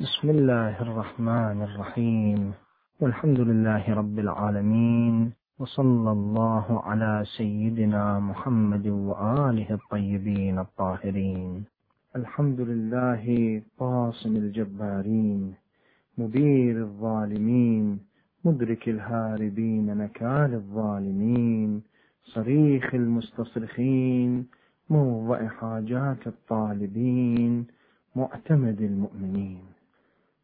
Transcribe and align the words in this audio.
بسم 0.00 0.30
الله 0.30 0.82
الرحمن 0.82 1.62
الرحيم. 1.62 2.52
والحمد 3.00 3.40
لله 3.40 3.94
رب 3.94 4.18
العالمين. 4.18 5.32
وصلى 5.58 6.10
الله 6.12 6.82
على 6.84 7.24
سيدنا 7.36 8.18
محمد 8.18 8.86
وآله 8.86 9.74
الطيبين 9.74 10.58
الطاهرين. 10.58 11.64
الحمد 12.16 12.60
لله 12.60 13.62
قاصم 13.78 14.36
الجبارين 14.36 15.54
مبير 16.18 16.76
الظالمين 16.82 17.98
مدرك 18.44 18.88
الهاربين 18.88 19.98
نكال 19.98 20.54
الظالمين 20.54 21.82
صريخ 22.24 22.94
المستصرخين 22.94 24.46
موضع 24.90 25.48
حاجات 25.48 26.26
الطالبين 26.26 27.66
معتمد 28.16 28.80
المؤمنين. 28.80 29.77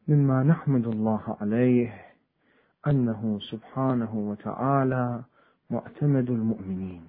مما 0.08 0.42
نحمد 0.42 0.86
الله 0.86 1.36
عليه 1.40 1.94
أنه 2.86 3.38
سبحانه 3.50 4.14
وتعالى 4.14 5.22
معتمد 5.70 6.30
المؤمنين. 6.30 7.02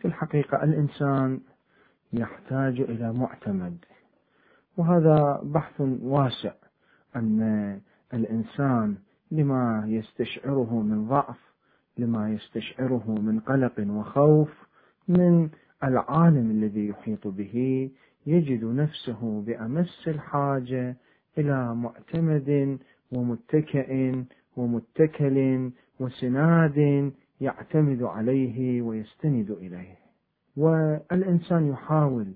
في 0.00 0.08
الحقيقة 0.08 0.64
الإنسان 0.64 1.40
يحتاج 2.12 2.80
إلى 2.80 3.12
معتمد 3.12 3.76
وهذا 4.76 5.40
بحث 5.44 5.80
واسع 6.02 6.52
أن 7.16 7.80
الإنسان 8.14 8.96
لما 9.30 9.84
يستشعره 9.86 10.82
من 10.82 11.08
ضعف 11.08 11.38
لما 11.98 12.30
يستشعره 12.32 13.04
من 13.20 13.40
قلق 13.40 13.86
وخوف 13.88 14.48
من 15.08 15.48
العالم 15.84 16.50
الذي 16.50 16.88
يحيط 16.88 17.26
به 17.26 17.90
يجد 18.26 18.64
نفسه 18.64 19.42
بأمس 19.46 20.08
الحاجة 20.08 20.96
إلى 21.38 21.74
معتمد 21.74 22.78
ومتكئ 23.12 24.14
ومتكل 24.56 25.70
وسناد 26.00 27.12
يعتمد 27.40 28.02
عليه 28.02 28.82
ويستند 28.82 29.50
إليه. 29.50 29.96
والإنسان 30.56 31.66
يحاول 31.66 32.34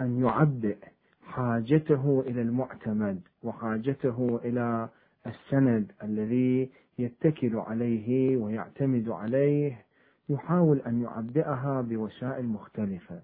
أن 0.00 0.20
يعبئ 0.20 0.76
حاجته 1.22 2.24
إلى 2.26 2.42
المعتمد 2.42 3.20
وحاجته 3.42 4.40
إلى 4.44 4.88
السند 5.26 5.92
الذي 6.02 6.70
يتكل 6.98 7.56
عليه 7.56 8.36
ويعتمد 8.36 9.08
عليه 9.08 9.84
يحاول 10.28 10.78
أن 10.78 11.02
يعبئها 11.02 11.80
بوسائل 11.80 12.46
مختلفة 12.46 13.20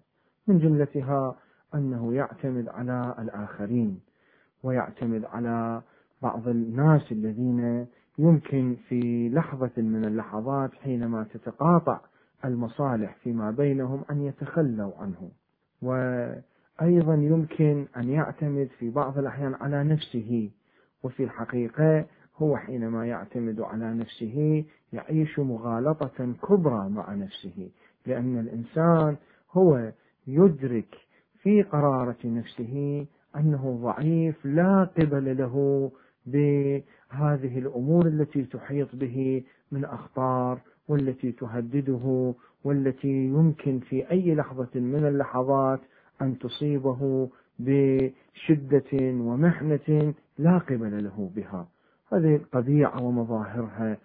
من 0.47 0.59
جملتها 0.59 1.37
أنه 1.75 2.14
يعتمد 2.14 2.69
على 2.69 3.14
الآخرين. 3.19 4.00
ويعتمد 4.62 5.25
على 5.25 5.83
بعض 6.22 6.48
الناس 6.48 7.12
الذين 7.12 7.86
يمكن 8.19 8.77
في 8.89 9.28
لحظة 9.28 9.70
من 9.77 10.05
اللحظات 10.05 10.75
حينما 10.75 11.25
تتقاطع 11.25 12.00
المصالح 12.44 13.16
فيما 13.22 13.50
بينهم 13.50 14.05
أن 14.11 14.22
يتخلوا 14.22 14.92
عنه. 14.98 15.31
وأيضا 15.83 17.14
يمكن 17.14 17.86
أن 17.97 18.08
يعتمد 18.08 18.69
في 18.78 18.91
بعض 18.91 19.19
الأحيان 19.19 19.55
على 19.55 19.84
نفسه 19.84 20.50
وفي 21.03 21.25
الحقيقة 21.25 22.06
هو 22.36 22.56
حينما 22.56 23.06
يعتمد 23.06 23.61
على 23.61 23.94
نفسه 23.94 24.64
يعيش 24.92 25.38
مغالطة 25.38 26.34
كبرى 26.48 26.88
مع 26.88 27.14
نفسه 27.14 27.70
لأن 28.06 28.38
الإنسان 28.38 29.16
هو 29.53 29.92
يدرك 30.27 30.94
في 31.42 31.62
قرارة 31.62 32.16
نفسه 32.25 33.06
أنه 33.36 33.78
ضعيف 33.83 34.47
لا 34.47 34.84
قبل 34.98 35.36
له 35.39 35.91
بهذه 36.27 37.59
الأمور 37.59 38.06
التي 38.06 38.42
تحيط 38.45 38.97
به 38.97 39.42
من 39.72 39.84
أخطار 39.84 40.61
والتي 40.89 41.33
تهدده 41.33 42.34
والتي 42.64 43.09
يمكن 43.25 43.78
في 43.78 44.10
أي 44.10 44.34
لحظة 44.34 44.81
من 44.81 45.06
اللحظات 45.06 45.81
أن 46.22 46.38
تصيبه 46.38 47.28
بشدة 47.59 48.93
ومحنة 49.03 50.15
لا 50.38 50.59
قبل 50.59 51.04
له 51.04 51.31
بها. 51.37 51.69
هذه 52.12 52.37
الطبيعة 52.37 53.03
ومظاهرها 53.03 53.97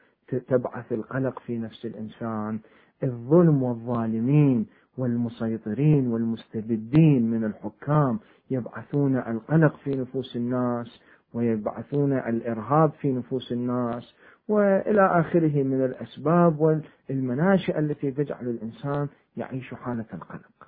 تبعث 0.47 0.91
القلق 0.91 1.39
في 1.39 1.57
نفس 1.57 1.85
الإنسان. 1.85 2.59
الظلم 3.03 3.63
والظالمين 3.63 4.66
والمسيطرين 4.97 6.07
والمستبدين 6.07 7.31
من 7.31 7.44
الحكام 7.44 8.19
يبعثون 8.51 9.17
القلق 9.17 9.75
في 9.78 9.89
نفوس 9.89 10.35
الناس 10.35 11.01
ويبعثون 11.33 12.13
الإرهاب 12.13 12.91
في 12.91 13.11
نفوس 13.11 13.51
الناس 13.51 14.16
وإلى 14.47 15.19
آخره 15.19 15.63
من 15.63 15.85
الأسباب 15.85 16.59
والمناشئ 16.59 17.79
التي 17.79 18.11
تجعل 18.11 18.47
الإنسان 18.47 19.07
يعيش 19.38 19.73
حالة 19.73 20.05
القلق. 20.13 20.67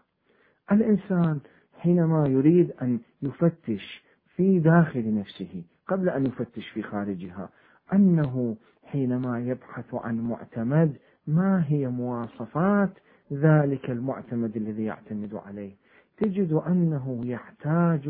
الإنسان 0.71 1.39
حينما 1.79 2.27
يريد 2.27 2.71
أن 2.81 2.99
يفتش 3.21 4.03
في 4.35 4.59
داخل 4.59 5.13
نفسه 5.15 5.63
قبل 5.87 6.09
أن 6.09 6.25
يفتش 6.25 6.69
في 6.69 6.81
خارجها 6.81 7.49
أنه 7.93 8.57
حينما 8.85 9.39
يبحث 9.39 9.93
عن 9.93 10.19
معتمد 10.19 10.97
ما 11.27 11.63
هي 11.67 11.87
مواصفات 11.87 12.89
ذلك 13.33 13.89
المعتمد 13.89 14.57
الذي 14.57 14.83
يعتمد 14.83 15.35
عليه. 15.35 15.71
تجد 16.17 16.53
أنه 16.53 17.21
يحتاج 17.25 18.09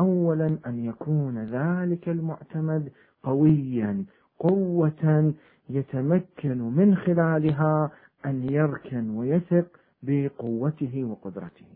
أولا 0.00 0.58
أن 0.66 0.84
يكون 0.84 1.38
ذلك 1.38 2.08
المعتمد 2.08 2.92
قويا 3.22 4.04
قوة 4.38 5.34
يتمكن 5.70 6.58
من 6.58 6.96
خلالها 6.96 7.90
أن 8.26 8.42
يركن 8.50 9.10
ويثق 9.10 9.66
بقوته 10.02 11.04
وقدرته. 11.04 11.66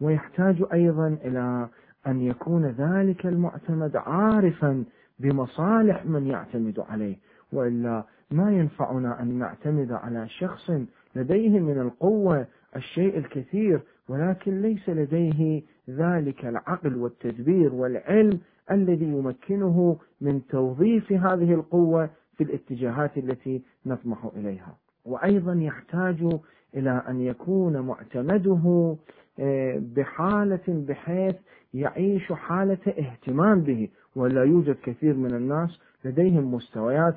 ويحتاج 0.00 0.64
أيضا 0.72 1.08
إلى 1.24 1.68
أن 2.06 2.20
يكون 2.20 2.66
ذلك 2.66 3.26
المعتمد 3.26 3.96
عارفا 3.96 4.84
بمصالح 5.18 6.06
من 6.06 6.26
يعتمد 6.26 6.80
عليه. 6.80 7.16
وإلا 7.52 8.04
ما 8.30 8.52
ينفعنا 8.52 9.22
أن 9.22 9.38
نعتمد 9.38 9.92
على 9.92 10.28
شخص 10.28 10.70
لديه 11.16 11.60
من 11.60 11.80
القوة 11.80 12.46
الشيء 12.76 13.18
الكثير 13.18 13.80
ولكن 14.08 14.62
ليس 14.62 14.88
لديه 14.88 15.62
ذلك 15.90 16.44
العقل 16.46 16.96
والتدبير 16.96 17.74
والعلم 17.74 18.40
الذي 18.70 19.04
يمكنه 19.04 19.96
من 20.20 20.46
توظيف 20.46 21.12
هذه 21.12 21.54
القوة 21.54 22.10
في 22.36 22.44
الاتجاهات 22.44 23.18
التي 23.18 23.62
نطمح 23.86 24.30
إليها. 24.36 24.76
وأيضا 25.04 25.54
يحتاج 25.54 26.38
إلى 26.76 27.02
أن 27.08 27.20
يكون 27.20 27.80
معتمده 27.80 28.96
آه، 29.38 29.82
بحالة 29.96 30.84
بحيث 30.88 31.36
يعيش 31.74 32.32
حالة 32.32 32.78
اهتمام 32.98 33.60
به. 33.60 33.88
ولا 34.16 34.44
يوجد 34.44 34.76
كثير 34.82 35.14
من 35.14 35.34
الناس 35.34 35.80
لديهم 36.04 36.54
مستويات 36.54 37.16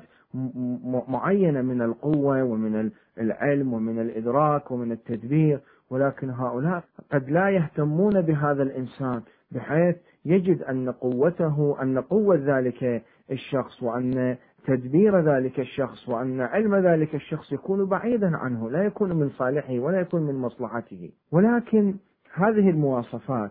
معينة 1.08 1.62
من 1.62 1.82
القوة 1.82 2.42
ومن 2.42 2.90
العلم 3.18 3.72
ومن 3.72 3.98
الإدراك 4.00 4.70
ومن 4.70 4.92
التدبير 4.92 5.60
ولكن 5.90 6.30
هؤلاء 6.30 6.84
قد 7.12 7.30
لا 7.30 7.50
يهتمون 7.50 8.20
بهذا 8.20 8.62
الإنسان 8.62 9.22
بحيث 9.52 9.96
يجد 10.24 10.62
أن 10.62 10.90
قوته 10.90 11.76
أن 11.82 11.98
قوة 11.98 12.36
ذلك 12.36 13.02
الشخص 13.30 13.82
وأن 13.82 14.36
تدبير 14.66 15.20
ذلك 15.20 15.60
الشخص 15.60 16.08
وأن 16.08 16.40
علم 16.40 16.74
ذلك 16.74 17.14
الشخص 17.14 17.52
يكون 17.52 17.84
بعيدا 17.88 18.36
عنه 18.36 18.70
لا 18.70 18.82
يكون 18.84 19.12
من 19.12 19.28
صالحه 19.28 19.78
ولا 19.78 20.00
يكون 20.00 20.22
من 20.22 20.34
مصلحته. 20.34 21.10
ولكن 21.32 21.94
هذه 22.34 22.70
المواصفات 22.70 23.50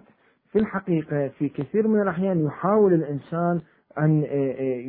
في 0.51 0.59
الحقيقة 0.59 1.27
في 1.27 1.49
كثير 1.49 1.87
من 1.87 2.01
الأحيان 2.01 2.45
يحاول 2.45 2.93
الإنسان 2.93 3.61
أن 3.99 4.23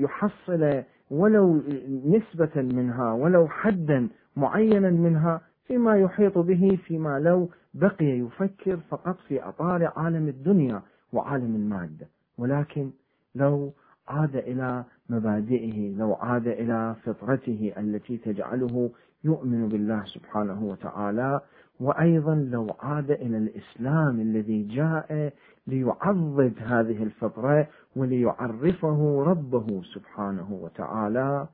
يحصل 0.03 0.83
ولو 1.10 1.62
نسبة 2.07 2.62
منها 2.62 3.12
ولو 3.12 3.48
حدا 3.48 4.09
معينا 4.36 4.91
منها 4.91 5.41
فيما 5.66 5.97
يحيط 5.97 6.39
به 6.39 6.78
فيما 6.84 7.18
لو 7.18 7.48
بقي 7.74 8.04
يفكر 8.07 8.77
فقط 8.77 9.16
في 9.28 9.42
أطار 9.42 9.92
عالم 9.97 10.28
الدنيا 10.28 10.83
وعالم 11.12 11.54
المادة 11.57 12.09
ولكن 12.39 12.91
لو 13.34 13.72
عاد 14.09 14.36
إلى 14.36 14.84
مبادئه 15.10 15.97
لو 15.97 16.15
عاد 16.15 16.48
إلى 16.48 16.95
فطرته 17.04 17.72
التي 17.78 18.16
تجعله 18.16 18.91
يؤمن 19.24 19.68
بالله 19.68 20.04
سبحانه 20.04 20.63
وتعالى 20.65 21.41
وأيضا 21.80 22.34
لو 22.34 22.66
عاد 22.80 23.10
إلى 23.10 23.39
الإسلام 23.39 24.21
الذي 24.21 24.63
جاء 24.63 25.33
ليعضد 25.66 26.54
هذه 26.59 27.03
الفطرة 27.03 27.66
وليعرفه 27.97 29.22
ربه 29.27 29.83
سبحانه 29.95 30.53
وتعالى 30.53 31.48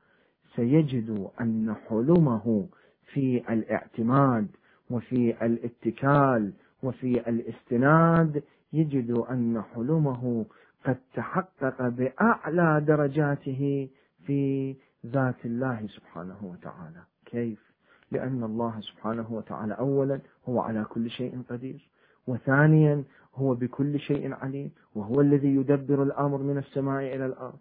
سيجد 0.55 1.29
أن 1.41 1.75
حلمه 1.89 2.67
في 3.13 3.53
الاعتماد 3.53 4.47
وفي 4.89 5.45
الاتكال 5.45 6.53
وفي 6.83 7.29
الاستناد 7.29 8.43
يجد 8.73 9.11
أن 9.11 9.61
حلمه 9.75 10.45
قد 10.85 10.97
تحقق 11.13 11.87
بأعلى 11.87 12.81
درجاته 12.87 13.89
في 14.25 14.75
ذات 15.05 15.45
الله 15.45 15.87
سبحانه 15.87 16.37
وتعالى 16.41 17.03
كيف؟ 17.25 17.67
لأن 18.11 18.43
الله 18.43 18.79
سبحانه 18.81 19.33
وتعالى 19.33 19.73
أولا 19.73 20.19
هو 20.49 20.59
على 20.59 20.83
كل 20.83 21.09
شيء 21.09 21.41
قدير 21.49 21.89
وثانيا 22.27 23.03
هو 23.37 23.53
بكل 23.55 23.99
شيء 23.99 24.33
عليم 24.33 24.71
وهو 24.95 25.21
الذي 25.21 25.55
يدبر 25.55 26.03
الأمر 26.03 26.37
من 26.37 26.57
السماء 26.57 27.15
إلى 27.15 27.25
الأرض. 27.25 27.59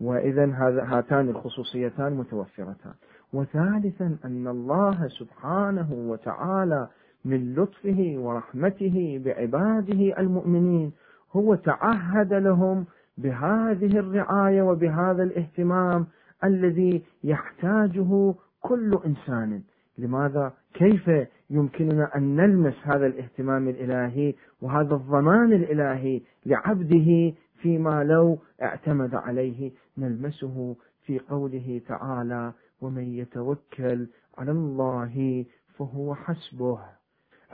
وإذا 0.00 0.44
هاتان 0.84 1.28
الخصوصيتان 1.28 2.12
متوفرتان. 2.12 2.94
وثالثا 3.32 4.16
أن 4.24 4.48
الله 4.48 5.08
سبحانه 5.08 5.92
وتعالى 5.92 6.88
من 7.24 7.54
لطفه 7.54 8.14
ورحمته 8.18 9.22
بعباده 9.24 10.18
المؤمنين 10.18 10.92
هو 11.32 11.54
تعهد 11.54 12.34
لهم 12.34 12.86
بهذه 13.18 13.98
الرعاية 13.98 14.62
وبهذا 14.62 15.22
الاهتمام 15.22 16.06
الذي 16.44 17.02
يحتاجه 17.24 18.34
كل 18.60 18.98
إنسان. 19.06 19.62
لماذا؟ 19.98 20.52
كيف؟ 20.74 21.10
يمكننا 21.50 22.16
أن 22.16 22.36
نلمس 22.36 22.74
هذا 22.82 23.06
الاهتمام 23.06 23.68
الإلهي 23.68 24.34
وهذا 24.60 24.94
الضمان 24.94 25.52
الإلهي 25.52 26.20
لعبده 26.46 27.34
فيما 27.62 28.04
لو 28.04 28.38
اعتمد 28.62 29.14
عليه. 29.14 29.72
نلمسه 29.98 30.76
في 31.02 31.18
قوله 31.18 31.80
تعالى 31.88 32.52
ومن 32.80 33.14
يتوكل 33.14 34.06
على 34.38 34.50
الله 34.50 35.44
فهو 35.78 36.14
حسبه. 36.14 36.78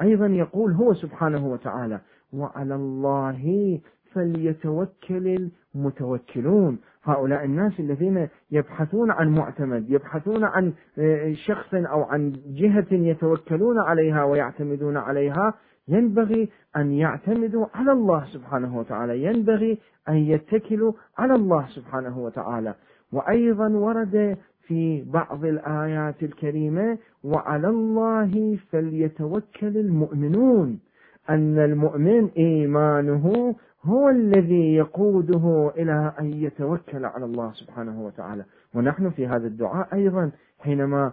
أيضا 0.00 0.26
يقول 0.26 0.72
هو 0.72 0.94
سبحانه 0.94 1.46
وتعالى 1.46 2.00
وعلى 2.32 2.74
الله 2.74 3.80
فليتوكل 4.14 5.50
المتوكلون. 5.74 6.78
هؤلاء 7.04 7.44
الناس 7.44 7.80
الذين 7.80 8.28
يبحثون 8.50 9.10
عن 9.10 9.28
معتمد 9.34 9.90
يبحثون 9.90 10.44
عن 10.44 10.72
آه، 10.98 11.32
شخص 11.32 11.74
أو 11.74 12.02
عن 12.02 12.32
جهة 12.46 12.86
يتوكلون 12.90 13.78
عليها 13.78 14.24
ويعتمدون 14.24 14.96
عليها 14.96 15.54
ينبغي 15.88 16.48
أن 16.76 16.92
يعتمدوا 16.92 17.66
على 17.74 17.92
الله 17.92 18.24
سبحانه 18.24 18.78
وتعالى 18.78 19.24
ينبغي 19.24 19.78
أن 20.08 20.16
يتكلوا 20.16 20.92
على 21.18 21.34
الله 21.34 21.66
سبحانه 21.66 22.18
وتعالى. 22.18 22.74
وأيضا 23.12 23.68
ورد 23.68 24.36
في 24.66 25.04
بعض 25.04 25.44
الآيات 25.44 26.22
الكريمة 26.22 26.98
وعلى 27.24 27.68
الله 27.68 28.58
فليتوكل 28.70 29.76
المؤمنون. 29.76 30.78
أن 31.30 31.58
المؤمن 31.58 32.28
إيمانه 32.38 33.54
هو 33.84 34.08
الذي 34.08 34.74
يقوده 34.74 35.72
إلى 35.76 36.12
أن 36.20 36.32
يتوكل 36.32 37.04
على 37.04 37.24
الله 37.24 37.52
سبحانه 37.52 38.02
وتعالى. 38.06 38.44
ونحن 38.74 39.10
في 39.10 39.26
هذا 39.26 39.46
الدعاء 39.46 39.88
أيضا 39.92 40.30
حينما 40.58 41.12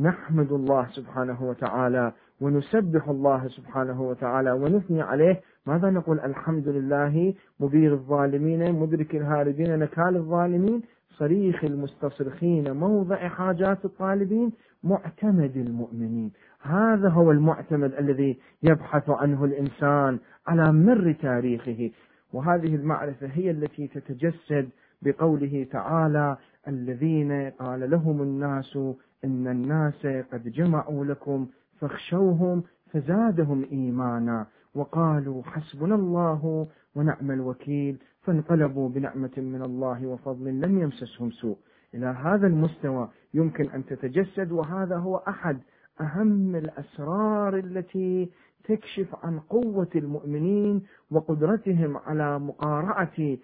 نحمد 0.00 0.52
الله 0.52 0.86
سبحانه 0.90 1.48
وتعالى 1.48 2.12
ونسبح 2.40 3.08
الله 3.08 3.48
سبحانه 3.48 4.02
وتعالى 4.02 4.52
ونثني 4.52 5.02
عليه 5.02 5.40
ماذا 5.66 5.90
نقول؟ 5.90 6.20
الحمد 6.20 6.68
لله 6.68 7.34
مبير 7.60 7.92
الظالمين 7.92 8.72
مدرك 8.72 9.16
الهاربين 9.16 9.78
نكال 9.78 10.16
الظالمين 10.16 10.82
صريخ 11.18 11.64
المستصرخين 11.64 12.72
موضع 12.76 13.28
حاجات 13.28 13.84
الطالبين 13.84 14.52
معتمد 14.84 15.56
المؤمنين. 15.56 16.32
هذا 16.66 17.08
هو 17.08 17.30
المعتمد 17.30 17.94
الذي 17.94 18.38
يبحث 18.62 19.10
عنه 19.10 19.44
الإنسان 19.44 20.18
على 20.46 20.72
مر 20.72 21.12
تاريخه. 21.12 21.90
وهذه 22.32 22.74
المعرفة 22.74 23.26
هي 23.26 23.50
التي 23.50 23.86
تتجسد 23.88 24.68
بقوله 25.02 25.66
تعالى 25.70 26.36
الذين 26.68 27.50
قال 27.50 27.90
لهم 27.90 28.22
الناس 28.22 28.78
إن 29.24 29.46
الناس 29.46 30.06
قد 30.32 30.48
جمعوا 30.48 31.04
لكم 31.04 31.46
فاخشوهم 31.80 32.62
فزادهم 32.92 33.64
إيمانا. 33.72 34.46
وقالوا 34.74 35.42
حسبنا 35.42 35.94
الله 35.94 36.66
ونعم 36.94 37.30
الوكيل 37.30 37.98
فانقلبوا 38.22 38.88
بنعمة 38.88 39.32
من 39.36 39.62
الله 39.62 40.06
وفضل 40.06 40.60
لم 40.60 40.78
يمسسهم 40.78 41.30
سوء. 41.30 41.58
إلى 41.94 42.06
هذا 42.06 42.46
المستوى 42.46 43.08
يمكن 43.34 43.70
أن 43.70 43.84
تتجسد 43.86 44.52
وهذا 44.52 44.96
هو 44.96 45.16
أحد 45.16 45.58
أهم 46.00 46.56
الأسرار 46.56 47.56
التي 47.56 48.30
تكشف 48.64 49.06
عن 49.24 49.38
قوة 49.38 49.88
المؤمنين 49.94 50.82
وقدرتهم 51.10 51.96
على 51.96 52.38
مقارعة 52.38 53.36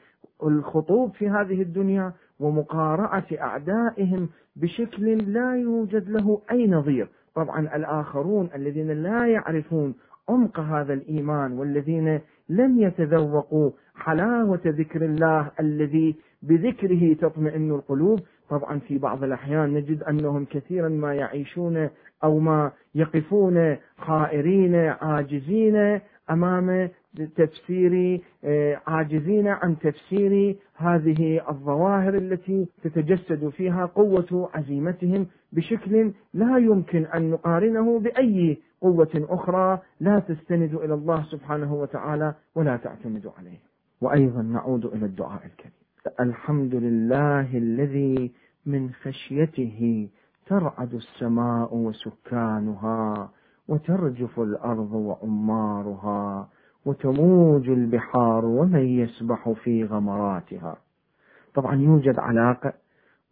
الخطوب 0.42 1.14
في 1.14 1.28
هذه 1.28 1.62
الدنيا 1.62 2.12
ومقارعة 2.40 3.26
أعدائهم 3.40 4.28
بشكل 4.56 5.32
لا 5.32 5.56
يوجد 5.56 6.08
له 6.10 6.40
أي 6.50 6.66
نظير. 6.66 7.08
طبعا 7.34 7.76
الآخرون 7.76 8.48
الذين 8.54 8.90
لا 8.90 9.26
يعرفون 9.26 9.94
عمق 10.28 10.60
هذا 10.60 10.92
الإيمان 10.92 11.52
والذين 11.52 12.20
لم 12.48 12.80
يتذوقوا 12.80 13.70
حلاوة 13.94 14.60
ذكر 14.66 15.04
الله 15.04 15.50
الذي 15.60 16.16
بذكره 16.42 17.14
تطمئن 17.14 17.70
القلوب 17.70 18.20
طبعا 18.52 18.78
في 18.78 18.98
بعض 18.98 19.24
الأحيان 19.24 19.74
نجد 19.74 20.02
أنهم 20.02 20.44
كثيرا 20.44 20.88
ما 20.88 21.14
يعيشون 21.14 21.88
أو 22.24 22.38
ما 22.38 22.72
يقفون 22.94 23.76
خائرين 23.98 24.74
عاجزين 24.74 26.00
أمام 26.30 26.88
تفسير 27.36 28.20
عاجزين 28.86 29.48
عن 29.48 29.78
تفسير 29.78 30.56
هذه 30.76 31.50
الظواهر 31.50 32.14
التي 32.14 32.68
تتجسد 32.82 33.48
فيها 33.48 33.86
قوة 33.86 34.50
عزيمتهم 34.54 35.26
بشكل 35.52 36.12
لا 36.34 36.58
يمكن 36.58 37.04
أن 37.04 37.30
نقارنه 37.30 37.98
بأي 37.98 38.58
قوة 38.80 39.26
أخرى 39.28 39.78
لا 40.00 40.18
تستند 40.18 40.74
إلى 40.74 40.94
الله 40.94 41.22
سبحانه 41.22 41.74
وتعالى 41.74 42.34
ولا 42.54 42.76
تعتمد 42.76 43.30
عليه. 43.38 43.58
وأيضا 44.00 44.42
نعود 44.42 44.84
إلى 44.84 45.06
الدعاء 45.06 45.42
الكريم. 45.46 45.72
الحمد 46.20 46.74
لله 46.74 47.58
الذي 47.58 48.32
من 48.66 48.90
خشيته 48.92 50.08
ترعد 50.46 50.94
السماء 50.94 51.76
وسكانها 51.76 53.30
وترجف 53.68 54.40
الأرض 54.40 54.92
وعمارها 54.92 56.48
وتموج 56.86 57.68
البحار 57.68 58.44
ومن 58.44 58.86
يسبح 58.86 59.50
في 59.50 59.84
غمراتها. 59.84 60.76
طبعا 61.54 61.74
يوجد 61.74 62.18
علاقة 62.18 62.72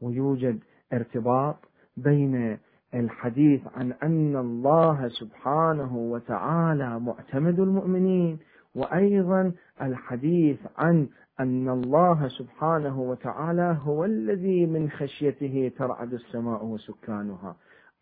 ويوجد 0.01 0.59
ارتباط 0.93 1.57
بين 1.97 2.59
الحديث 2.95 3.61
عن 3.77 3.93
أن 3.93 4.37
الله 4.37 5.09
سبحانه 5.09 5.97
وتعالى 5.97 7.01
معتمد 7.01 7.61
المؤمنين 7.61 8.39
وأيضا 8.75 9.53
الحديث 9.83 10.59
عن 10.79 11.09
أن 11.41 11.69
الله 11.69 12.29
سبحانه 12.29 13.01
وتعالى 13.01 13.79
هو 13.83 14.05
الذي 14.05 14.67
من 14.67 14.91
خشيته 14.91 15.73
ترعد 15.79 16.13
السماء 16.13 16.65
وسكانها. 16.65 17.57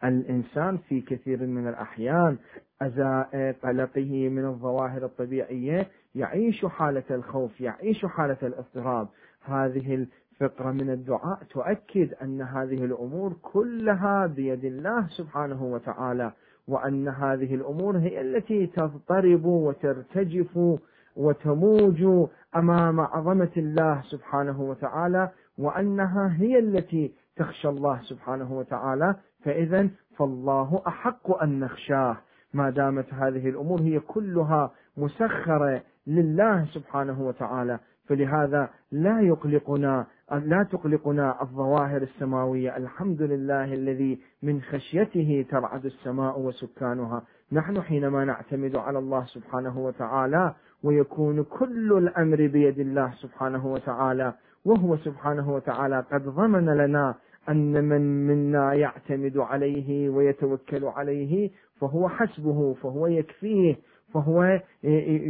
الإنسان 0.04 0.76
في 0.76 1.00
كثير 1.00 1.46
من 1.46 1.68
الأحيان 1.68 2.36
أزاء 2.82 3.56
قلقه 3.62 4.28
من 4.28 4.44
الظواهر 4.44 5.04
الطبيعية 5.04 5.86
يعيش 6.14 6.66
حالة 6.66 7.02
الخوف 7.10 7.60
يعيش 7.60 8.06
حالة 8.06 8.36
الاضطراب. 8.42 9.08
هذه 9.44 10.06
الفقرة 10.40 10.70
من 10.70 10.90
الدعاء 10.90 11.38
تؤكد 11.50 12.14
أن 12.22 12.42
هذه 12.42 12.84
الأمور 12.84 13.32
كلها 13.42 14.26
بيد 14.26 14.64
الله 14.64 15.06
سبحانه 15.08 15.64
وتعالى 15.64 16.32
وأن 16.68 17.08
هذه 17.08 17.54
الأمور 17.54 17.98
هي 17.98 18.20
التي 18.20 18.66
تضطرب 18.66 19.44
وترتجف 19.44 20.78
وتموج 21.18 22.28
أمام 22.56 23.00
عظمة 23.00 23.50
الله 23.56 24.02
سبحانه 24.02 24.60
وتعالى 24.60 25.30
وأنها 25.58 26.36
هي 26.38 26.58
التي 26.58 27.12
تخشى 27.36 27.68
الله 27.68 28.00
سبحانه 28.02 28.52
وتعالى. 28.52 29.14
فاذا 29.44 29.88
فالله 30.16 30.82
أحق 30.86 31.42
أن 31.42 31.60
نخشاه. 31.60 32.16
ما 32.54 32.70
دامت 32.70 33.14
هذه 33.14 33.48
الأمور 33.48 33.80
هي 33.80 34.00
كلها 34.00 34.70
مسخرة 34.96 35.82
لله 36.06 36.64
سبحانه 36.64 37.22
وتعالى. 37.22 37.78
فلهذا 38.08 38.68
لا 38.92 39.20
يقلقنا 39.20 40.06
لا 40.32 40.62
تقلقنا 40.62 41.42
الظواهر 41.42 42.02
السماوية. 42.02 42.76
الحمد 42.76 43.22
لله 43.22 43.64
الذي 43.64 44.18
من 44.42 44.62
خشيته 44.62 45.46
ترعد 45.50 45.84
السماء 45.84 46.40
وسكانها. 46.40 47.22
نحن 47.52 47.80
حينما 47.82 48.24
نعتمد 48.24 48.76
على 48.76 48.98
الله 48.98 49.24
سبحانه 49.24 49.78
وتعالى 49.78 50.54
ويكون 50.84 51.42
كل 51.42 51.92
الأمر 51.92 52.36
بيد 52.46 52.78
الله 52.78 53.12
سبحانه 53.22 53.66
وتعالى 53.72 54.34
وهو 54.64 54.96
سبحانه 54.96 55.54
وتعالى 55.54 56.04
قد 56.12 56.24
ضمن 56.24 56.64
لنا 56.66 57.14
أن 57.48 57.84
من 57.84 58.26
منا 58.26 58.72
يعتمد 58.74 59.38
عليه 59.38 60.08
ويتوكل 60.08 60.84
عليه 60.84 61.50
فهو 61.80 62.08
حسبه 62.08 62.74
فهو 62.74 63.06
يكفيه 63.06 63.76
فهو 64.14 64.60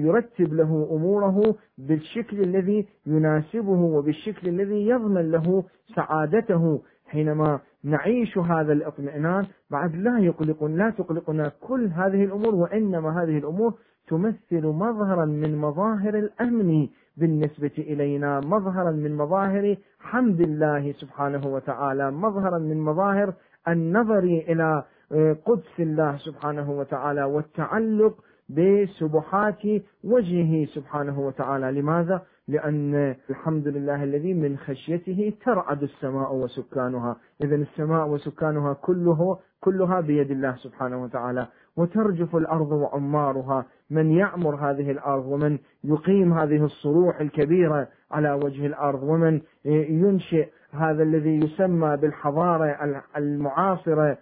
يرتب 0.05 0.55
له 0.55 0.88
أموره 0.90 1.55
بالشكل 1.78 2.40
الذي 2.40 2.87
يناسبه 3.07 3.81
وبالشكل 3.81 4.49
الذي 4.49 4.87
يضمن 4.88 5.31
له 5.31 5.64
سعادته. 5.95 6.83
حينما 7.07 7.61
نعيش 7.85 8.38
هذا 8.38 8.73
الإطمئنان 8.73 9.47
بعد 9.71 9.97
لا 9.97 10.19
يقلق 10.19 10.64
لا 10.64 10.90
تقلقنا 10.90 11.52
كل 11.61 11.87
هذه 11.87 12.25
الأمور 12.25 12.55
وإنما 12.55 13.23
هذه 13.23 13.38
الأمور 13.38 13.75
تمثل 14.09 14.67
مظهرا 14.67 15.25
من 15.25 15.57
مظاهر 15.57 16.19
الأمن 16.19 16.88
بالنسبة 17.17 17.77
إلينا 17.79 18.41
مظهرا 18.41 18.91
من 18.91 19.17
مظاهر 19.17 19.77
حمد 20.00 20.41
الله 20.41 20.93
سبحانه 20.93 21.47
وتعالى 21.47 22.11
مظهرا 22.11 22.59
من 22.59 22.81
مظاهر 22.81 23.33
النظر 23.69 24.19
إلى 24.19 24.85
آه، 25.12 25.37
قدس 25.45 25.81
الله 25.81 26.17
سبحانه 26.17 26.71
وتعالى 26.71 27.25
والتعلق 27.25 28.15
بسبحات 28.49 29.62
وجهه 30.05 30.67
سبحانه 30.67 31.21
وتعالى. 31.21 31.81
لماذا؟ 31.81 32.23
لأن 32.49 33.15
الحمد 33.31 33.69
لله 33.69 34.05
الذي 34.05 34.35
من 34.35 34.57
خشيته 34.57 35.33
ترعد 35.45 35.83
السماء 35.83 36.35
وسكانها. 36.35 37.17
إذا 37.45 37.57
السماء 37.57 38.09
وسكانها 38.09 38.73
كله 38.73 39.38
كلها 39.61 40.00
بيد 40.00 40.31
الله 40.31 40.57
سبحانه 40.57 41.03
وتعالى. 41.03 41.47
وترجف 41.78 42.37
الأرض 42.37 42.73
وعمارها 42.73 43.64
من 43.90 44.11
يعمر 44.11 44.54
هذه 44.54 44.90
الأرض 44.90 45.26
ومن 45.26 45.58
يقيم 45.85 46.32
هذه 46.32 46.64
الصروح 46.64 47.20
الكبيرة 47.20 47.88
على 48.11 48.32
وجه 48.32 48.66
الأرض 48.66 49.02
ومن 49.02 49.40
ينشئ 49.64 50.49
هذا 50.73 51.02
الذي 51.02 51.37
يسمى 51.37 51.97
بالحضارة 51.97 53.02
المعاصرة 53.16 54.18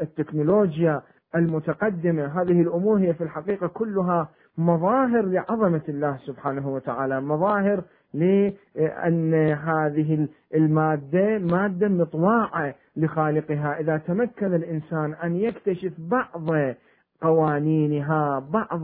التكنولوجيا 0.00 1.02
المتقدمة. 1.36 2.42
هذه 2.42 2.60
الأمور 2.60 2.98
هي 2.98 3.14
في 3.14 3.24
الحقيقة 3.24 3.66
كلها 3.66 4.28
مظاهر 4.58 5.22
لعظمة 5.22 5.82
الله 5.88 6.16
سبحانه 6.16 6.68
وتعالى 6.68 7.20
مظاهر 7.20 7.82
لأن 8.18 9.34
هذه 9.52 10.28
المادة 10.54 11.38
مادة 11.38 11.88
مطواعة 11.88 12.74
لخالقها. 12.96 13.80
إذا 13.80 13.96
تمكن 13.96 14.54
الإنسان 14.54 15.14
أن 15.24 15.36
يكتشف 15.36 15.92
بعض 15.98 16.74
قوانينها 17.22 18.38
بعض 18.38 18.82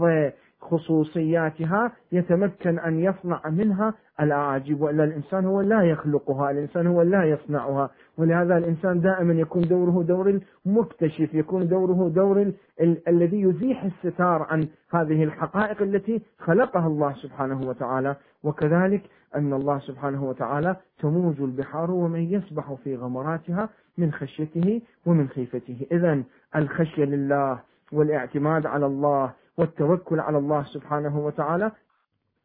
خصوصياتها 0.62 1.92
يتمكن 2.12 2.78
أن 2.78 2.99
يصنع 3.00 3.40
منها 3.49 3.95
الأعاجيب 4.21 4.81
وإلا 4.81 5.04
الإنسان 5.04 5.45
هو 5.45 5.61
لا 5.61 5.83
يخلقها 5.83 6.50
الإنسان 6.50 6.87
هو 6.87 7.02
لا 7.02 7.25
يصنعها. 7.25 7.90
ولهذا 8.19 8.59
الإنسان 8.59 9.00
دائما 9.00 9.33
يكون 9.35 9.62
دوره 9.62 10.02
دور 10.02 10.40
المكتشف 10.66 11.35
يكون 11.35 11.69
دوره 11.69 12.09
دور 12.09 12.42
ال- 12.42 12.54
ال- 12.81 13.09
الذي 13.09 13.40
يزيح 13.42 13.85
الستار 13.85 14.42
عن 14.50 14.69
هذه 14.95 15.25
الحقائق 15.25 15.83
التي 15.83 16.23
خلقها 16.38 16.87
الله 16.87 17.12
سبحانه 17.12 17.61
وتعالى. 17.69 18.16
وكذلك 18.45 19.02
أن 19.35 19.52
الله 19.52 19.78
سبحانه 19.78 20.25
وتعالى 20.25 20.76
تموج 20.99 21.40
البحار 21.40 21.90
ومن 21.90 22.21
يسبح 22.21 22.73
في 22.85 22.97
غمراتها 22.97 23.69
من 23.99 24.12
خشيته 24.12 24.81
ومن 25.07 25.28
خيفته. 25.28 25.87
إذا 25.92 26.23
الخشية 26.57 27.04
لله 27.04 27.59
والاعتماد 27.92 28.66
على 28.66 28.87
الله 28.87 29.33
والتوكل 29.59 30.21
على 30.21 30.38
الله 30.38 30.64
سبحانه 30.64 31.18
وتعالى. 31.18 31.73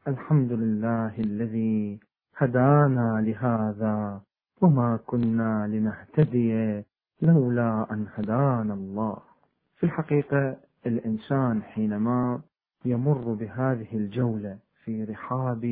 الحمد 0.08 0.52
لله 0.52 1.14
الذي 1.20 2.00
هدانا 2.38 3.22
لهذا 3.22 4.22
وما 4.62 5.00
كنا 5.08 5.68
لنهتدي 5.68 6.84
لولا 7.22 7.88
أن 7.92 8.08
هدانا 8.16 8.74
الله. 8.74 9.18
في 9.78 9.84
الحقيقة 9.84 10.58
الإنسان 10.86 11.64
حينما 11.64 12.42
يمر 12.86 13.34
بهذه 13.34 13.88
الجولة 13.94 14.58
في 14.84 15.04
رحاب 15.04 15.64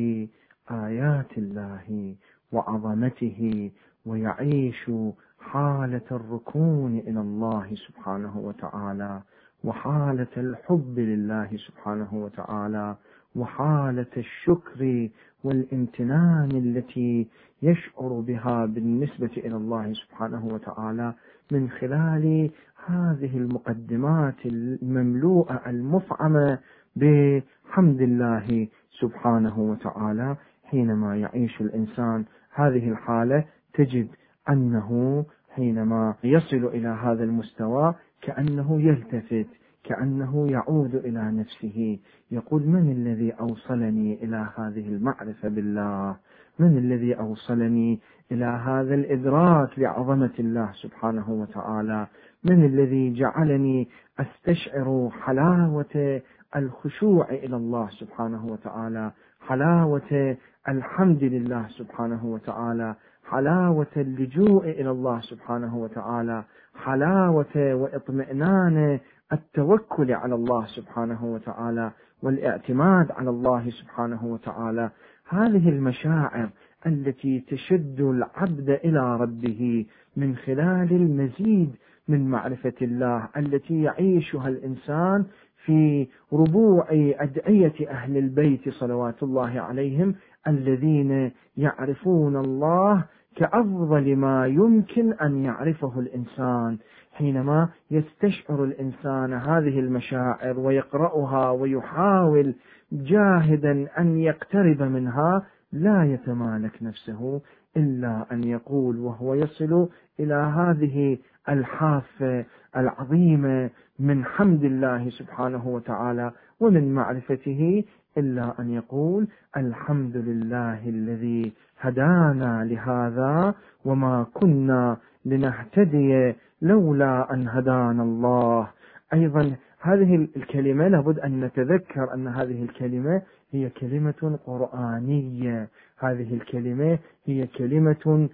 آيات 0.70 1.38
الله 1.38 2.14
وعظمته 2.52 3.70
ويعيش 4.06 4.90
حالة 5.38 6.02
الركون 6.12 6.98
إلى 6.98 7.20
الله 7.20 7.74
سبحانه 7.74 8.38
وتعالى 8.38 9.22
وحالة 9.64 10.26
الحب 10.36 10.98
لله 10.98 11.48
سبحانه 11.56 12.08
وتعالى 12.14 12.96
وحالة 13.36 14.06
الشكر 14.16 15.08
والامتنان 15.44 16.50
التي 16.50 17.26
يشعر 17.62 18.08
بها 18.20 18.66
بالنسبة 18.66 19.30
إلى 19.36 19.56
الله 19.56 19.92
سبحانه 19.92 20.46
وتعالى 20.46 21.14
من 21.52 21.70
خلال 21.70 22.50
هذه 22.86 23.36
المقدمات 23.36 24.46
المملوءة 24.46 25.62
المفعمة 25.66 26.58
بحمد 26.96 28.00
الله 28.00 28.68
سبحانه 29.00 29.58
وتعالى. 29.60 30.36
حينما 30.64 31.16
يعيش 31.16 31.60
الإنسان 31.60 32.24
هذه 32.54 32.88
الحالة 32.90 33.44
تجد 33.74 34.08
أنه 34.48 35.24
حينما 35.56 36.14
يصل 36.24 36.64
إلى 36.66 36.88
هذا 36.88 37.24
المستوى 37.24 37.94
كأنه 38.22 38.82
يلتفت 38.82 39.46
كأنه 39.84 40.50
يعود 40.50 40.94
إلى 40.94 41.32
نفسه. 41.32 41.98
يقول 42.30 42.62
من 42.62 42.92
الذي 42.92 43.32
أوصلني 43.32 44.24
إلى 44.24 44.48
هذه 44.56 44.88
المعرفة 44.88 45.48
بالله؟ 45.48 46.16
من 46.58 46.78
الذي 46.78 47.18
أوصلني 47.18 48.00
إلى 48.32 48.44
هذا 48.44 48.94
الإدراك 48.94 49.78
لعظمة 49.78 50.30
الله 50.38 50.72
سبحانه 50.72 51.30
وتعالى؟ 51.30 52.06
من 52.44 52.64
الذي 52.64 53.12
جعلني 53.12 53.88
أستشعر 54.20 55.10
حلاوة 55.22 56.22
الخشوع 56.56 57.28
إلى 57.30 57.56
الله 57.56 57.88
سبحانه 57.90 58.46
وتعالى؟ 58.46 59.12
حلاوة 59.46 60.36
الحمد 60.68 61.24
لله 61.24 61.68
سبحانه 61.68 62.26
وتعالى؟ 62.26 62.94
حلاوة 63.30 63.86
اللجوء 63.96 64.64
إلى 64.64 64.90
الله 64.90 65.20
سبحانه 65.20 65.76
وتعالى 65.76 66.44
حلاوة 66.74 67.74
وإطمئنان 67.74 68.98
التوكل 69.32 70.12
على 70.12 70.34
الله 70.34 70.66
سبحانه 70.66 71.24
وتعالى 71.24 71.90
والإعتماد 72.22 73.12
على 73.12 73.30
الله 73.30 73.70
سبحانه 73.70 74.24
وتعالى. 74.24 74.90
هذه 75.28 75.68
المشاعر 75.68 76.48
التي 76.86 77.40
تشد 77.40 78.00
العبد 78.00 78.70
إلى 78.70 79.16
ربه 79.16 79.86
من 80.16 80.36
خلال 80.36 80.92
المزيد 80.92 81.74
من 82.08 82.30
معرفة 82.30 82.72
الله 82.82 83.28
التي 83.36 83.82
يعيشها 83.82 84.48
الإنسان 84.48 85.24
في 85.64 86.08
ربوع 86.32 86.86
أدعية 87.18 87.90
أهل 87.90 88.16
البيت 88.16 88.68
صلوات 88.68 89.22
الله 89.22 89.60
عليهم 89.60 90.14
الذين 90.48 91.32
يعرفون 91.56 92.36
الله 92.36 93.04
كأفضل 93.36 94.16
ما 94.16 94.46
يمكن 94.46 95.12
أن 95.12 95.44
يعرفه 95.44 96.00
الإنسان 96.00 96.78
حينما 97.12 97.68
يستشعر 97.90 98.64
الإنسان 98.64 99.32
هذه 99.32 99.80
المشاعر 99.80 100.58
ويقرأها 100.58 101.50
ويحاول 101.50 102.54
جاهدا 102.92 103.88
أن 103.98 104.18
يقترب 104.18 104.82
منها 104.82 105.46
لا 105.72 106.04
يتمالك 106.04 106.82
نفسه 106.82 107.40
إلا 107.76 108.26
أن 108.32 108.44
يقول 108.44 108.98
وهو 108.98 109.34
يصل 109.34 109.88
إلى 110.20 110.34
هذه 110.34 111.18
الحافة 111.48 112.44
العظيمة 112.76 113.70
من 113.98 114.24
حمد 114.24 114.64
الله 114.64 115.10
سبحانه 115.10 115.68
وتعالى 115.68 116.32
ومن 116.60 116.94
معرفته 116.94 117.84
إلا 118.18 118.60
أن 118.60 118.70
يقول 118.70 119.28
الحمد 119.56 120.16
لله 120.16 120.88
الذي 120.88 121.52
هدانا 121.80 122.64
لهذا 122.64 123.54
وما 123.84 124.26
كنا 124.34 124.96
لنهتدي 125.24 126.34
لولا 126.62 127.34
أن 127.34 127.48
هدانا 127.48 128.02
الله. 128.02 128.68
أيضا 129.12 129.56
هذه 129.80 130.28
الكلمة 130.36 130.88
لابد 130.88 131.18
أن 131.18 131.40
نتذكر 131.40 132.14
أن 132.14 132.28
هذه 132.28 132.62
الكلمة 132.62 133.22
هي 133.52 133.68
كلمة 133.68 134.38
قرآنية. 134.46 135.68
هذه 135.98 136.34
الكلمة 136.34 136.98
هي 137.26 137.46
كلمة 137.46 138.28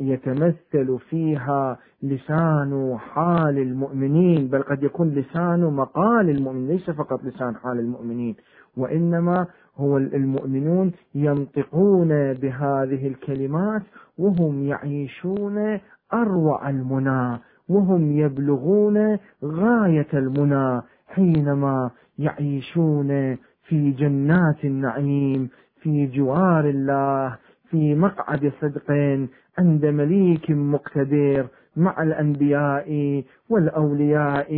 يتمثل 0.00 0.98
فيها 1.10 1.78
لسان 2.02 2.98
حال 2.98 3.58
المؤمنين 3.58 4.48
بل 4.48 4.62
قد 4.62 4.82
يكون 4.82 5.08
لسان 5.08 5.60
مقال 5.60 6.30
المؤمن 6.30 6.68
ليس 6.68 6.90
فقط 6.90 7.24
لسان 7.24 7.56
حال 7.56 7.78
المؤمنين 7.78 8.36
وإنما 8.76 9.46
هو 9.76 9.96
المؤمنون 9.96 10.92
ينطقون 11.14 12.32
بهذه 12.32 13.06
الكلمات 13.06 13.82
وهم 14.18 14.62
يعيشون 14.62 15.80
أروع 16.14 16.70
المنى 16.70 17.38
وهم 17.68 18.18
يبلغون 18.18 19.18
غاية 19.44 20.08
المنى 20.14 20.82
حينما 21.08 21.90
يعيشون 22.18 23.36
في 23.68 23.90
جنات 23.90 24.64
النعيم 24.64 25.48
في 25.82 26.06
جوار 26.06 26.68
الله 26.68 27.36
في 27.70 27.94
مقعد 27.94 28.52
صدق 28.60 28.90
عند 29.58 29.86
مليك 29.86 30.50
مقتدر 30.50 31.46
مع 31.76 32.02
الأنبياء 32.02 33.22
والأولياء 33.48 34.50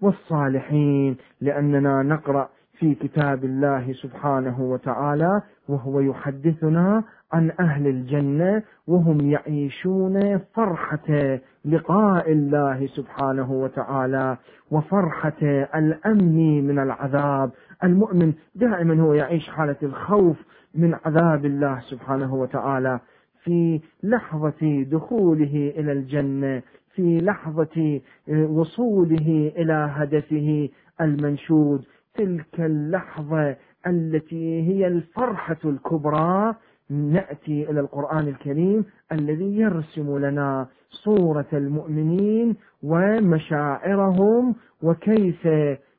والصالحين. 0.00 1.16
لأننا 1.40 2.02
نقرأ 2.02 2.48
في 2.78 2.94
كتاب 2.94 3.44
الله 3.44 3.92
سبحانه 3.92 4.60
وتعالى 4.60 5.42
وهو 5.68 6.00
يحدثنا 6.00 7.04
عن 7.32 7.50
أهل 7.60 7.86
الجنة 7.86 8.62
وهم 8.86 9.20
يعيشون 9.20 10.38
فرحة 10.38 11.38
لقاء 11.64 12.32
الله 12.32 12.86
سبحانه 12.86 13.52
وتعالى 13.52 14.36
وفرحة 14.70 15.42
الأمن 15.74 16.66
من 16.66 16.78
العذاب. 16.78 17.50
المؤمن 17.84 18.32
دائما 18.54 19.02
هو 19.02 19.14
يعيش 19.14 19.48
حالة 19.48 19.76
الخوف 19.82 20.36
من 20.74 20.94
عذاب 21.04 21.44
الله 21.44 21.80
سبحانه 21.80 22.34
وتعالى. 22.34 23.00
في 23.44 23.80
لحظة 24.02 24.82
دخوله 24.82 25.72
إلى 25.76 25.92
الجنة 25.92 26.62
في 26.94 27.20
لحظة 27.20 28.00
وصوله 28.28 29.52
إلى 29.56 29.90
هدفه 29.94 30.68
المنشود. 31.00 31.84
تلك 32.18 32.60
اللحظة 32.60 33.56
التي 33.86 34.62
هي 34.68 34.86
الفرحة 34.86 35.56
الكبرى 35.64 36.54
نأتي 36.90 37.70
إلى 37.70 37.80
القرآن 37.80 38.28
الكريم 38.28 38.84
الذي 39.12 39.56
يرسم 39.56 40.18
لنا 40.18 40.66
صورة 40.90 41.46
المؤمنين 41.52 42.56
ومشاعرهم 42.82 44.54
وكيف 44.82 45.48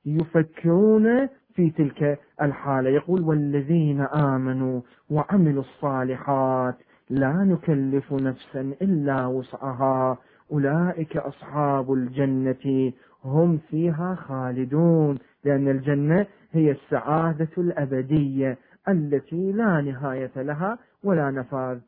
يفكرون 0.05 1.27
في 1.55 1.69
تلك 1.69 2.19
الحالة. 2.41 2.89
يقول 2.89 3.21
والذين 3.21 4.01
آمنوا 4.01 4.81
وعملوا 5.09 5.63
الصالحات 5.63 6.75
لا 7.09 7.33
نكلف 7.33 8.13
نفسا 8.13 8.61
إلا 8.81 9.25
وسعها 9.25 10.17
أولئك 10.51 11.17
أصحاب 11.17 11.93
الجنة 11.93 12.91
هم 13.25 13.57
فيها 13.69 14.15
خالدون. 14.15 15.17
لأن 15.45 15.67
الجنة 15.67 16.25
هي 16.51 16.71
السعادة 16.71 17.49
الأبدية 17.57 18.57
التي 18.89 19.51
لا 19.51 19.81
نهاية 19.81 20.31
لها 20.35 20.77
ولا 21.03 21.31
نفاذ. 21.31 21.79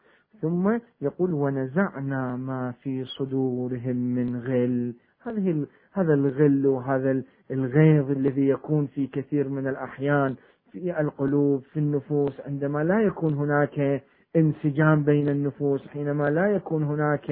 ثم 0.41 0.77
يقول 1.01 1.33
ونزعنا 1.33 2.35
ما 2.35 2.73
في 2.83 3.05
صدورهم 3.05 3.95
من 3.95 4.35
غل. 4.35 4.93
هذه 5.23 5.65
هذا 5.93 6.13
الغل 6.13 6.67
وهذا 6.67 7.23
الغيظ 7.51 8.11
الذي 8.11 8.47
يكون 8.49 8.87
في 8.87 9.07
كثير 9.07 9.49
من 9.49 9.67
الأحيان 9.67 10.35
في 10.71 10.99
القلوب 11.01 11.61
في 11.73 11.79
النفوس. 11.79 12.41
عندما 12.45 12.83
لا 12.83 13.01
يكون 13.01 13.33
هناك 13.33 14.03
انسجام 14.35 15.03
بين 15.03 15.29
النفوس 15.29 15.87
حينما 15.87 16.29
لا 16.29 16.47
يكون 16.47 16.83
هناك 16.83 17.31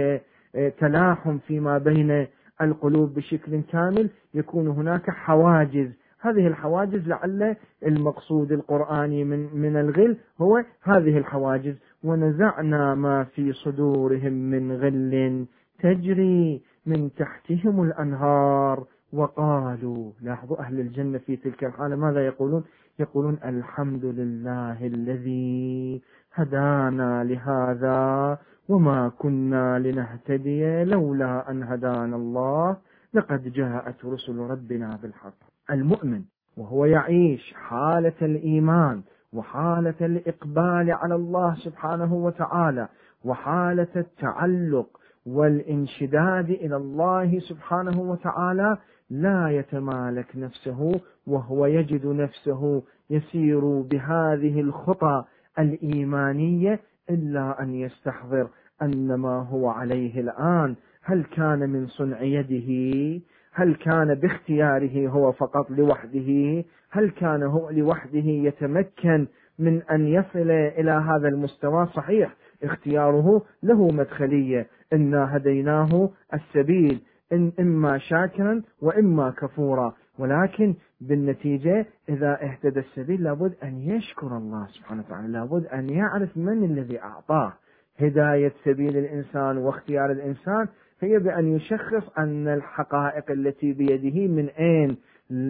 آه، 0.55 0.69
تلاحم 0.69 1.37
فيما 1.37 1.77
بين 1.77 2.27
القلوب 2.61 3.13
بشكل 3.13 3.61
كامل 3.61 4.09
يكون 4.33 4.67
هناك 4.67 5.09
حواجز 5.09 5.89
هذه 6.21 6.47
الحواجز 6.47 7.07
لعل 7.07 7.55
المقصود 7.85 8.51
القرآني 8.51 9.23
من 9.23 9.55
من 9.55 9.77
الغل 9.77 10.17
هو 10.41 10.63
هذه 10.83 11.17
الحواجز. 11.17 11.75
ونزعنا 12.03 12.95
ما 12.95 13.23
في 13.23 13.53
صدورهم 13.53 14.33
من 14.33 14.71
غل 14.71 15.45
تجري 15.79 16.61
من 16.85 17.09
تحتهم 17.13 17.83
الأنهار. 17.83 18.85
وقالوا 19.13 20.11
لاحظوا 20.21 20.59
أهل 20.59 20.79
الجنة 20.79 21.17
في 21.17 21.35
تلك 21.35 21.63
الحالة 21.63 21.95
ماذا 21.95 22.25
يقولون؟ 22.25 22.63
يقولون 22.99 23.39
الحمد 23.45 24.05
لله 24.05 24.85
الذي 24.85 26.01
هدانا 26.33 27.23
لهذا 27.23 28.37
وما 28.69 29.09
كنا 29.09 29.79
لنهتدي 29.79 30.83
لولا 30.83 31.51
أن 31.51 31.63
هدانا 31.63 32.15
الله. 32.15 32.77
لقد 33.13 33.51
جاءت 33.53 34.05
رسل 34.05 34.37
ربنا 34.37 34.99
بالحق. 35.01 35.48
المؤمن 35.71 36.21
وهو 36.57 36.85
يعيش 36.85 37.53
حالة 37.53 38.13
الإيمان 38.21 39.01
وحالة 39.33 39.95
الإقبال 40.01 40.91
على 40.91 41.15
الله 41.15 41.55
سبحانه 41.55 42.13
وتعالى 42.13 42.87
وحالة 43.25 43.87
التعلق 43.95 44.99
والانشداد 45.25 46.49
إلى 46.49 46.75
الله 46.75 47.39
سبحانه 47.39 48.01
وتعالى 48.01 48.77
لا 49.09 49.49
يتمالك 49.49 50.27
نفسه 50.35 50.91
وهو 51.27 51.65
يجد 51.65 52.05
نفسه 52.05 52.83
يسير 53.09 53.65
بهذه 53.81 54.61
الخطى 54.61 55.23
الإيمانية 55.59 56.79
إلا 57.09 57.61
أن 57.63 57.75
يستحضر 57.75 58.47
أن 58.81 59.13
ما 59.13 59.39
هو 59.43 59.69
عليه 59.69 60.19
الآن. 60.19 60.75
هل 61.03 61.23
كان 61.23 61.69
من 61.69 61.87
صنع 61.87 62.21
يده؟ 62.21 63.21
هل 63.59 63.75
كان 63.75 64.15
باختياره 64.15 65.07
هو 65.07 65.31
فقط 65.31 65.71
لوحده؟ 65.71 66.63
هل 66.91 67.09
كان 67.09 67.43
هو 67.43 67.69
لوحده 67.69 68.23
يتمكن 68.25 69.27
من 69.59 69.81
أن 69.81 70.07
يصل 70.07 70.51
إلى 70.51 70.91
هذا 70.91 71.27
المستوى؟ 71.27 71.85
صحيح 71.85 72.35
اختياره 72.63 73.41
له 73.63 73.87
مدخلية. 73.87 74.67
إنا 74.93 75.37
هديناه 75.37 76.09
السبيل 76.33 77.01
إن 77.33 77.51
إما 77.59 77.97
شاكرا 77.97 78.61
وإما 78.81 79.29
كفورا. 79.29 79.93
ولكن 80.19 80.75
بالنتيجة 81.01 81.85
إذا 82.09 82.43
اهتدى 82.43 82.79
السبيل 82.79 83.23
لابد 83.23 83.53
أن 83.63 83.79
يشكر 83.79 84.37
الله 84.37 84.67
سبحانه 84.67 85.03
وتعالى. 85.07 85.27
لابد 85.27 85.65
أن 85.65 85.89
يعرف 85.89 86.37
من 86.37 86.63
الذي 86.63 87.01
أعطاه. 87.01 87.53
هداية 87.99 88.53
سبيل 88.65 88.97
الإنسان 88.97 89.57
واختيار 89.57 90.11
الإنسان 90.11 90.67
هي 91.01 91.19
بأن 91.19 91.55
يشخص 91.55 92.09
أن 92.17 92.47
الحقائق 92.47 93.31
التي 93.31 93.73
بيده 93.73 94.27
من 94.27 94.49
أين 94.49 94.97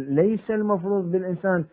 ليس 0.09 0.51
المفروض 0.51 1.11
بالإنسان 1.11 1.65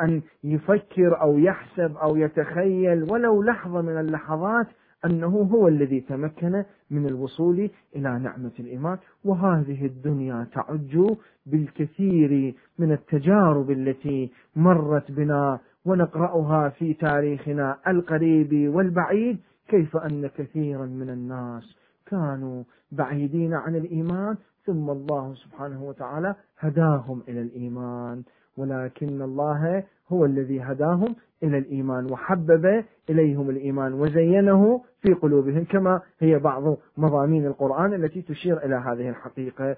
أن 0.00 0.22
يفكر 0.44 1.20
أو 1.20 1.38
يحسب 1.38 1.96
أو 1.96 2.16
يتخيل 2.16 3.02
ولو 3.12 3.42
لحظة 3.42 3.82
من 3.82 4.00
اللحظات 4.00 4.66
أنه 5.04 5.26
هو 5.26 5.68
الذي 5.68 6.00
تمكن 6.00 6.64
من 6.90 7.06
الوصول 7.06 7.70
إلى 7.96 8.18
نعمة 8.18 8.50
الإيمان. 8.60 8.98
وهذه 9.24 9.86
الدنيا 9.86 10.46
تعج 10.54 10.98
بالكثير 11.46 12.54
من 12.78 12.92
التجارب 12.92 13.70
التي 13.70 14.30
مرت 14.56 15.12
بنا 15.12 15.58
ونقرأها 15.84 16.68
في 16.68 16.94
تاريخنا 16.94 17.76
القريب 17.88 18.74
والبعيد 18.74 19.38
كيف 19.68 19.96
أن 19.96 20.26
كثيرا 20.26 20.86
من 20.86 21.10
الناس 21.10 21.76
كانوا 22.06 22.62
بعيدين 22.92 23.54
عن 23.54 23.76
الإيمان 23.76 24.36
ثم 24.66 24.90
الله 24.90 25.34
سبحانه 25.34 25.84
وتعالى 25.84 26.34
هداهم 26.58 27.22
إلى 27.28 27.40
الإيمان. 27.40 28.22
ولكن 28.56 29.22
الله 29.22 29.84
هو 30.12 30.24
الذي 30.24 30.60
هداهم 30.60 31.16
إلى 31.42 31.58
الإيمان 31.58 32.12
وحبب 32.12 32.84
إليهم 33.10 33.50
الإيمان 33.50 33.92
وزينه 33.92 34.82
في 35.02 35.14
قلوبهم 35.14 35.64
كما 35.64 36.00
هي 36.20 36.38
بعض 36.38 36.76
مضامين 36.96 37.46
القرآن 37.46 37.94
التي 37.94 38.22
تشير 38.22 38.64
إلى 38.64 38.74
هذه 38.74 39.08
الحقيقة. 39.08 39.76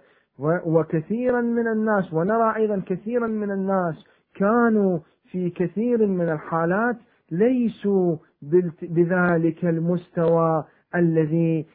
وكثيرا 0.66 1.40
من 1.40 1.68
الناس 1.68 2.12
ونرى 2.12 2.56
أيضا 2.56 2.82
كثيرا 2.86 3.26
من 3.26 3.50
الناس 3.50 4.04
كانوا 4.34 4.98
في 5.30 5.50
كثير 5.50 6.06
من 6.06 6.28
الحالات 6.28 6.96
ليسوا 7.30 8.16
بذلك 8.82 9.64
المستوى 9.64 10.64
الذي 10.94 11.66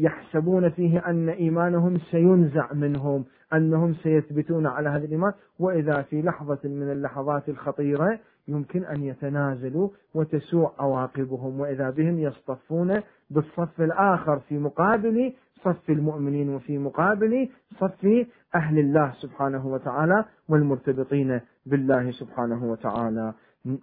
يحسبون 0.00 0.70
فيه 0.70 0.98
أن 0.98 1.28
إيمانهم 1.28 1.98
سينزع 1.98 2.72
منهم 2.72 3.24
أنهم 3.52 3.94
سيثبتون 3.94 4.66
على 4.66 4.88
هذا 4.88 5.04
الإيمان. 5.04 5.32
وإذا 5.58 6.02
في 6.02 6.22
لحظة 6.22 6.58
من 6.64 6.92
اللحظات 6.92 7.48
الخطيرة 7.48 8.18
يمكن 8.48 8.84
أن 8.84 9.02
يتنازلوا 9.02 9.88
وتسوء 10.14 10.72
عواقبهم. 10.78 11.60
وإذا 11.60 11.90
بهم 11.90 12.18
يصطفون 12.18 13.00
بالصف 13.30 13.80
الآخر 13.80 14.38
في 14.38 14.58
مقابل 14.58 15.32
صف 15.64 15.90
المؤمنين 15.90 16.48
وفي 16.54 16.78
مقابل 16.78 17.48
صف 17.80 18.26
أهل 18.54 18.78
الله 18.78 19.12
سبحانه 19.12 19.66
وتعالى 19.66 20.24
والمرتبطين 20.48 21.40
بالله 21.66 22.10
سبحانه 22.10 22.64
وتعالى. 22.64 23.32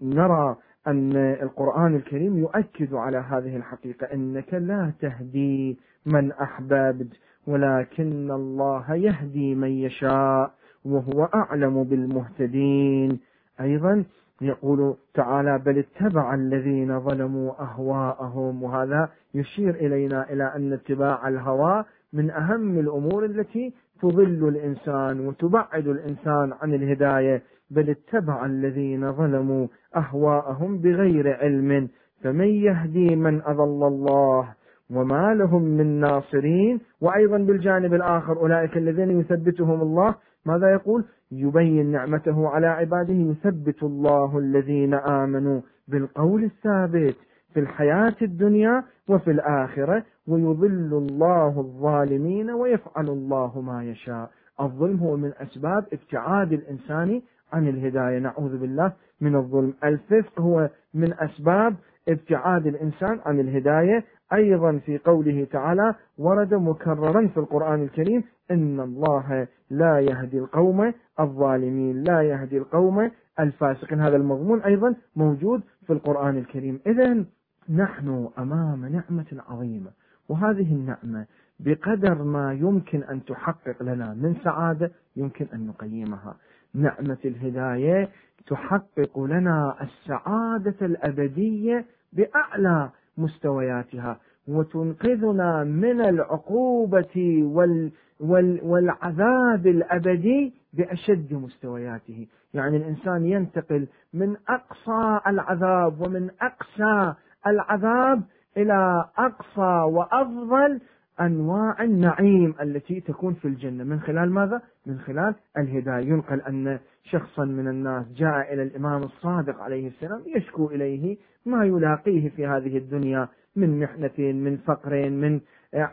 نرى 0.01 0.55
أن 0.87 1.15
القرآن 1.15 1.95
الكريم 1.95 2.37
يؤكد 2.37 2.93
على 2.93 3.17
هذه 3.17 3.55
الحقيقة 3.57 4.05
أنك 4.13 4.53
لا 4.53 4.91
تهدي 5.01 5.77
من 6.05 6.31
أحببت 6.31 7.07
ولكن 7.47 8.31
الله 8.31 8.95
يهدي 8.95 9.55
من 9.55 9.71
يشاء 9.71 10.51
وهو 10.85 11.23
أعلم 11.23 11.83
بالمهتدين. 11.83 13.19
أيضا 13.61 14.03
يقول 14.41 14.95
تعالى 15.13 15.59
بل 15.59 15.77
اتبع 15.77 16.33
الذين 16.33 16.99
ظلموا 16.99 17.61
أهواءهم. 17.61 18.63
وهذا 18.63 19.09
يشير 19.33 19.75
إلينا 19.75 20.31
إلى 20.31 20.43
أن 20.55 20.73
اتباع 20.73 21.27
الهوى 21.27 21.85
من 22.13 22.31
أهم 22.31 22.79
الأمور 22.79 23.25
التي 23.25 23.73
تضل 24.01 24.47
الإنسان 24.47 25.27
وتبعد 25.27 25.87
الإنسان 25.87 26.53
عن 26.61 26.73
الهداية. 26.73 27.43
بل 27.71 27.89
اتبع 27.89 28.45
الذين 28.45 29.11
ظلموا 29.11 29.67
أهواءهم 29.95 30.77
بغير 30.77 31.37
علم 31.37 31.89
فمن 32.21 32.47
يهدي 32.47 33.15
من 33.15 33.41
أضل 33.41 33.87
الله 33.87 34.53
وما 34.89 35.33
لهم 35.33 35.61
من 35.61 35.99
ناصرين. 35.99 36.79
وأيضا 37.01 37.37
بالجانب 37.37 37.93
الآخر 37.93 38.37
أولئك 38.37 38.77
الذين 38.77 39.19
يثبتهم 39.19 39.81
الله 39.81 40.15
ماذا 40.45 40.71
يقول؟ 40.71 41.05
يبين 41.31 41.91
نعمته 41.91 42.47
على 42.47 42.67
عباده 42.67 43.13
يثبت 43.13 43.83
الله 43.83 44.37
الذين 44.37 44.93
آمنوا 44.93 45.61
بالقول 45.87 46.43
الثابت 46.43 47.15
في 47.53 47.59
الحياة 47.59 48.15
الدنيا 48.21 48.83
وفي 49.07 49.31
الآخرة 49.31 50.03
ويضل 50.27 50.93
الله 50.93 51.59
الظالمين 51.59 52.51
ويفعل 52.51 53.09
الله 53.09 53.61
ما 53.61 53.83
يشاء. 53.83 54.29
الظلم 54.61 54.97
هو 54.97 55.17
من 55.17 55.31
أسباب 55.41 55.85
ابتعاد 55.93 56.53
الإنسان 56.53 57.21
عن 57.53 57.67
الهداية. 57.67 58.19
نعوذ 58.19 58.57
بالله 58.57 58.93
من 59.21 59.35
الظلم. 59.35 59.73
الفسق 59.83 60.41
هو 60.41 60.69
من 60.93 61.13
أسباب 61.13 61.75
ابتعاد 62.09 62.67
الإنسان 62.67 63.19
عن 63.25 63.39
الهداية. 63.39 64.03
أيضا 64.33 64.77
في 64.85 64.97
قوله 64.97 65.47
تعالى 65.51 65.95
ورد 66.17 66.53
مكررا 66.53 67.27
في 67.27 67.37
القرآن 67.37 67.83
الكريم 67.83 68.23
إن 68.51 68.79
الله 68.79 69.47
لا 69.69 69.99
يهدي 69.99 70.39
القوم 70.39 70.93
الظالمين. 71.19 72.03
لا 72.03 72.21
يهدي 72.21 72.57
القوم 72.57 73.11
الفاسقين. 73.39 74.01
هذا 74.01 74.15
المضمون 74.15 74.61
أيضا 74.61 74.95
موجود 75.15 75.61
في 75.87 75.93
القرآن 75.93 76.37
الكريم. 76.37 76.79
إذا 76.87 77.25
نحن 77.69 78.29
أمام 78.39 78.85
نعمة 78.85 79.41
عظيمة 79.49 79.91
وهذه 80.29 80.73
النعمة 80.73 81.25
بقدر 81.59 82.23
ما 82.23 82.53
يمكن 82.53 83.03
أن 83.03 83.25
تحقق 83.25 83.83
لنا 83.83 84.13
من 84.13 84.35
سعادة 84.43 84.91
يمكن 85.15 85.45
أن 85.53 85.67
نقيمها. 85.67 86.35
نعمة 86.77 87.17
الهداية 87.25 88.09
تحقق 88.47 89.19
لنا 89.19 89.75
السعادة 89.81 90.85
الأبدية 90.85 91.85
بأعلى 92.13 92.89
مستوياتها 93.17 94.19
وتنقذنا 94.47 95.63
من 95.63 96.01
العقوبة 96.01 97.43
وال 97.43 97.91
وال 98.19 98.59
والعذاب 98.63 99.67
الأبدي 99.67 100.53
بأشد 100.73 101.33
مستوياته. 101.33 102.27
يعني 102.53 102.77
الإنسان 102.77 103.25
ينتقل 103.25 103.87
من 104.13 104.35
أقصى 104.49 105.19
العذاب 105.27 106.01
ومن 106.01 106.29
أقسى 106.41 107.13
العذاب 107.47 108.23
إلى 108.57 109.05
أقصى 109.17 109.91
وأفضل 109.93 110.79
أنواع 111.21 111.83
النعيم 111.83 112.55
التي 112.61 113.01
تكون 113.01 113.33
في 113.33 113.47
الجنة. 113.47 113.83
من 113.83 113.99
خلال 113.99 114.31
ماذا؟ 114.31 114.61
من 114.85 114.99
خلال 114.99 115.35
الهداية. 115.57 116.05
ينقل 116.05 116.41
أن 116.41 116.79
شخصا 117.03 117.45
من 117.45 117.67
الناس 117.67 118.05
جاء 118.15 118.53
إلى 118.53 118.63
الإمام 118.63 119.03
الصادق 119.03 119.61
عليه 119.61 119.87
السلام 119.87 120.21
يشكو 120.35 120.67
إليه 120.67 121.17
ما 121.45 121.65
يلاقيه 121.65 122.29
في 122.29 122.47
هذه 122.47 122.77
الدنيا 122.77 123.27
من 123.55 123.79
محنة 123.79 124.17
من 124.19 124.57
فقر 124.57 125.09
من 125.09 125.39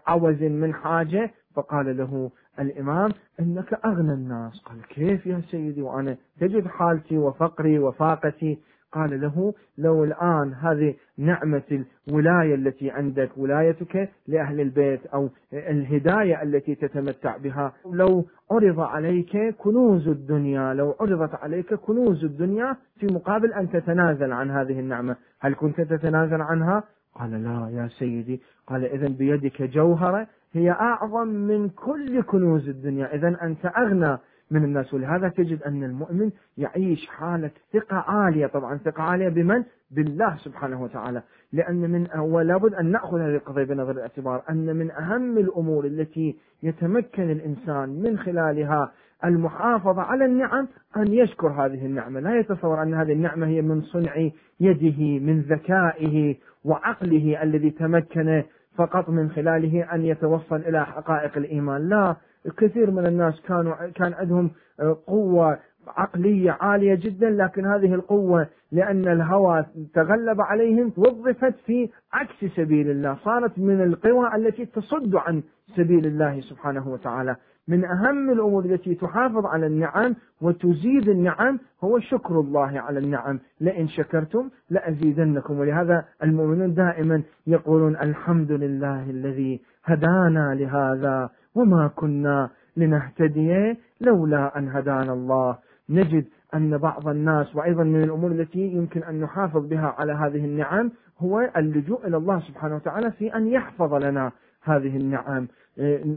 عوز 0.07 0.43
من 0.43 0.75
حاجة. 0.75 1.31
فقال 1.55 1.97
له 1.97 2.31
الإمام 2.59 3.11
إنك 3.41 3.75
أغنى 3.85 4.13
الناس. 4.13 4.63
قال 4.65 4.83
كيف 4.89 5.27
يا 5.27 5.41
سيدي؟ 5.51 5.83
وأنا 5.83 6.17
تجد 6.41 6.67
حالتي 6.67 7.19
وفقري 7.19 7.79
وفاقتي. 7.79 8.59
قال 8.95 9.21
له 9.21 9.55
لو 9.79 10.05
الآن 10.05 10.55
هذه 10.55 10.95
نعمة 11.19 11.85
الولاية 12.09 12.55
التي 12.55 12.91
عندك 12.91 13.31
ولايتك 13.37 14.09
لأهل 14.29 14.61
البيت 14.61 15.07
أو 15.07 15.29
الهداية 15.53 16.43
التي 16.43 16.75
تتمتع 16.75 17.37
بها 17.37 17.73
لو 17.93 18.25
عرض 18.51 18.81
عليك 18.81 19.55
كنوز 19.59 20.09
الدنيا 20.09 20.75
لو 20.75 20.95
عرضت 21.01 21.35
عليك 21.35 21.75
كنوز 21.75 22.25
الدنيا 22.25 22.77
في 22.99 23.07
مقابل 23.07 23.53
أن 23.53 23.71
تتنازل 23.71 24.33
عن 24.33 24.51
هذه 24.51 24.81
النعمة. 24.81 25.17
هل 25.41 25.55
كنت 25.55 25.81
تتنازل 25.81 26.41
عنها؟ 26.41 26.83
قال 27.15 27.31
لا 27.45 27.71
يا 27.73 27.89
سيدي. 27.89 28.41
قال 28.67 28.85
إذا 28.85 29.09
بيدك 29.09 29.63
جوهرة 29.63 30.27
هي 30.53 30.71
أعظم 30.71 31.29
من 31.29 31.69
كل 31.69 32.23
كنوز 32.23 32.69
الدنيا. 32.69 33.15
إذا 33.15 33.37
أنت 33.43 33.67
أغنى 33.67 34.19
من 34.51 34.65
الناس. 34.65 34.95
ولهذا 34.95 35.29
تجد 35.29 35.63
أن 35.63 35.85
المؤمن 35.85 36.31
يعيش 36.59 37.07
حالة 37.07 37.51
ثقة 37.73 37.97
عالية. 37.97 38.47
طبعا 38.47 38.77
ثقة 38.77 39.03
عالية 39.03 39.29
بمن؟ 39.29 39.65
بالله 39.91 40.37
سبحانه 40.37 40.83
وتعالى. 40.83 41.23
لأن 41.53 41.91
من 41.91 42.21
ولا 42.21 42.57
بد 42.57 42.75
أن 42.75 42.91
نأخذ 42.91 43.21
هذه 43.21 43.35
القضية 43.35 43.65
بنظر 43.65 43.91
الاعتبار. 43.91 44.43
أن 44.51 44.77
من 44.77 44.91
أهم 44.91 45.39
الأمور 45.39 45.87
التي 45.87 46.37
يتمكن 46.63 47.31
الإنسان 47.31 47.89
من 47.89 48.19
خلالها 48.19 48.93
المحافظة 49.25 50.03
على 50.03 50.25
النعم 50.25 50.69
أن 50.97 51.13
يشكر 51.13 51.49
هذه 51.49 51.87
النعمة. 51.87 52.21
لا 52.21 52.39
يتصور 52.39 52.83
أن 52.83 52.95
هذه 52.95 53.13
النعمة 53.13 53.47
هي 53.47 53.63
من 53.63 53.83
صنع 53.83 54.31
يده 54.61 55.25
من 55.27 55.41
ذكائه 55.41 56.37
وعقله 56.65 57.43
الذي 57.43 57.71
تمكن 57.71 58.43
فقط 58.77 59.09
من 59.09 59.31
خلاله 59.31 59.95
أن 59.95 60.05
يتوصل 60.05 60.57
إلى 60.57 60.87
حقائق 60.87 61.37
الإيمان. 61.37 61.89
لا 61.89 62.17
الكثير 62.47 62.91
من 62.91 63.07
الناس 63.07 63.41
كانوا 63.41 63.75
كان 63.95 64.15
عندهم 64.15 64.51
آه، 64.81 64.97
قوة 65.07 65.59
عقلية 65.89 66.57
عالية 66.61 66.95
جدا 66.95 67.31
لكن 67.31 67.67
هذه 67.67 67.95
القوة 67.95 68.47
لأن 68.73 69.09
الهوى 69.09 69.65
تغلب 69.95 70.41
عليهم 70.41 70.93
وظفت 70.97 71.55
في 71.67 71.89
عكس 72.13 72.45
سبيل 72.57 72.91
الله 72.91 73.17
صارت 73.25 73.59
من 73.59 73.81
القوى 73.81 74.35
التي 74.37 74.67
تصد 74.67 75.15
عن 75.17 75.43
سبيل 75.77 76.07
الله 76.07 76.41
سبحانه 76.41 76.89
وتعالى. 76.89 77.37
من 77.69 77.85
أهم 77.85 78.31
الأمور 78.31 78.65
التي 78.65 78.95
تحافظ 78.95 79.47
على 79.47 79.67
النعم 79.67 80.15
وتزيد 80.41 81.09
النعم 81.09 81.59
هو 81.85 81.99
شكر 81.99 82.41
الله 82.41 82.81
على 82.81 82.99
النعم. 82.99 83.41
لئن 83.61 83.89
شكرتم 83.89 84.51
لأزيدنكم. 84.71 85.59
ولهذا 85.59 86.05
المؤمنون 86.23 86.75
دائما 86.75 87.23
يقولون 87.47 87.97
الحمد 87.97 88.53
لله 88.53 89.11
الذي 89.11 89.61
هدانا 89.85 90.55
لهذا 90.55 91.31
وما 91.55 91.91
كنا 91.97 92.51
لنهتدي 92.77 93.77
لولا 94.01 94.59
أن 94.59 94.69
هدانا 94.69 95.13
الله. 95.13 95.59
نجد 95.91 96.25
أن 96.55 96.79
بعض 96.79 97.09
الناس 97.09 97.57
وأيضا 97.57 97.85
من 97.85 98.03
الأمور 98.05 98.31
التي 98.31 98.59
يمكن 98.59 99.03
أن 99.03 99.21
نحافظ 99.21 99.67
بها 99.69 99.95
على 99.99 100.13
هذه 100.13 100.45
النعم 100.45 100.91
هو 101.19 101.51
اللجوء 101.57 102.07
إلى 102.07 102.17
الله 102.17 102.41
سبحانه 102.41 102.75
وتعالى 102.77 103.11
في 103.11 103.35
أن 103.37 103.47
يحفظ 103.49 103.95
لنا 103.95 104.33
هذه 104.63 104.97
النعم. 104.97 105.49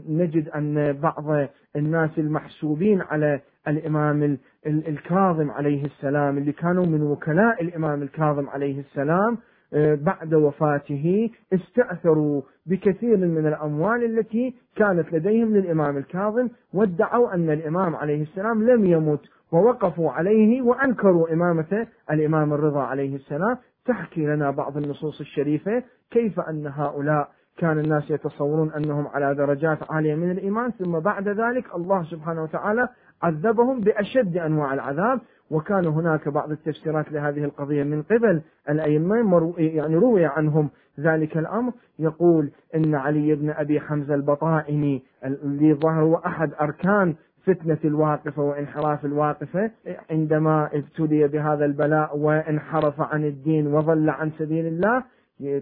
نجد 0.08 0.48
أن 0.48 0.92
بعض 0.92 1.48
الناس 1.76 2.10
المحسوبين 2.18 3.00
على 3.02 3.40
الإمام 3.68 4.38
الكاظم 4.66 5.50
عليه 5.50 5.84
السلام 5.84 6.38
اللي 6.38 6.52
كانوا 6.52 6.86
من 6.86 7.02
وكلاء 7.02 7.62
الإمام 7.62 8.02
الكاظم 8.02 8.48
عليه 8.48 8.80
السلام 8.80 9.38
بعد 9.72 10.34
وفاته 10.34 11.30
استأثروا 11.54 12.42
بكثير 12.66 13.16
من 13.16 13.46
الأموال 13.46 14.04
التي 14.18 14.54
كانت 14.76 15.12
لديهم 15.12 15.56
للإمام 15.56 15.96
الكاظم 15.96 16.48
وادعوا 16.74 17.34
أن 17.34 17.50
الإمام 17.50 17.96
عليه 17.96 18.22
السلام 18.22 18.62
لم 18.70 18.86
يمت 18.86 19.20
ووقفوا 19.52 20.10
عليه 20.10 20.62
وأنكروا 20.62 21.32
إمامة 21.32 21.86
الإمام 22.10 22.52
الرضا 22.52 22.82
عليه 22.82 23.16
السلام. 23.16 23.56
تحكي 23.86 24.26
لنا 24.26 24.50
بعض 24.50 24.76
النصوص 24.76 25.20
الشريفة 25.20 25.82
كيف 26.10 26.40
أن 26.40 26.66
هؤلاء 26.66 27.28
كان 27.58 27.78
الناس 27.78 28.10
يتصورون 28.10 28.72
أنهم 28.72 29.06
على 29.06 29.34
درجات 29.34 29.78
عالية 29.90 30.14
من 30.14 30.30
الإيمان 30.30 30.70
ثم 30.70 30.98
بعد 30.98 31.28
ذلك 31.28 31.74
الله 31.74 32.02
سبحانه 32.04 32.42
وتعالى 32.42 32.88
عذبهم 33.22 33.80
بأشد 33.80 34.36
أنواع 34.36 34.74
العذاب 34.74 35.20
وكان 35.50 35.86
هناك 35.86 36.28
بعض 36.28 36.50
التفسيرات 36.50 37.12
لهذه 37.12 37.44
القضية 37.44 37.82
من 37.82 38.02
قبل 38.02 38.40
الأئمة 38.68 39.54
يعني 39.58 39.96
روي 39.96 40.24
عنهم 40.26 40.70
ذلك 41.00 41.36
الأمر. 41.38 41.72
يقول 41.98 42.50
إن 42.74 42.94
علي 42.94 43.34
بن 43.34 43.50
أبي 43.50 43.80
حمزة 43.80 44.14
البطائني 44.14 45.02
اللي 45.24 45.74
ظهر 45.74 46.02
هو 46.02 46.14
أحد 46.16 46.50
أركان 46.60 47.14
فتنة 47.44 47.78
الواقفة 47.84 48.42
وانحراف 48.42 49.04
الواقفة 49.04 49.70
عندما 50.10 50.68
ابتلي 50.72 51.28
بهذا 51.28 51.64
البلاء 51.64 52.18
وانحرف 52.18 53.00
عن 53.00 53.24
الدين 53.24 53.66
وظل 53.66 54.10
عن 54.10 54.30
سبيل 54.38 54.66
الله. 54.66 55.02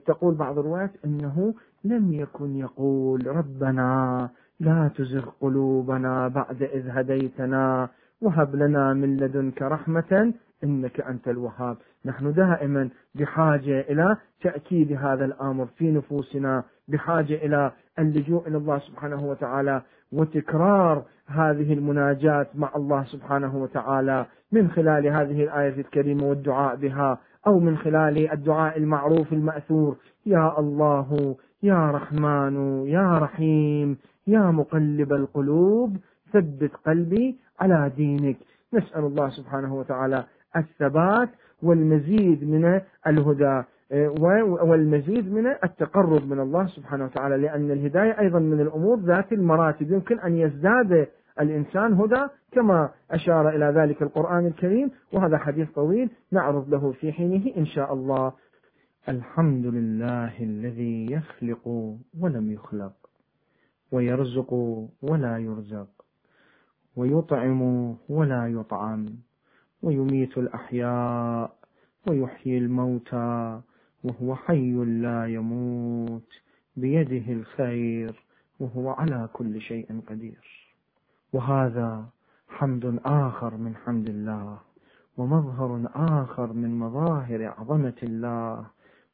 تقول 0.06 0.34
بعض 0.34 0.58
الروايات 0.58 0.90
إنه 1.04 1.54
لم 1.84 2.12
يكن 2.12 2.56
يقول 2.56 3.26
ربنا 3.26 4.28
لا 4.60 4.90
تزغ 4.96 5.28
قلوبنا 5.40 6.28
بعد 6.28 6.62
إذ 6.62 6.88
هديتنا. 6.90 7.88
وهب 8.20 8.56
لنا 8.56 8.94
من 8.94 9.16
لدنك 9.16 9.62
رحمة 9.62 10.32
إنك 10.64 11.00
أنت 11.00 11.28
الوهاب. 11.28 11.76
نحن 12.04 12.32
دائما 12.32 12.88
بحاجة 13.14 13.80
إلى 13.80 14.16
تأكيد 14.42 14.92
هذا 14.92 15.24
الأمر 15.24 15.66
في 15.66 15.90
نفوسنا 15.90 16.64
بحاجة 16.88 17.34
إلى 17.34 17.72
اللجوء 17.98 18.48
إلى 18.48 18.56
الله 18.56 18.78
سبحانه 18.78 19.24
وتعالى 19.26 19.82
وتكرار 20.12 21.02
هذه 21.26 21.72
المناجاة 21.72 22.46
مع 22.54 22.70
الله 22.76 23.04
سبحانه 23.04 23.56
وتعالى. 23.56 24.26
من 24.52 24.70
خلال 24.70 25.06
هذه 25.06 25.44
الآية 25.44 25.80
الكريمة 25.80 26.24
والدعاء 26.24 26.76
بها 26.76 27.18
أو 27.46 27.60
من 27.60 27.76
خلال 27.78 28.32
الدعاء 28.32 28.78
المعروف 28.78 29.32
المأثور. 29.32 29.96
يا 30.26 30.58
الله 30.58 31.36
يا 31.62 31.90
رحمن 31.90 32.86
يا 32.86 33.18
رحيم. 33.18 33.96
يا 34.26 34.50
مقلب 34.50 35.12
القلوب 35.12 35.96
ثبت 36.32 36.70
قلبي 36.86 37.36
على 37.60 37.92
دينك. 37.96 38.36
نسأل 38.74 39.04
الله 39.04 39.28
سبحانه 39.30 39.74
وتعالى 39.74 40.24
الثبات 40.56 41.28
والمزيد 41.62 42.44
من 42.44 42.80
الهدى 43.06 43.62
والمزيد 44.62 45.32
من 45.32 45.46
التقرب 45.46 46.26
من 46.26 46.40
الله 46.40 46.66
سبحانه 46.66 47.04
وتعالى 47.04 47.36
لأن 47.36 47.70
الهداية 47.70 48.20
أيضا 48.20 48.38
من 48.38 48.60
الأمور 48.60 49.00
ذات 49.00 49.32
المراتب. 49.32 49.92
يمكن 49.92 50.18
أن 50.18 50.36
يزداد 50.36 51.08
الإنسان 51.40 51.92
هدى 51.92 52.26
كما 52.52 52.90
أشار 53.10 53.48
إلى 53.48 53.64
ذلك 53.64 54.02
القرآن 54.02 54.46
الكريم 54.46 54.90
وهذا 55.12 55.38
حديث 55.38 55.70
طويل 55.70 56.10
نعرض 56.32 56.68
له 56.68 56.92
في 56.92 57.12
حينه 57.12 57.56
إن 57.56 57.66
شاء 57.66 57.94
الله. 57.94 58.32
الحمد 59.08 59.66
لله 59.66 60.42
الذي 60.42 61.12
يخلق 61.12 61.68
ولم 62.20 62.52
يخلق. 62.52 63.05
ويرزق 63.92 64.52
ولا 65.02 65.38
يرزق 65.38 65.88
ويطعم 66.96 67.62
ولا 68.08 68.48
يطعم 68.48 69.06
ويميت 69.82 70.38
الأحياء 70.38 71.56
ويحيي 72.06 72.58
الموتى 72.58 73.60
وهو 74.04 74.34
حي 74.34 74.72
لا 74.84 75.26
يموت 75.26 76.32
بيده 76.76 77.32
الخير 77.32 78.24
وهو 78.60 78.90
على 78.90 79.28
كل 79.32 79.60
شيء 79.60 80.00
قدير. 80.06 80.74
وهذا 81.32 82.04
حمد 82.48 83.00
آخر 83.04 83.56
من 83.56 83.76
حمد 83.76 84.08
الله 84.08 84.58
ومظهر 85.16 85.90
آخر 85.94 86.52
من 86.52 86.78
مظاهر 86.78 87.44
عظمة 87.58 87.94
الله 88.02 88.66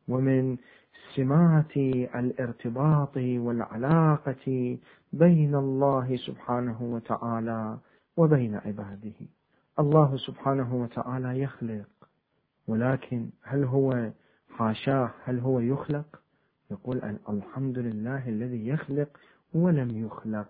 ومن 0.09 0.57
سمات 1.17 1.77
الارتباط 2.15 3.17
والعلاقة 3.17 4.79
بين 5.13 5.55
الله 5.55 6.17
سبحانه 6.17 6.83
وتعالى 6.83 7.79
وبين 8.17 8.55
عباده. 8.55 9.27
الله 9.79 10.17
سبحانه 10.17 10.75
وتعالى 10.75 11.41
يخلق 11.41 11.89
ولكن 12.69 13.31
هل 13.43 13.65
هو 13.65 14.11
حاشاه؟ 14.51 15.11
هل 15.25 15.39
هو 15.39 15.61
يخلق؟ 15.61 16.21
يقول 16.71 17.19
الحمد 17.29 17.79
لله 17.79 18.29
الذي 18.29 18.69
يخلق 18.69 19.09
ولم 19.55 20.07
يخلق. 20.07 20.49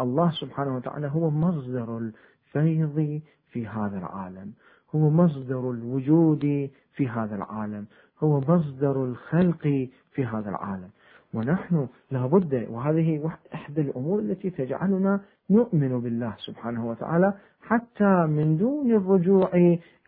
الله 0.00 0.30
سبحانه 0.30 0.76
وتعالى 0.76 1.06
هو 1.06 1.30
مصدر 1.30 1.98
الفيض 1.98 3.20
في 3.48 3.66
هذا 3.66 3.98
العالم 3.98 4.52
هو 4.94 5.10
مصدر 5.10 5.70
الوجود 5.70 6.70
في 6.92 7.08
هذا 7.08 7.36
العالم. 7.36 7.86
هو 8.24 8.40
مصدر 8.40 9.04
الخلق 9.04 9.88
في 10.12 10.24
هذا 10.24 10.50
العالم. 10.50 10.88
ونحن 11.34 11.88
لابد 12.10 12.66
وهذه 12.70 13.30
إحدى 13.54 13.80
الأمور 13.80 14.18
التي 14.18 14.50
تجعلنا 14.50 15.20
نؤمن 15.50 16.00
بالله 16.00 16.34
سبحانه 16.38 16.88
وتعالى 16.90 17.34
حتى 17.62 18.26
من 18.26 18.56
دون 18.56 18.90
الرجوع 18.90 19.50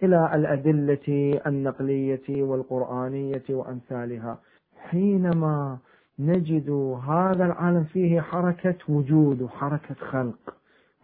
إلى 0.02 0.30
الأدلة 0.34 1.40
النقلية 1.46 2.42
والقرآنية 2.42 3.42
وأمثالها. 3.50 4.38
حينما 4.78 5.78
نجد 6.18 6.70
هذا 7.08 7.44
العالم 7.46 7.84
فيه 7.84 8.20
حركة 8.20 8.78
وجود 8.88 9.42
وحركة 9.42 9.94
خلق 9.94 10.54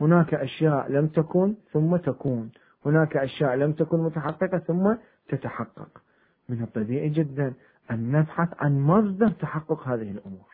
هناك 0.01 0.35
أشياء 0.35 0.93
لم 0.93 1.07
تكن 1.07 1.55
ثم 1.73 1.97
تكون 1.97 2.51
هناك 2.87 3.17
أشياء 3.17 3.55
لم 3.55 3.73
تكن 3.73 3.99
متحققة 3.99 4.59
ثم 4.59 4.95
تتحقق. 5.29 5.89
من 6.49 6.63
الطبيعي 6.63 7.09
جدا 7.09 7.55
أن 7.91 8.13
نبحث 8.13 8.49
عن 8.59 8.81
مصدر 8.81 9.29
تحقق 9.29 9.89
هذه 9.89 10.11
الأمور. 10.11 10.53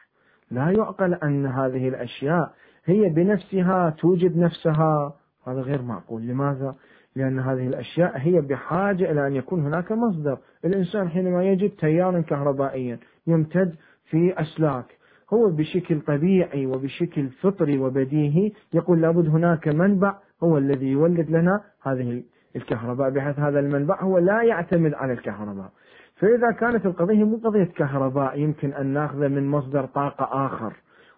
لا 0.51 0.71
يعقل 0.71 1.15
أن 1.15 1.47
هذه 1.47 1.89
الأشياء 1.89 2.53
هي 2.85 3.09
بنفسها 3.09 3.91
توجد 3.91 4.37
نفسها. 4.37 5.15
هذا 5.47 5.61
غير 5.61 5.83
معقول. 5.83 6.23
لماذا؟ 6.23 6.75
لأن 7.17 7.39
هذه 7.39 7.67
الأشياء 7.67 8.19
هي 8.19 8.41
بحاجة 8.41 9.13
إلى 9.13 9.27
أن 9.27 9.35
يكون 9.35 9.67
هناك 9.67 9.93
مصدر. 9.93 10.39
الإنسان 10.65 11.09
حينما 11.09 11.45
يجد 11.45 11.71
تيارا 11.71 12.21
كهربائيا 12.21 12.99
يمتد 13.27 13.75
في 14.11 14.41
أسلاك. 14.41 14.99
هو 15.33 15.51
بشكل 15.51 16.01
طبيعي 16.01 16.67
وبشكل 16.67 17.29
فطري 17.29 17.79
وبديهي 17.79 18.53
يقول 18.73 19.03
لابد 19.03 19.29
هناك 19.29 19.69
منبع 19.69 20.19
هو 20.43 20.59
الذي 20.59 20.87
يولد 20.87 21.31
لنا 21.31 21.61
هذه 21.83 22.23
الكهرباء 22.57 23.11
بحيث 23.11 23.39
هذا 23.39 23.61
المنبع 23.61 24.03
هو 24.03 24.19
لا 24.19 24.43
يعتمد 24.43 24.95
على 24.95 25.13
الكهرباء. 25.13 25.71
فإذا 26.17 26.51
كانت 26.61 26.87
القضية 26.87 27.25
مو 27.25 27.37
قضية 27.37 27.65
كهرباء 27.65 28.39
يمكن 28.39 28.73
أن 28.73 28.87
نأخذ 28.87 29.29
من 29.29 29.49
مصدر 29.49 29.85
طاقة 29.85 30.47
آخر 30.47 30.73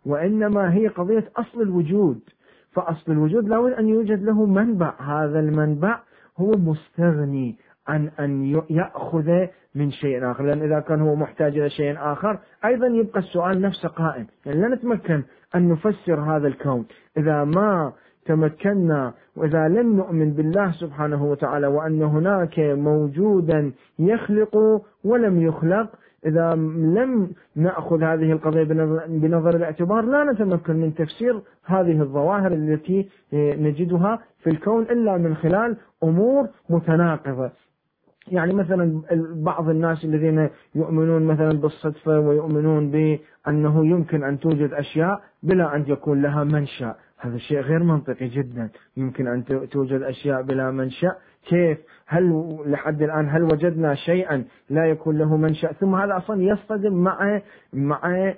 وإنما 0.07 0.75
هي 0.75 0.89
قضية 0.89 1.25
أصل 1.37 1.63
الوجود. 1.63 2.21
فأصل 2.73 3.13
الوجود 3.13 3.49
لابد 3.49 3.73
أن 3.73 3.89
يوجد 3.89 4.23
له 4.23 4.47
منبع. 4.47 4.95
هذا 5.01 5.41
المنبع 5.41 6.01
هو 6.39 6.51
مستغني 6.51 7.57
عن 7.89 8.11
أن 8.21 8.45
يأخذ 8.71 9.47
من 9.75 9.91
شيء 9.91 10.31
آخر. 10.31 10.45
لأن 10.45 10.63
إذا 10.63 10.81
كان 10.81 11.01
هو 11.01 11.15
محتاج 11.15 11.59
إلى 11.59 11.71
شيء 11.71 11.97
آخر 11.99 12.39
أيضا 12.65 12.87
يبقى 12.87 13.21
السؤال 13.21 13.61
نفسه 13.61 13.89
قائم. 13.89 14.27
يعني 14.47 14.61
لا 14.61 14.69
نتمكن 14.69 15.23
أن 15.55 15.69
نفسر 15.69 16.21
هذا 16.21 16.49
الكون. 16.49 16.87
إذا 17.17 17.45
ما 17.45 17.93
تمكنا 18.27 19.13
وإذا 19.37 19.69
لم 19.69 19.97
نؤمن 19.97 20.33
بالله 20.33 20.73
سبحانه 20.73 21.25
وتعالى 21.25 21.67
وأن 21.67 22.03
هناك 22.03 22.59
موجودا 22.59 23.73
يخلق 23.99 24.57
ولم 25.05 25.43
يخلق 25.43 25.89
إذا 26.27 26.55
لم 26.55 27.31
نأخذ 27.57 28.03
هذه 28.03 28.33
القضية 28.33 28.63
بنظر 29.09 29.57
الاعتبار 29.57 30.05
لا 30.05 30.33
نتمكن 30.33 30.77
من 30.77 30.95
تفسير 30.95 31.41
هذه 31.65 32.03
الظواهر 32.03 32.53
التي 32.53 33.09
نجدها 33.33 34.19
في 34.43 34.51
الكون 34.51 34.83
إلا 34.83 35.17
من 35.17 35.35
خلال 35.37 35.77
أمور 36.03 36.49
متناقضة. 36.71 37.51
يعني 38.29 38.53
مثلا 38.53 39.03
بعض 39.35 39.69
الناس 39.69 40.05
الذين 40.05 40.49
يؤمنون 40.75 41.23
مثلا 41.23 41.53
بالصدفة 41.53 42.19
ويؤمنون 42.19 42.91
بأنه 42.91 43.87
يمكن 43.87 44.25
أن 44.25 44.39
توجد 44.39 44.73
أشياء 44.73 45.21
بلا 45.43 45.77
أن 45.77 45.85
يكون 45.89 46.23
لها 46.23 46.45
منشأ. 46.45 46.95
هذا 47.21 47.37
الشيء 47.37 47.61
غير 47.61 47.83
منطقي 47.83 48.29
جدا. 48.29 48.71
يمكن 48.97 49.27
أن 49.27 49.45
توجد 49.71 50.03
أشياء 50.03 50.43
بلا 50.43 50.71
منشأ. 50.71 51.17
كيف؟ 51.49 51.79
هل 52.07 52.57
لحد 52.67 53.03
الآن 53.03 53.29
هل 53.29 53.43
وجدنا 53.43 53.95
شيئا 53.95 54.45
لا 54.71 54.87
يكون 54.87 55.19
له 55.19 55.37
منشأ؟ 55.37 55.73
ثم 55.73 55.95
هذا 55.95 56.17
أصلا 56.17 56.43
يصطدم 56.43 56.93
مع 56.95 57.41
مع 57.73 58.33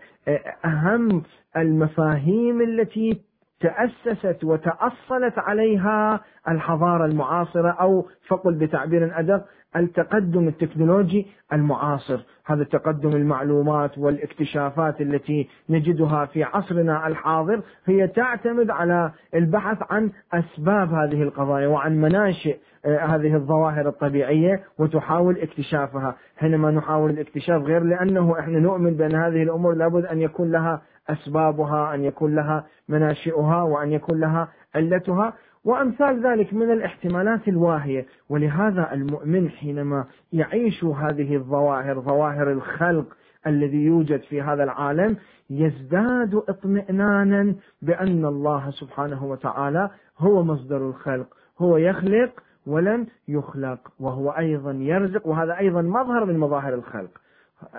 أهم 0.64 1.22
المفاهيم 1.56 2.60
التي 2.60 3.20
تأسست 3.62 4.44
وتأصلت 4.44 5.38
عليها 5.38 6.20
الحضارة 6.48 7.04
المعاصرة 7.04 7.70
أو 7.70 8.06
فقل 8.28 8.54
بتعبير 8.54 9.18
أدق 9.18 9.44
التقدم 9.76 10.48
التكنولوجي 10.48 11.26
المعاصر. 11.52 12.20
هذا 12.46 12.64
تقدم 12.64 13.08
المعلومات 13.16 13.98
والاكتشافات 13.98 15.00
التي 15.00 15.48
نجدها 15.68 16.24
في 16.26 16.44
عصرنا 16.44 17.06
الحاضر 17.06 17.60
هي 17.86 18.08
تعتمد 18.08 18.70
على 18.70 19.12
البحث 19.34 19.78
عن 19.90 20.10
أسباب 20.34 20.94
هذه 20.94 21.22
القضايا 21.22 21.66
وعن 21.68 21.96
مناشئ 22.00 22.56
آه، 22.84 22.98
هذه 22.98 23.34
الظواهر 23.34 23.88
الطبيعية 23.88 24.62
وتحاول 24.78 25.38
اكتشافها. 25.38 26.16
حينما 26.36 26.70
نحاول 26.70 27.10
الاكتشاف 27.10 27.62
غير 27.62 27.82
لأنه 27.82 28.38
إحنا 28.40 28.58
نؤمن 28.58 28.94
بأن 28.94 29.14
هذه 29.14 29.42
الأمور 29.42 29.74
لابد 29.74 30.04
أن 30.04 30.20
يكون 30.20 30.52
لها 30.52 30.82
أسبابها 31.08 31.94
أن 31.94 32.04
يكون 32.04 32.34
لها 32.34 32.66
مناشئها 32.88 33.62
وأن 33.62 33.92
يكون 33.92 34.20
لها 34.20 34.48
علتها. 34.74 35.32
وأمثال 35.64 36.26
ذلك 36.26 36.54
من 36.54 36.70
الاحتمالات 36.70 37.48
الواهية. 37.48 38.06
ولهذا 38.28 38.92
المؤمن 38.92 39.50
حينما 39.50 40.04
يعيش 40.32 40.84
هذه 40.84 41.36
الظواهر 41.36 42.00
ظواهر 42.00 42.52
الخلق 42.52 43.06
الذي 43.46 43.84
يوجد 43.84 44.20
في 44.20 44.42
هذا 44.42 44.64
العالم 44.64 45.16
يزداد 45.50 46.34
اطمئنانا 46.34 47.54
بأن 47.82 48.24
الله 48.24 48.70
سبحانه 48.70 49.24
وتعالى 49.24 49.90
هو 50.18 50.42
مصدر 50.42 50.76
الخلق 50.76 51.26
هو 51.58 51.76
يخلق 51.76 52.30
ولم 52.66 53.06
يخلق 53.28 53.78
وهو 54.00 54.30
أيضا 54.30 54.72
يرزق. 54.72 55.26
وهذا 55.26 55.58
أيضا 55.58 55.82
مظهر 55.82 56.24
من 56.24 56.38
مظاهر 56.38 56.74
الخلق 56.74 57.10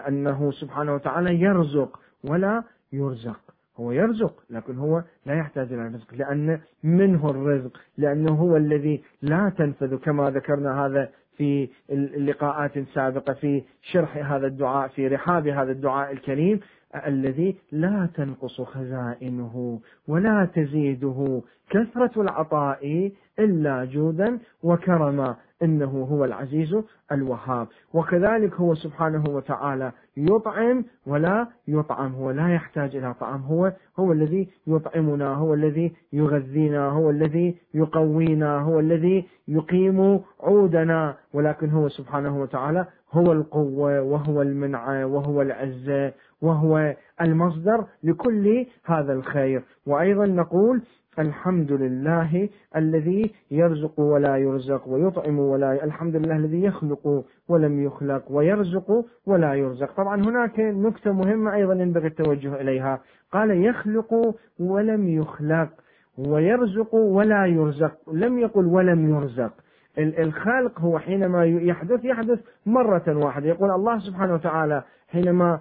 أنه 0.07 0.51
سبحانه 0.51 0.95
وتعالى 0.95 1.41
يرزق 1.41 1.99
ولا 2.23 2.63
يرزق. 2.93 3.39
هو 3.77 3.91
يرزق 3.91 4.43
لكن 4.49 4.77
هو 4.77 5.03
لا 5.25 5.33
يحتاج 5.33 5.73
إلى 5.73 5.87
الرزق 5.87 6.13
لأن 6.13 6.59
منه 6.83 7.29
الرزق 7.29 7.77
لأنه 7.97 8.31
هو 8.31 8.57
الذي 8.57 9.03
لا 9.21 9.51
تنفذ 9.57 9.95
كما 9.95 10.29
ذكرنا 10.29 10.85
هذا 10.85 11.09
في 11.37 11.69
اللقاءات 11.89 12.77
السابقة 12.77 13.33
في 13.33 13.63
شرح 13.81 14.31
هذا 14.33 14.47
الدعاء 14.47 14.87
في 14.87 15.07
رحاب 15.07 15.47
هذا 15.47 15.71
الدعاء 15.71 16.11
الكريم 16.11 16.59
الذي 17.07 17.55
لا 17.71 18.09
تنقص 18.15 18.61
خزائنه 18.61 19.79
ولا 20.07 20.49
تزيده 20.55 21.41
كثرة 21.69 22.21
العطاء 22.21 23.11
إلا 23.39 23.85
جودا 23.85 24.39
وكرما. 24.63 25.35
إنه 25.63 26.07
هو 26.11 26.25
العزيز 26.25 26.75
الوهاب. 27.11 27.67
وكذلك 27.93 28.53
هو 28.53 28.75
سبحانه 28.75 29.23
وتعالى 29.29 29.91
يطعم 30.17 30.85
ولا 31.05 31.47
يطعم. 31.67 32.11
هو 32.11 32.31
لا 32.31 32.53
يحتاج 32.53 32.95
إلى 32.95 33.13
طعام. 33.13 33.41
هو 33.41 33.73
هو 33.99 34.11
الذي 34.11 34.49
يطعمنا 34.67 35.33
هو 35.33 35.53
الذي 35.53 35.93
يغذينا 36.13 36.89
هو 36.89 37.09
الذي 37.09 37.55
يقوينا 37.73 38.59
هو 38.59 38.79
الذي 38.79 39.25
يقيم 39.47 40.21
عودنا. 40.43 41.15
ولكن 41.33 41.69
هو 41.69 41.89
سبحانه 41.89 42.41
وتعالى 42.41 42.85
هو 43.11 43.31
القوة 43.31 44.01
وهو 44.01 44.41
المنعة 44.41 45.05
وهو 45.05 45.41
العزة 45.41 46.13
وهو 46.41 46.95
المصدر 47.21 47.85
لكل 48.03 48.65
هذا 48.85 49.13
الخير. 49.13 49.63
وأيضا 49.87 50.25
نقول 50.25 50.81
الحمد 51.19 51.71
لله 51.71 52.49
الذي 52.75 53.33
يرزق 53.51 53.99
ولا 53.99 54.37
يرزق 54.37 54.87
ويطعم 54.87 55.39
ولا 55.39 55.83
الحمد 55.83 56.15
لله 56.15 56.35
الذي 56.35 56.63
يخلق 56.63 57.23
ولم 57.49 57.83
يخلق 57.83 58.23
ويرزق 58.31 59.05
ولا 59.25 59.53
يرزق. 59.53 59.91
طبعا 59.97 60.21
هناك 60.21 60.59
نكتة 60.59 61.11
مهمة 61.11 61.53
أيضا 61.55 61.73
ينبغي 61.73 62.07
التوجه 62.07 62.61
إليها. 62.61 63.01
قال 63.31 63.51
يخلق 63.65 64.35
ولم 64.59 65.09
يخلق 65.09 65.69
ويرزق 66.17 66.95
ولا 66.95 67.45
يرزق. 67.45 68.09
لم 68.13 68.39
يقل 68.39 68.65
ولم 68.65 69.09
يرزق. 69.09 69.53
الخلق 69.97 70.79
هو 70.79 70.99
حينما 70.99 71.45
يحدث 71.45 72.05
يحدث 72.05 72.39
مرة 72.65 73.03
واحدة. 73.07 73.47
يقول 73.47 73.71
الله 73.71 73.99
سبحانه 73.99 74.33
وتعالى 74.33 74.83
حينما 75.07 75.59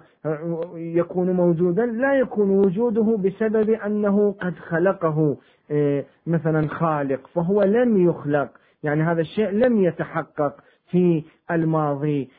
يكون 0.75 1.31
موجودا 1.31 1.85
لا 1.85 2.19
يكون 2.19 2.49
وجوده 2.49 3.17
بسبب 3.17 3.69
أنه 3.69 4.35
قد 4.41 4.53
خلقه 4.55 5.37
إيه، 5.71 6.05
مثلا 6.27 6.67
خالق 6.67 7.27
فهو 7.27 7.63
لم 7.63 8.09
يخلق. 8.09 8.49
يعني 8.83 9.03
هذا 9.03 9.21
الشيء 9.21 9.49
لم 9.49 9.83
يتحقق 9.83 10.55
في 10.91 11.23
الماضي 11.51 12.29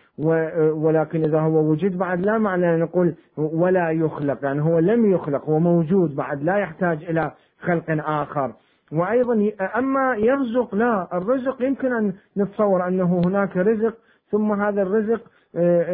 ولكن 0.75 1.25
إذا 1.25 1.40
هو 1.40 1.70
وجد 1.70 1.99
بعد 1.99 2.20
لا 2.20 2.38
معنى 2.38 2.77
نقول 2.77 3.14
ولا 3.37 3.90
يخلق. 3.90 4.38
يعني 4.42 4.62
هو 4.62 4.79
لم 4.79 5.12
يخلق 5.12 5.44
هو 5.44 5.59
موجود 5.59 6.16
بعد 6.16 6.42
لا 6.42 6.59
يحتاج 6.59 7.05
إلى 7.05 7.33
خلق 7.61 7.85
آخر. 7.88 8.53
وأيضا 8.92 9.51
أما 9.77 10.16
يرزق 10.16 10.75
لا 10.75 11.16
الرزق 11.16 11.62
يمكن 11.62 11.92
أن 11.92 12.12
نتصور 12.37 12.88
أنه 12.88 13.23
هناك 13.25 13.57
رزق 13.57 13.94
ثم 14.31 14.53
هذا 14.53 14.83
الرزق 14.83 15.20
آه، 15.20 15.34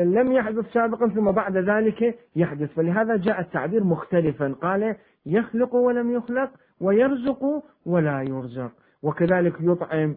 لم 0.05 0.33
يحدث 0.33 0.73
سابقا 0.73 1.09
ثم 1.09 1.31
بعد 1.31 1.57
ذلك 1.57 2.19
يحدث. 2.37 2.73
فلهذا 2.73 3.17
جاء 3.17 3.41
التعبير 3.41 3.85
مختلفا. 3.85 4.55
قال 4.63 4.97
يخلق 5.27 5.75
ولم 5.75 6.11
يخلق 6.11 6.51
ويرزق 6.81 7.63
ولا 7.87 8.23
يرزق. 8.23 8.73
وكذلك 9.03 9.55
يطعم 9.61 10.15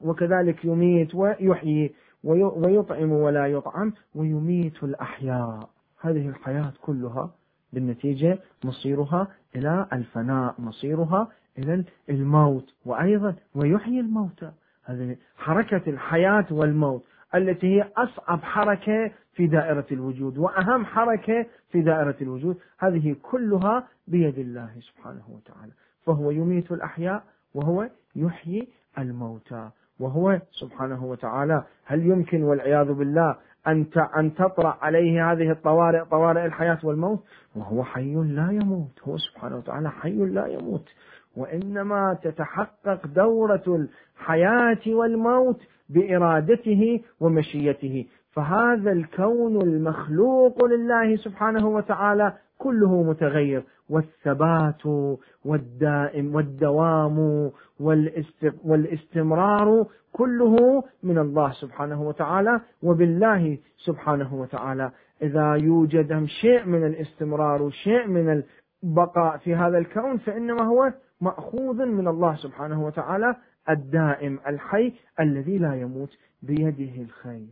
وكذلك 0.00 0.64
يميت 0.64 1.14
ويحيي 1.14 1.94
ويطعم 2.24 3.12
ولا 3.12 3.46
يطعم 3.46 3.92
ويميت 4.14 4.84
الأحياء. 4.84 5.68
هذه 6.00 6.28
الحياة 6.28 6.72
كلها 6.82 7.30
بالنتيجة 7.72 8.38
مصيرها 8.64 9.28
إلى 9.56 9.86
الفناء 9.92 10.54
مصيرها 10.58 11.28
إلى 11.58 11.84
الموت 12.10 12.74
وأيضا 12.86 13.34
ويحيي 13.54 14.00
الموتى. 14.00 14.50
هذه 14.84 15.16
حركة 15.36 15.82
الحياة 15.90 16.46
والموت. 16.50 17.04
التي 17.34 17.66
هي 17.66 17.90
أصعب 17.96 18.42
حركة 18.42 19.10
في 19.32 19.46
دائرة 19.46 19.86
الوجود 19.92 20.38
وأهم 20.38 20.84
حركة 20.84 21.46
في 21.70 21.82
دائرة 21.82 22.16
الوجود. 22.20 22.56
هذه 22.78 23.16
كلها 23.22 23.88
بيد 24.08 24.38
الله 24.38 24.70
سبحانه 24.80 25.24
وتعالى. 25.28 25.72
فهو 26.06 26.30
يميت 26.30 26.72
الأحياء 26.72 27.24
وهو 27.54 27.88
يحيي 28.16 28.68
الموتى. 28.98 29.70
وهو 30.00 30.40
سبحانه 30.50 31.04
وتعالى 31.04 31.64
هل 31.84 32.06
يمكن 32.06 32.42
والعياذ 32.42 32.92
بالله 32.92 33.36
أن 33.66 33.86
أن 34.16 34.34
تطرأ 34.34 34.78
عليه 34.82 35.32
هذه 35.32 35.50
الطوارئ 35.50 36.04
طوارئ 36.04 36.46
الحياة 36.46 36.78
والموت؟ 36.82 37.24
وهو 37.56 37.84
حي 37.84 38.14
لا 38.14 38.50
يموت. 38.50 39.00
هو 39.02 39.18
سبحانه 39.18 39.56
وتعالى 39.56 39.90
حي 39.90 40.16
لا 40.16 40.46
يموت. 40.46 40.88
وإنما 41.36 42.18
تتحقق 42.22 43.06
دورة 43.06 43.86
الحياة 44.18 44.82
والموت 44.86 45.60
بإرادته 45.88 47.00
ومشيته. 47.20 48.06
فهذا 48.32 48.92
الكون 48.92 49.62
المخلوق 49.62 50.64
لله 50.64 51.16
سبحانه 51.16 51.68
وتعالى 51.68 52.32
كله 52.58 53.02
متغير. 53.02 53.62
والثبات 53.90 54.86
والدائم 55.44 56.34
والدوام 56.34 57.50
والاستمرار 58.64 59.86
كله 60.12 60.82
من 61.02 61.18
الله 61.18 61.50
سبحانه 61.52 62.02
وتعالى 62.02 62.60
وبالله 62.82 63.58
سبحانه 63.76 64.34
وتعالى. 64.34 64.90
إذا 65.22 65.54
يوجد 65.54 66.24
شيء 66.24 66.64
من 66.64 66.86
الاستمرار 66.86 67.62
وشيء 67.62 68.06
من 68.06 68.42
البقاء 68.84 69.36
في 69.36 69.54
هذا 69.54 69.78
الكون 69.78 70.16
فإنما 70.16 70.62
هو 70.62 70.92
مأخوذ 71.20 71.86
من 71.86 72.08
الله 72.08 72.36
سبحانه 72.36 72.84
وتعالى 72.84 73.36
الدائم 73.70 74.38
الحي 74.46 74.92
الذي 75.20 75.58
لا 75.58 75.74
يموت 75.74 76.16
بيده 76.42 77.02
الخير. 77.02 77.46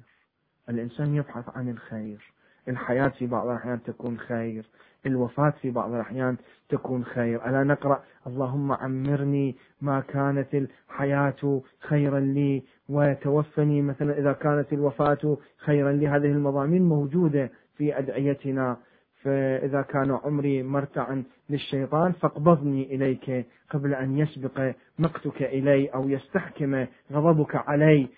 الإنسان 0.68 1.14
يبحث 1.14 1.56
عن 1.56 1.68
الخير. 1.68 2.32
الحياة 2.68 3.08
في 3.08 3.26
بعض 3.26 3.48
الأحيان 3.48 3.82
تكون 3.82 4.18
خير. 4.18 4.66
الوفاة 5.06 5.50
في 5.50 5.70
بعض 5.70 5.94
الأحيان 5.94 6.36
تكون 6.68 7.04
خير. 7.04 7.48
ألا 7.48 7.64
نقرأ 7.64 8.02
اللهم 8.26 8.72
عمرني 8.72 9.56
ما 9.80 10.00
كانت 10.00 10.54
الحياة 10.54 11.62
خيرا 11.80 12.20
لي 12.20 12.62
وتوفني 12.88 13.82
مثلا 13.82 14.18
إذا 14.18 14.32
كانت 14.32 14.72
الوفاة 14.72 15.36
خيرا 15.56 15.92
لي 15.92 16.08
هذه 16.08 16.26
المضامين 16.26 16.82
موجودة 16.82 17.50
في 17.76 17.98
أدعيتنا. 17.98 18.76
فإذا 19.24 19.82
كان 19.82 20.10
عمري 20.24 20.62
مرتعا 20.62 21.24
للشيطان 21.50 22.12
فاقبضني 22.12 22.94
إليك 22.94 23.46
قبل 23.70 23.94
أن 23.94 24.18
يسبق 24.18 24.72
مقتك 24.98 25.42
إلي 25.42 25.86
أو 25.86 26.08
يستحكم 26.08 26.86
غضبك 27.12 27.56
علي. 27.56 28.08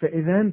فإذا 0.00 0.52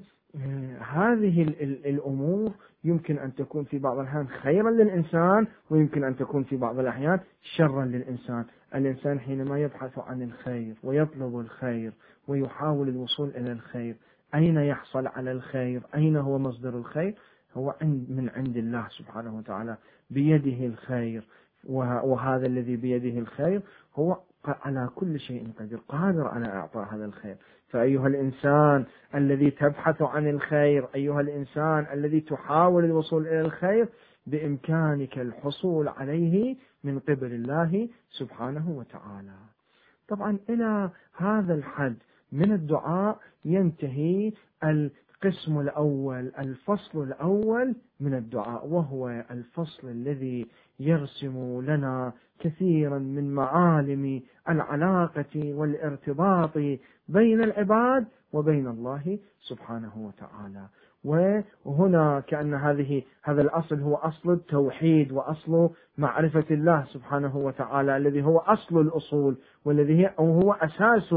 هذه 0.80 1.42
الأمور 1.86 2.52
يمكن 2.84 3.18
أن 3.18 3.36
تكون 3.36 3.64
في 3.64 3.80
بعض 3.80 4.00
الأحيان 4.00 4.28
خيرا 4.28 4.72
للإنسان 4.72 5.48
ويمكن 5.70 6.04
أن 6.04 6.16
تكون 6.16 6.44
في 6.44 6.58
بعض 6.58 6.80
الأحيان 6.80 7.20
شرا 7.42 7.86
للإنسان. 7.86 8.46
الإنسان 8.76 9.20
حينما 9.20 9.60
يبحث 9.60 10.00
عن 10.00 10.22
الخير 10.22 10.76
ويطلب 10.84 11.40
الخير 11.40 11.92
ويحاول 12.28 12.90
الوصول 12.90 13.30
إلى 13.30 13.52
الخير 13.52 13.96
أين 14.36 14.58
يحصل 14.58 15.08
على 15.08 15.32
الخير؟ 15.32 15.82
أين 15.96 16.16
هو 16.16 16.38
مصدر 16.38 16.78
الخير؟ 16.78 17.16
هو 17.58 17.76
من 17.82 18.30
عند 18.36 18.58
الله 18.58 18.88
سبحانه 18.90 19.38
وتعالى 19.38 19.78
بيده 20.10 20.66
الخير. 20.66 21.28
وهذا 21.64 22.48
الذي 22.48 22.76
بيده 22.76 23.20
الخير 23.20 23.62
هو 23.96 24.18
على 24.46 24.90
كل 24.96 25.20
شيء 25.20 25.52
قدير 25.60 25.80
قادر 25.88 26.28
على 26.28 26.46
إعطاء 26.48 26.96
هذا 26.96 27.06
الخير. 27.06 27.36
فأيها 27.68 28.08
الإنسان 28.08 28.86
الذي 29.16 29.52
تبحث 29.52 30.02
عن 30.02 30.30
الخير 30.30 30.88
أيها 30.96 31.22
الإنسان 31.22 31.88
الذي 31.94 32.22
تحاول 32.22 32.86
الوصول 32.86 33.28
إلى 33.28 33.42
الخير 33.42 33.90
بإمكانك 34.28 35.20
الحصول 35.20 35.88
عليه 35.88 36.56
من 36.84 37.00
قبل 37.00 37.34
الله 37.34 37.90
سبحانه 38.10 38.70
وتعالى. 38.70 39.38
طبعا 40.08 40.38
إلى 40.50 40.90
هذا 41.18 41.54
الحد 41.54 41.96
من 42.32 42.52
الدعاء 42.52 43.20
ينتهي 43.46 44.32
القسم 45.26 45.60
الأول 45.60 46.32
الفصل 46.40 47.04
الأول 47.04 47.76
من 48.00 48.14
الدعاء 48.14 48.68
وهو 48.68 49.24
الفصل 49.32 49.88
الذي 49.90 50.48
يرسم 50.80 51.62
لنا 51.62 52.14
كثيرا 52.40 53.00
من 53.00 53.34
معالم 53.34 54.22
العلاقة 54.50 55.54
والارتباط 55.54 56.58
بين 57.08 57.44
العباد 57.44 58.08
وبين 58.34 58.68
الله 58.68 59.20
سبحانه 59.40 59.92
وتعالى. 59.98 60.68
وهنا 61.66 62.20
كأن 62.28 62.54
هذه 62.54 63.04
هذا 63.24 63.42
الأصل 63.42 63.80
هو 63.80 63.96
أصل 63.96 64.32
التوحيد 64.32 65.12
وأصل 65.12 65.70
معرفة 65.98 66.46
الله 66.52 66.86
سبحانه 66.94 67.38
وتعالى 67.38 67.98
الذي 67.98 68.24
هو 68.24 68.38
أصل 68.38 68.82
الأصول 68.82 69.38
والذي 69.66 70.10
هو 70.20 70.54
أساس 70.54 71.16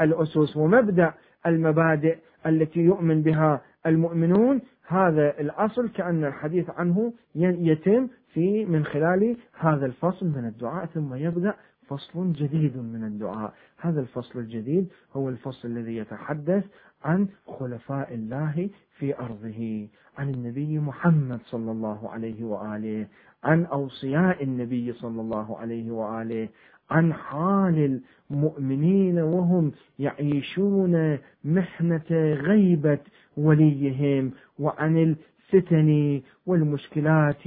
الأسس 0.00 0.56
ومبدأ 0.56 1.14
المبادئ 1.46 2.18
التي 2.46 2.80
يؤمن 2.80 3.22
بها 3.22 3.62
المؤمنون. 3.86 4.60
هذا 4.86 5.40
الأصل 5.40 5.88
كأن 5.88 6.24
الحديث 6.24 6.70
عنه 6.70 7.12
يتم 7.34 8.08
في 8.34 8.64
من 8.64 8.84
خلال 8.84 9.36
هذا 9.58 9.86
الفصل 9.86 10.26
من 10.26 10.44
الدعاء 10.44 10.86
ثم 10.86 11.14
يبدأ 11.14 11.54
فصل 11.88 12.32
جديد 12.32 12.76
من 12.76 13.04
الدعاء. 13.04 13.52
هذا 13.78 14.00
الفصل 14.00 14.38
الجديد 14.38 14.88
هو 15.12 15.28
الفصل 15.28 15.68
الذي 15.68 15.96
يتحدث 15.96 16.64
عن 17.04 17.28
خلفاء 17.46 18.14
الله 18.14 18.70
في 18.98 19.18
أرضه 19.18 19.88
عن 20.18 20.30
النبي 20.30 20.78
محمد 20.78 21.40
صلى 21.44 21.70
الله 21.70 22.10
عليه 22.10 22.44
وآله 22.44 23.06
عن 23.44 23.64
أوصياء 23.64 24.44
النبي 24.44 24.92
صلى 24.92 25.20
الله 25.20 25.58
عليه 25.58 25.90
وآله 25.90 26.48
عن 26.90 27.12
حال 27.12 28.00
المؤمنين 28.30 29.18
وهم 29.18 29.72
يعيشون 29.98 31.18
محنة 31.44 32.10
غيبة 32.34 32.98
وليهم 33.36 34.30
وعن 34.58 35.16
الفتن 35.52 36.20
والمشكلات 36.46 37.42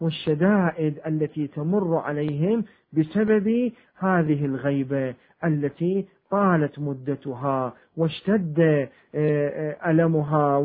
والشدائد 0.00 0.98
التي 1.06 1.46
تمر 1.46 1.96
عليهم 1.96 2.64
بسبب 2.92 3.72
هذه 3.98 4.44
الغيبة 4.44 5.14
التي 5.44 6.04
طالت 6.30 6.78
مدتها 6.78 7.74
واشتد 7.96 8.88
آه، 9.14 9.90
ألمها 9.90 10.56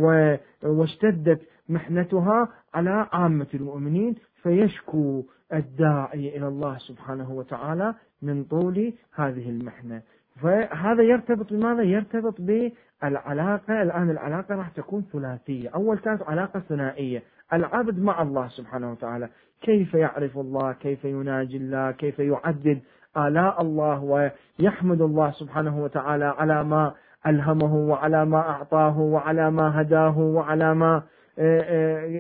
واشتدت 0.64 1.42
محنتها 1.72 2.48
على 2.74 3.08
عامة 3.12 3.48
المؤمنين 3.54 4.16
فيشكو 4.44 5.24
الداعي 5.54 6.38
إلى 6.38 6.48
الله 6.48 6.78
سبحانه 6.78 7.32
وتعالى 7.32 7.96
من 8.22 8.44
طول 8.44 8.94
هذه 9.16 9.50
المحنة. 9.50 10.02
فهذا 10.42 11.04
يرتبط 11.04 11.54
بماذا؟ 11.54 11.84
يرتبط 11.84 12.42
بالعلاقة. 12.42 13.82
الآن 13.82 14.10
العلاقة 14.10 14.56
راح 14.56 14.70
تكون 14.70 15.06
ثلاثية. 15.14 15.70
أول 15.70 15.98
كانت 15.98 16.24
علاقة 16.24 16.60
ثنائية. 16.60 17.24
العبد 17.54 18.00
مع 18.00 18.22
الله 18.22 18.48
سبحانه 18.48 18.92
وتعالى. 18.92 19.30
كيف 19.62 19.94
يعرف 19.94 20.38
الله؟ 20.38 20.74
كيف 20.74 21.06
يناجي 21.06 21.58
الله؟ 21.58 21.92
كيف 21.92 22.20
يعدد 22.20 22.80
آلاء 23.18 23.62
الله؟ 23.62 24.04
ويحمد 24.04 25.02
الله 25.02 25.32
سبحانه 25.32 25.84
وتعالى 25.84 26.26
على 26.26 26.64
ما 26.64 26.94
ألهمه 27.28 27.76
وعلى 27.76 28.26
ما 28.26 28.40
أعطاه 28.40 29.00
وعلى 29.00 29.52
ما 29.52 29.82
هداه 29.82 30.18
وعلى 30.18 30.76
ما 30.76 31.04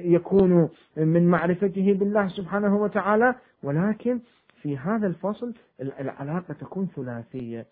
يكون 0.04 0.70
من 0.98 1.28
معرفته 1.28 1.94
بالله 1.94 2.28
سبحانه 2.28 2.76
وتعالى. 2.78 3.36
ولكن 3.64 4.20
في 4.62 4.78
هذا 4.78 5.08
الفصل 5.08 5.54
العلاقة 5.82 6.54
تكون 6.54 6.88
ثلاثية. 6.96 7.66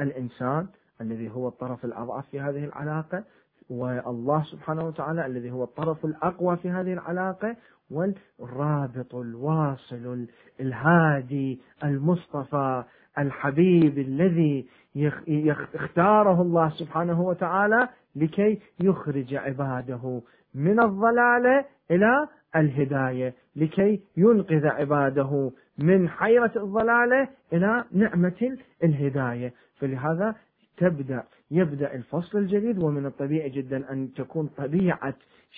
الإنسان 0.00 0.66
الذي 1.00 1.30
هو 1.30 1.48
الطرف 1.48 1.84
الأضعف 1.84 2.26
في 2.30 2.40
هذه 2.40 2.64
العلاقة 2.64 3.24
والله 3.70 4.42
سبحانه 4.44 4.84
وتعالى 4.86 5.26
الذي 5.26 5.50
هو 5.50 5.64
الطرف 5.64 6.04
الأقوى 6.04 6.56
في 6.56 6.70
هذه 6.70 6.92
العلاقة 6.92 7.56
والرابط 7.90 9.14
الواصل 9.14 10.26
الهادي 10.60 11.60
المصطفى 11.84 12.84
الحبيب 13.18 13.98
الذي 13.98 14.66
اختاره 15.74 16.42
الله 16.42 16.68
سبحانه 16.68 17.20
وتعالى 17.22 17.88
لكي 18.16 18.60
يخرج 18.80 19.34
عباده 19.34 20.20
من 20.54 20.80
الضلالة 20.80 21.64
إلى 21.90 22.28
الهداية 22.56 23.34
لكي 23.56 24.00
ينقذ 24.16 24.66
عباده 24.66 25.50
من 25.78 26.08
حيرة 26.08 26.52
الضلالة 26.56 27.28
إلى 27.52 27.84
نعمة 27.92 28.56
الهداية. 28.84 29.52
فلهذا 29.80 30.34
تبدأ 30.76 31.22
يبدأ 31.50 31.94
الفصل 31.94 32.38
الجديد 32.38 32.82
ومن 32.82 33.06
الطبيعي 33.06 33.50
جدا 33.50 33.92
أن 33.92 34.12
تكون 34.12 34.46
طبيعة 34.46 35.14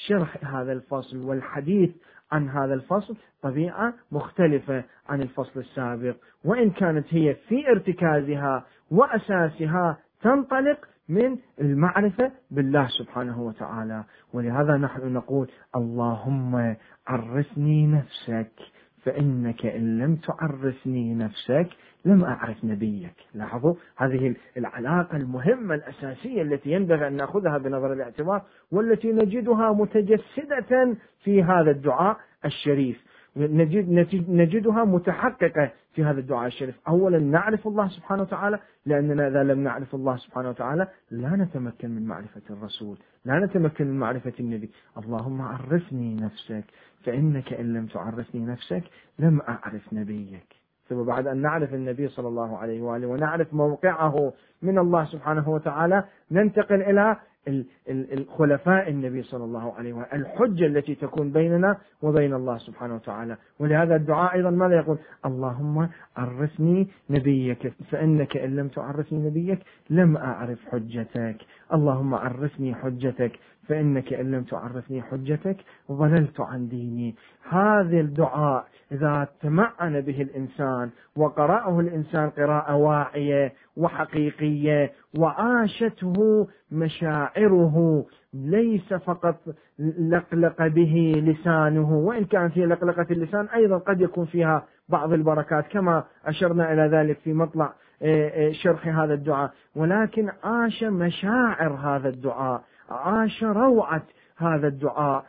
شرح 0.06 0.54
هذا 0.54 0.72
الفصل 0.72 1.16
والحديث 1.16 1.90
عن 2.32 2.48
هذا 2.48 2.74
الفصل 2.74 3.16
طبيعة 3.42 3.94
مختلفة 4.12 4.84
عن 5.08 5.22
الفصل 5.22 5.60
السابق. 5.60 6.16
وإن 6.44 6.70
كانت 6.70 7.06
هي 7.10 7.34
في 7.34 7.68
ارتكازها 7.68 8.64
وأساسها 8.90 9.98
تنطلق 10.22 10.88
من 11.08 11.36
المعرفة 11.60 12.32
بالله 12.50 12.88
سبحانه 12.88 13.42
وتعالى. 13.42 14.04
ولهذا 14.32 14.76
نحن 14.76 15.12
نقول 15.12 15.48
اللهم 15.76 16.76
عرفني 17.06 17.86
نفسك 17.86 18.52
فإنك 19.02 19.66
إن 19.66 19.98
لم 19.98 20.16
تعرفني 20.16 21.14
نفسك 21.14 21.68
لم 22.04 22.24
أعرف 22.24 22.64
نبيك. 22.64 23.14
لاحظوا 23.34 23.74
هذه 23.96 24.34
العلاقة 24.56 25.16
المهمة 25.16 25.74
الأساسية 25.74 26.42
التي 26.42 26.70
ينبغي 26.70 27.08
أن 27.08 27.12
نأخذها 27.12 27.58
بنظر 27.58 27.92
الاعتبار 27.92 28.42
والتي 28.72 29.12
نجدها 29.12 29.72
متجسدة 29.72 30.96
في 31.24 31.42
هذا 31.42 31.70
الدعاء 31.70 32.16
الشريف. 32.44 33.06
نجد 33.36 33.90
نجدها 34.28 34.84
متحققة 34.84 35.70
في 35.96 36.04
هذا 36.04 36.20
الدعاء 36.20 36.46
الشريف. 36.46 36.80
أولا 36.88 37.18
نعرف 37.18 37.66
الله 37.66 37.88
سبحانه 37.88 38.22
وتعالى 38.22 38.58
لأننا 38.86 39.28
إذا 39.28 39.42
لم 39.42 39.60
نعرف 39.64 39.94
الله 39.94 40.16
سبحانه 40.16 40.48
وتعالى 40.48 40.88
لا 41.10 41.36
نتمكن 41.36 41.90
من 41.90 42.06
معرفة 42.06 42.42
الرسول 42.50 42.98
لا 43.24 43.38
نتمكن 43.38 43.86
من 43.86 43.98
معرفة 43.98 44.32
النبي. 44.40 44.70
اللهم 44.98 45.42
عرفني 45.42 46.16
نفسك 46.16 46.64
فإنك 47.04 47.52
إن 47.52 47.72
لم 47.74 47.86
تعرفني 47.86 48.46
نفسك 48.46 48.82
لم 49.18 49.40
أعرف 49.40 49.92
نبيك. 49.92 50.56
ثم 50.88 51.02
بعد 51.02 51.26
أن 51.26 51.42
نعرف 51.42 51.74
النبي 51.74 52.08
صلى 52.08 52.28
الله 52.28 52.58
عليه 52.58 52.82
وآله 52.82 53.06
ونعرف 53.06 53.54
موقعه 53.54 54.32
من 54.62 54.78
الله 54.78 55.04
سبحانه 55.04 55.48
وتعالى 55.48 56.04
ننتقل 56.30 56.82
إلى 56.82 57.16
الخلفاء 57.88 58.90
النبي 58.90 59.22
صلى 59.22 59.44
الله 59.44 59.74
عليه 59.74 59.92
وسلم 59.92 60.06
الحجة 60.12 60.66
التي 60.66 60.94
تكون 60.94 61.32
بيننا 61.32 61.78
وبين 62.02 62.34
الله 62.34 62.58
سبحانه 62.58 62.94
وتعالى. 62.94 63.36
ولهذا 63.58 63.96
الدعاء 63.96 64.34
أيضا 64.34 64.50
ماذا 64.50 64.76
يقول؟ 64.76 64.98
اللهم 65.26 65.88
عرفني 66.16 66.88
نبيك 67.10 67.72
فإنك 67.90 68.36
إن 68.36 68.56
لم 68.56 68.68
تعرفني 68.68 69.18
نبيك 69.26 69.58
لم 69.90 70.16
أعرف 70.16 70.58
حجتك. 70.68 71.36
اللهم 71.72 72.14
عرفني 72.14 72.74
حجتك. 72.74 73.32
فإنك 73.68 74.12
إن 74.12 74.30
لم 74.30 74.42
تعرفني 74.42 75.02
حجتك 75.02 75.56
ضللت 75.92 76.40
عن 76.40 76.68
ديني. 76.68 77.14
هذا 77.48 78.00
الدعاء 78.00 78.66
إذا 78.92 79.28
تمعن 79.40 80.00
به 80.00 80.22
الإنسان 80.22 80.90
وقرأه 81.16 81.80
الإنسان 81.80 82.30
قراءة 82.30 82.74
واعية 82.74 83.52
وحقيقية 83.76 84.92
وعاشته 85.18 86.46
مشاعره 86.72 88.06
ليس 88.34 88.94
فقط 88.94 89.36
لقلق 89.98 90.66
به 90.66 91.12
لسانه 91.16 91.92
وإن 91.92 92.24
كان 92.24 92.48
في 92.48 92.66
لقلقة 92.66 93.06
اللسان 93.10 93.46
أيضا 93.46 93.78
قد 93.78 94.00
يكون 94.00 94.24
فيها 94.24 94.64
بعض 94.88 95.12
البركات 95.12 95.66
كما 95.66 96.04
أشرنا 96.26 96.72
إلى 96.72 96.82
ذلك 96.82 97.18
في 97.18 97.32
مطلع 97.32 97.72
آه، 98.02 98.28
آه، 98.28 98.52
شرح 98.52 98.88
هذا 98.88 99.14
الدعاء. 99.14 99.52
ولكن 99.76 100.30
عاش 100.44 100.84
مشاعر 100.84 101.72
هذا 101.72 102.08
الدعاء. 102.08 102.62
عاش 102.90 103.44
روعة 103.44 104.02
هذا 104.36 104.68
الدعاء 104.68 105.24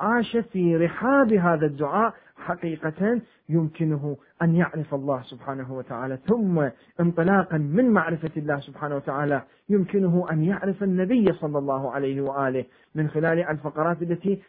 عاش 0.00 0.36
في 0.36 0.76
رحاب 0.76 1.32
هذا 1.32 1.66
الدعاء. 1.66 2.14
حقيقة 2.36 3.20
يمكنه 3.48 4.16
أن 4.42 4.56
يعرف 4.56 4.94
الله 4.94 5.22
سبحانه 5.22 5.72
وتعالى 5.72 6.16
ثم 6.16 6.68
انطلاقا 7.00 7.58
من 7.58 7.90
معرفة 7.90 8.30
الله 8.36 8.60
سبحانه 8.60 8.96
وتعالى 8.96 9.42
يمكنه 9.68 10.26
أن 10.32 10.42
يعرف 10.44 10.82
النبي 10.82 11.32
صلى 11.32 11.58
الله 11.58 11.90
عليه 11.92 12.20
وآله. 12.20 12.64
من 12.94 13.08
خلال 13.08 13.38
الفقرات 13.38 14.02
التي 14.02 14.42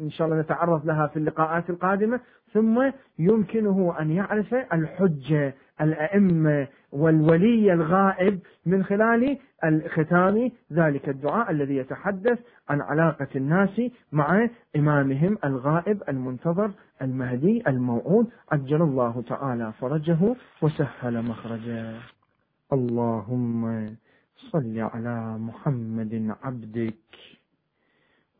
إن 0.00 0.10
شاء 0.10 0.28
الله 0.28 0.40
نتعرض 0.40 0.86
لها 0.86 1.06
في 1.06 1.16
اللقاءات 1.16 1.70
القادمة 1.70 2.20
ثم 2.52 2.90
يمكنه 3.18 3.94
أن 4.00 4.10
يعرف 4.10 4.54
الحجة 4.54 5.54
الأئمة 5.80 6.68
والولي 6.92 7.72
الغائب 7.72 8.38
من 8.66 8.84
خلال 8.84 9.38
ختام 9.88 10.50
ذلك 10.72 11.08
الدعاء 11.08 11.50
الذي 11.50 11.76
يتحدث 11.76 12.38
عن 12.68 12.80
علاقة 12.80 13.28
الناس 13.36 13.82
مع 14.12 14.48
إمامهم 14.76 15.38
الغائب 15.44 16.02
المنتظر 16.08 16.70
المهدي 17.02 17.62
الموعود. 17.68 18.26
عجل 18.52 18.82
الله 18.82 19.22
تعالى 19.28 19.72
فرجه 19.72 20.34
وسهل 20.62 21.22
مخرجه. 21.22 21.94
اللهم 22.72 23.94
صل 24.36 24.78
على 24.78 25.38
محمد 25.38 26.34
عبدك 26.42 26.94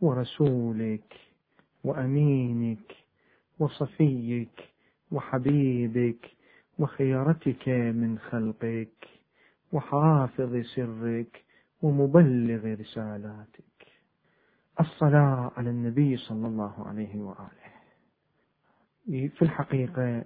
ورسولك 0.00 1.14
وأمينك 1.84 2.96
وصفيك 3.58 4.68
وحبيبك 5.12 6.30
وخيرتك 6.78 7.68
من 7.68 8.18
خلقك 8.18 9.08
وحافظ 9.72 10.56
سرك 10.74 11.44
ومبلغ 11.82 12.74
رسالاتك. 12.80 13.62
الصلاة 14.80 15.52
على 15.56 15.70
النبي 15.70 16.16
صلى 16.16 16.46
الله 16.46 16.86
عليه 16.88 17.16
وآله. 17.16 17.72
في 19.28 19.42
الحقيقة 19.42 20.24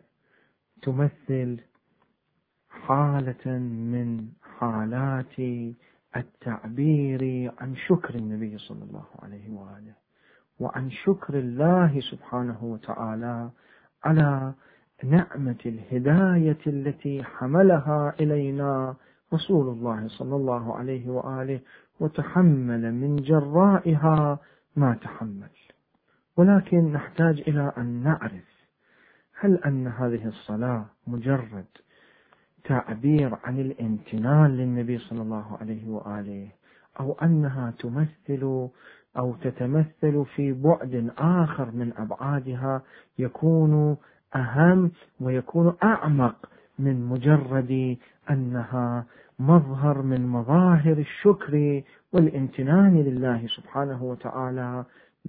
تمثل 0.82 1.61
حالة 2.70 3.59
من 3.68 4.28
حالات 4.59 5.38
التعبير 6.16 7.53
عن 7.59 7.76
شكر 7.76 8.14
النبي 8.14 8.59
صلى 8.59 8.84
الله 8.84 9.07
عليه 9.22 9.51
وآله 9.51 9.94
وعن 10.61 10.90
شكر 10.90 11.38
الله 11.38 12.01
سبحانه 12.01 12.64
وتعالى 12.64 13.51
على 14.05 14.55
نعمة 15.05 15.59
الهداية 15.66 16.59
التي 16.66 17.24
حملها 17.24 18.14
إلينا 18.20 18.97
رسول 19.34 19.68
الله 19.68 20.09
صلى 20.09 20.36
الله 20.36 20.76
عليه 20.76 21.09
وآله 21.11 21.61
وتحمل 22.01 22.94
من 22.94 23.16
جرائها 23.16 24.38
ما 24.76 24.94
تحمل. 24.94 25.51
ولكن 26.36 26.92
نحتاج 26.92 27.40
إلى 27.49 27.72
أن 27.78 28.03
نعرف 28.03 28.57
هل 29.40 29.57
أن 29.57 29.86
هذه 29.86 30.28
الصلاة 30.28 30.86
مجرد 31.07 31.66
تعبير 32.64 33.38
عن 33.44 33.59
الامتنان 33.61 34.57
للنبي 34.57 34.99
صلى 34.99 35.22
الله 35.22 35.57
عليه 35.61 35.88
وآله 35.88 36.49
أو 37.01 37.12
أنها 37.12 37.74
تمثل 37.78 38.68
أو 39.16 39.34
تتمثل 39.34 40.24
في 40.34 40.53
بعد 40.53 41.11
آخر 41.18 41.70
من 41.70 41.92
أبعادها 41.97 42.82
يكون 43.18 43.97
أهم 44.35 44.91
ويكون 45.20 45.77
أعمق 45.83 46.37
من 46.79 47.07
مجرد 47.07 47.97
أنها 48.31 49.07
مظهر 49.39 50.03
من 50.03 50.27
مظاهر 50.27 50.99
الشكر 50.99 51.83
والامتنان 52.12 53.03
لله 53.03 53.47
سبحانه 53.47 54.05
وتعالى 54.05 54.85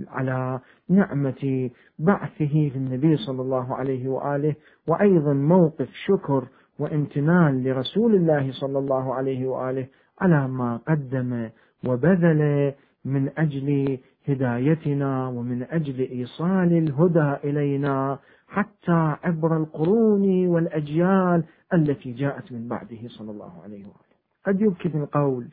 على 0.07 0.59
نعمة 0.89 1.69
بعثه 1.99 2.71
للنبي 2.75 3.17
صلى 3.17 3.41
الله 3.41 3.75
عليه 3.75 4.07
وآله 4.07 4.55
وأيضا 4.87 5.33
موقف 5.33 5.89
شكر 6.05 6.47
وامتنان 6.79 7.63
لرسول 7.63 8.15
الله 8.15 8.51
صلى 8.51 8.79
الله 8.79 9.13
عليه 9.15 9.47
وآله 9.47 9.87
على 10.21 10.47
ما 10.47 10.79
قدم 10.87 11.49
وبذل 11.87 12.73
من 13.05 13.29
أجل 13.37 13.97
هدايتنا 14.27 15.27
ومن 15.27 15.63
أجل 15.63 15.99
إيصال 15.99 16.77
الهدى 16.77 17.49
إلينا. 17.49 18.19
حتى 18.47 19.15
عبر 19.23 19.57
القرون 19.57 20.47
والأجيال 20.47 21.43
التي 21.73 22.13
جاءت 22.13 22.51
من 22.51 22.67
بعده 22.67 23.07
صلى 23.07 23.31
الله 23.31 23.61
عليه 23.63 23.85
وآله. 23.85 24.07
قد 24.45 24.61
يمكن 24.61 25.01
القول 25.01 25.47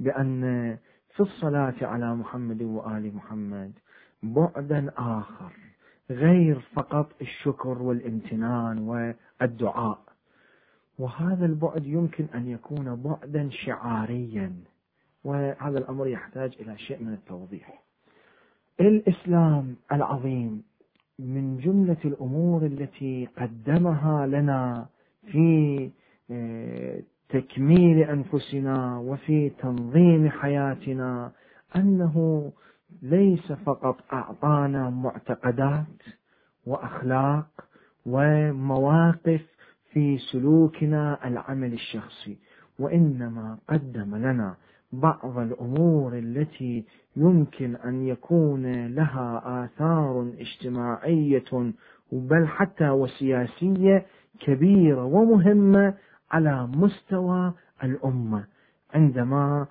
بأن 0.00 0.76
في 1.14 1.20
الصلاة 1.20 1.74
على 1.82 2.14
محمد 2.14 2.62
وآل 2.62 3.14
محمد 3.14 3.72
بعدا 4.22 4.92
آخر 4.96 5.52
غير 6.10 6.60
فقط 6.60 7.12
الشكر 7.20 7.82
والامتنان 7.82 8.78
والدعاء. 8.78 9.98
وهذا 10.98 11.46
البعد 11.46 11.86
يمكن 11.86 12.26
أن 12.34 12.48
يكون 12.48 12.96
بعدا 12.96 13.48
شعاريا 13.50 14.52
وهذا 15.24 15.78
الأمر 15.78 16.06
يحتاج 16.06 16.56
إلى 16.60 16.78
شيء 16.78 17.02
من 17.02 17.12
التوضيح. 17.12 17.82
الإسلام 18.80 19.76
العظيم 19.92 20.62
من 21.20 21.56
جملة 21.56 21.96
الأمور 22.04 22.66
التي 22.66 23.28
قدمها 23.38 24.26
لنا 24.26 24.86
في 25.32 25.90
آه، 26.30 27.02
تكميل 27.28 27.98
أنفسنا 28.02 28.98
وفي 28.98 29.50
تنظيم 29.50 30.28
حياتنا 30.30 31.32
أنه 31.76 32.52
ليس 33.02 33.52
فقط 33.52 33.96
أعطانا 34.12 34.90
معتقدات 34.90 36.02
وأخلاق 36.66 37.46
ومواقف 38.06 39.42
في 39.92 40.18
سلوكنا 40.18 41.28
العمل 41.28 41.72
الشخصي 41.72 42.38
وإنما 42.78 43.58
قدم 43.68 44.16
لنا 44.16 44.56
بعض 44.92 45.38
الأمور 45.38 46.18
التي 46.18 46.84
يمكن 47.16 47.76
أن 47.76 48.06
يكون 48.06 48.86
لها 48.86 49.42
آثار 49.64 50.32
اجتماعية 50.38 51.72
بل 52.12 52.46
حتى 52.46 52.90
وسياسية 52.90 54.06
كبيرة 54.40 55.04
ومهمة 55.04 55.94
على 56.30 56.66
مستوى 56.66 57.52
الأمة. 57.84 58.44
عندما 58.94 59.66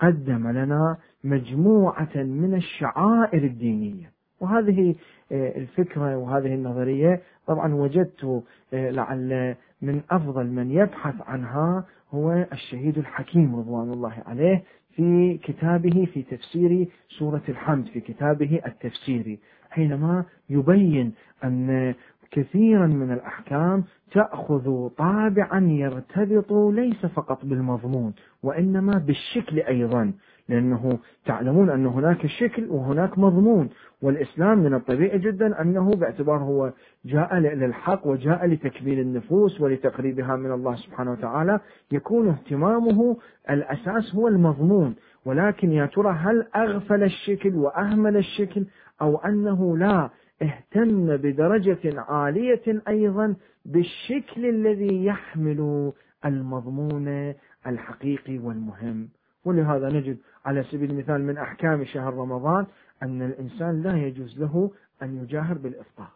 قدم 0.00 0.48
لنا 0.48 0.96
مجموعة 1.24 2.16
من 2.16 2.54
الشعائر 2.54 3.44
الدينية 3.44 4.12
وهذه 4.40 4.94
آه، 5.32 5.58
الفكرة 5.58 6.16
وهذه 6.16 6.54
النظرية 6.54 7.20
طبعا 7.46 7.74
وجدت 7.74 8.42
آه، 8.74 8.90
لعل 8.90 9.56
من 9.82 10.00
أفضل 10.10 10.46
من 10.46 10.70
يبحث 10.70 11.14
عنها 11.20 11.84
هو 12.14 12.46
الشهيد 12.52 12.98
الحكيم 12.98 13.56
رضوان 13.56 13.92
الله 13.92 14.14
عليه 14.26 14.62
في 14.96 15.38
كتابه 15.42 16.08
في 16.14 16.22
تفسير 16.22 16.88
سورة 17.18 17.42
الحمد 17.48 17.86
في 17.86 18.00
كتابه 18.00 18.60
التفسيري 18.66 19.38
حينما 19.70 20.24
يبين 20.50 21.12
أن 21.44 21.94
كثيرا 22.30 22.86
من 22.86 23.12
الأحكام 23.12 23.84
تأخذ 24.12 24.88
طابعا 24.88 25.60
يرتبط 25.70 26.52
ليس 26.52 27.06
فقط 27.06 27.44
بالمضمون 27.44 28.12
وإنما 28.42 28.98
بالشكل 28.98 29.58
أيضا. 29.60 30.12
لأنه 30.50 30.98
تعلمون 31.26 31.70
أن 31.70 31.86
هناك 31.86 32.26
شكل 32.26 32.66
وهناك 32.68 33.18
مضمون 33.18 33.68
والإسلام 34.02 34.58
من 34.58 34.74
الطبيعي 34.74 35.18
جدا 35.18 35.60
أنه 35.62 35.90
باعتبار 35.90 36.38
هو 36.38 36.72
جاء 37.04 37.34
للحق 37.34 38.06
وجاء 38.06 38.46
لتكميل 38.46 39.00
النفوس 39.00 39.60
ولتقريبها 39.60 40.36
من 40.36 40.52
الله 40.52 40.76
سبحانه 40.76 41.12
وتعالى 41.12 41.60
يكون 41.92 42.28
اهتمامه 42.28 43.16
الأساس 43.50 44.14
هو 44.14 44.28
المضمون. 44.28 44.94
ولكن 45.24 45.72
يا 45.72 45.86
ترى 45.86 46.10
هل 46.12 46.46
أغفل 46.56 47.02
الشكل 47.02 47.54
وأهمل 47.54 48.16
الشكل 48.16 48.66
أو 49.02 49.16
أنه 49.16 49.78
لا؟ 49.78 50.10
اهتم 50.42 51.16
بدرجة 51.16 52.00
عالية 52.00 52.82
أيضا 52.88 53.34
بالشكل 53.64 54.46
الذي 54.46 55.04
يحمل 55.04 55.92
المضمون 56.24 57.34
الحقيقي 57.66 58.38
والمهم. 58.38 59.08
ولهذا 59.44 59.88
نجد 59.88 60.18
على 60.44 60.62
سبيل 60.62 60.90
المثال 60.90 61.24
من 61.26 61.38
أحكام 61.38 61.84
شهر 61.84 62.14
رمضان 62.14 62.66
أن 63.02 63.22
الإنسان 63.22 63.82
لا 63.82 63.96
يجوز 63.96 64.40
له 64.40 64.70
أن 65.02 65.16
يجاهر 65.22 65.58
بالإفطار. 65.58 66.10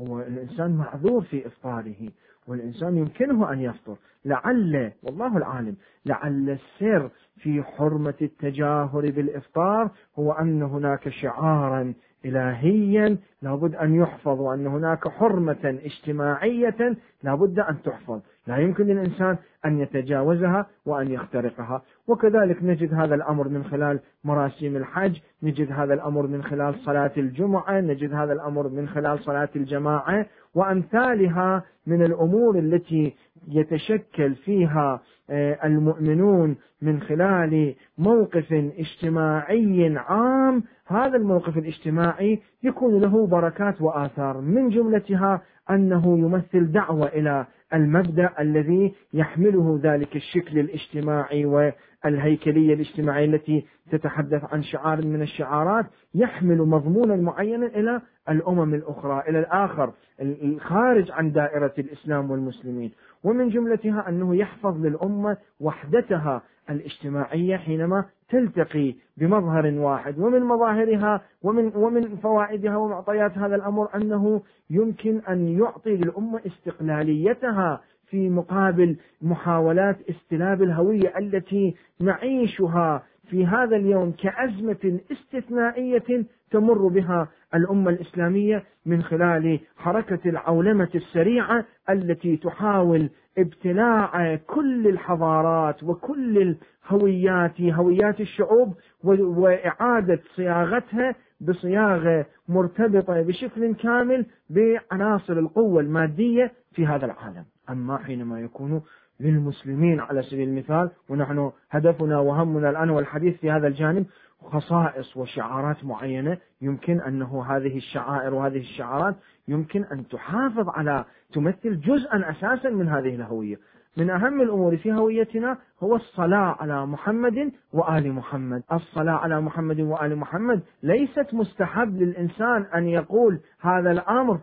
هو 0.00 0.20
الإنسان 0.20 0.70
معذور 0.70 1.22
في 1.22 1.46
إفطاره 1.46 2.08
والإنسان 2.46 2.96
يمكنه 2.96 3.52
أن 3.52 3.60
يفطر. 3.60 3.96
لعل 4.24 4.92
والله 5.02 5.36
العالم 5.36 5.76
لعل 6.06 6.50
السر 6.50 7.10
في 7.36 7.62
حرمة 7.62 8.14
التجاهر 8.22 9.10
بالإفطار 9.10 9.90
هو 10.18 10.32
أن 10.32 10.62
هناك 10.62 11.08
شعارا 11.08 11.94
إلهيا 12.24 13.18
لابد 13.42 13.74
أن 13.74 13.94
يحفظ 13.94 14.40
وأن 14.40 14.66
هناك 14.66 15.08
حرمة 15.08 15.78
اجتماعية 15.84 16.96
لابد 17.22 17.58
أن 17.58 17.82
تحفظ. 17.82 18.20
لا 18.48 18.56
يمكن 18.56 18.84
للإنسان 18.84 19.36
أن 19.64 19.78
يتجاوزها 19.78 20.66
وأن 20.86 21.10
يخترقها. 21.10 21.82
وكذلك 22.08 22.62
نجد 22.62 22.94
هذا 22.94 23.14
الأمر 23.14 23.48
من 23.48 23.64
خلال 23.64 24.00
مراسيم 24.24 24.76
الحج 24.76 25.18
نجد 25.42 25.72
هذا 25.72 25.94
الأمر 25.94 26.26
من 26.26 26.42
خلال 26.42 26.74
صلاة 26.74 27.10
الجمعة 27.16 27.80
نجد 27.80 28.14
هذا 28.14 28.32
الأمر 28.32 28.68
من 28.68 28.88
خلال 28.88 29.18
صلاة 29.18 29.48
الجماعة. 29.56 30.26
وأمثالها 30.54 31.62
من 31.86 32.02
الأمور 32.02 32.58
التي 32.58 33.14
يتشكل 33.48 34.34
فيها 34.34 35.00
آه، 35.30 35.58
المؤمنون 35.64 36.56
من 36.82 37.00
خلال 37.00 37.74
موقف 37.98 38.52
اجتماعي 38.52 39.96
عام. 39.96 40.62
هذا 40.86 41.16
الموقف 41.16 41.58
الاجتماعي 41.58 42.40
يكون 42.62 43.00
له 43.00 43.26
بركات 43.26 43.82
وآثار 43.82 44.40
من 44.40 44.68
جملتها 44.68 45.42
أنه 45.70 46.18
يمثل 46.18 46.72
دعوة 46.72 47.06
إلى 47.06 47.46
المبدأ 47.74 48.30
الذي 48.40 48.94
يحمله 49.12 49.80
ذلك 49.82 50.16
الشكل 50.16 50.58
الاجتماعي 50.58 51.44
والهيكلية 51.44 52.74
الاجتماعية 52.74 53.24
التي 53.24 53.64
تتحدث 53.90 54.44
عن 54.52 54.62
شعار 54.62 55.04
من 55.04 55.22
الشعارات 55.22 55.86
يحمل 56.14 56.58
مضمونا 56.58 57.16
معينا 57.16 57.66
إلى 57.66 58.00
الأمم 58.28 58.74
الأخرى 58.74 59.22
إلى 59.28 59.38
الآخر 59.38 59.92
الخارج 60.20 61.10
عن 61.10 61.32
دائرة 61.32 61.74
الإسلام 61.78 62.30
والمسلمين. 62.30 62.92
ومن 63.24 63.48
جملتها 63.48 64.08
أنه 64.08 64.36
يحفظ 64.36 64.86
للأمة 64.86 65.36
وحدتها 65.60 66.42
الاجتماعية 66.70 67.56
حينما 67.56 68.04
تلتقي 68.28 68.94
بمظهر 69.16 69.66
واحد. 69.66 70.18
ومن 70.18 70.42
مظاهرها 70.42 71.22
ومن 71.42 71.72
ومن 71.76 72.16
فوائدها 72.16 72.76
ومعطيات 72.76 73.38
هذا 73.38 73.56
الأمر 73.56 73.88
أنه 73.94 74.42
يمكن 74.70 75.20
أن 75.28 75.58
يعطي 75.58 75.96
للأمة 75.96 76.40
استقلاليتها 76.46 77.80
في 78.06 78.28
مقابل 78.28 78.96
محاولات 79.22 79.96
استلاب 80.10 80.62
الهوية 80.62 81.18
التي 81.18 81.74
نعيشها 82.00 83.02
في 83.30 83.46
هذا 83.46 83.76
اليوم 83.76 84.12
كأزمة 84.12 85.00
استثنائية 85.12 86.24
تمر 86.50 86.88
بها 86.88 87.28
الأمة 87.54 87.90
الإسلامية 87.90 88.64
من 88.86 89.02
خلال 89.02 89.60
حركة 89.76 90.28
العولمة 90.28 90.88
السريعة 90.94 91.64
التي 91.90 92.36
تحاول 92.36 93.10
ابتلاع 93.38 94.36
كل 94.36 94.88
الحضارات 94.88 95.82
وكل 95.82 96.56
الهويات 96.90 97.60
هويات 97.60 98.20
الشعوب 98.20 98.74
وإعادة 99.04 100.20
صياغتها 100.36 101.14
بصياغة 101.40 102.26
مرتبطة 102.48 103.22
بشكل 103.22 103.74
كامل 103.74 104.26
بعناصر 104.50 105.32
القوة 105.32 105.80
المادية 105.80 106.52
في 106.72 106.86
هذا 106.86 107.06
العالم. 107.06 107.44
أما 107.70 107.98
حينما 107.98 108.40
يكون 108.40 108.82
للمسلمين 109.20 110.00
على 110.00 110.22
سبيل 110.22 110.48
المثال 110.48 110.90
ونحن 111.08 111.50
هدفنا 111.70 112.18
وهمنا 112.18 112.70
الآن 112.70 112.90
والحديث 112.90 113.36
في 113.36 113.50
هذا 113.50 113.66
الجانب 113.66 114.06
خصائص 114.42 115.16
وشعارات 115.16 115.84
معينة 115.84 116.38
يمكن 116.62 117.00
أنه 117.00 117.44
هذه 117.44 117.76
الشعائر 117.76 118.34
وهذه 118.34 118.58
الشعارات 118.58 119.16
يمكن 119.48 119.84
أن 119.84 120.08
تحافظ 120.08 120.68
على 120.68 121.04
تمثل 121.32 121.80
جزءا 121.80 122.30
أساسا 122.30 122.68
من 122.68 122.88
هذه 122.88 123.14
الهوية. 123.14 123.56
من 123.96 124.10
أهم 124.10 124.40
الأمور 124.40 124.76
في 124.76 124.92
هويتنا 124.92 125.58
هو 125.82 125.96
الصلاة 125.96 126.56
على 126.60 126.86
محمد 126.86 127.52
وآل 127.72 128.12
محمد. 128.12 128.62
الصلاة 128.72 129.14
على 129.14 129.40
محمد 129.40 129.80
وآل 129.80 130.16
محمد 130.16 130.62
ليست 130.82 131.34
مستحب 131.34 131.96
للإنسان 131.96 132.66
أن 132.74 132.88
يقول 132.88 133.40
هذا 133.60 133.90
الأمر 133.90 134.38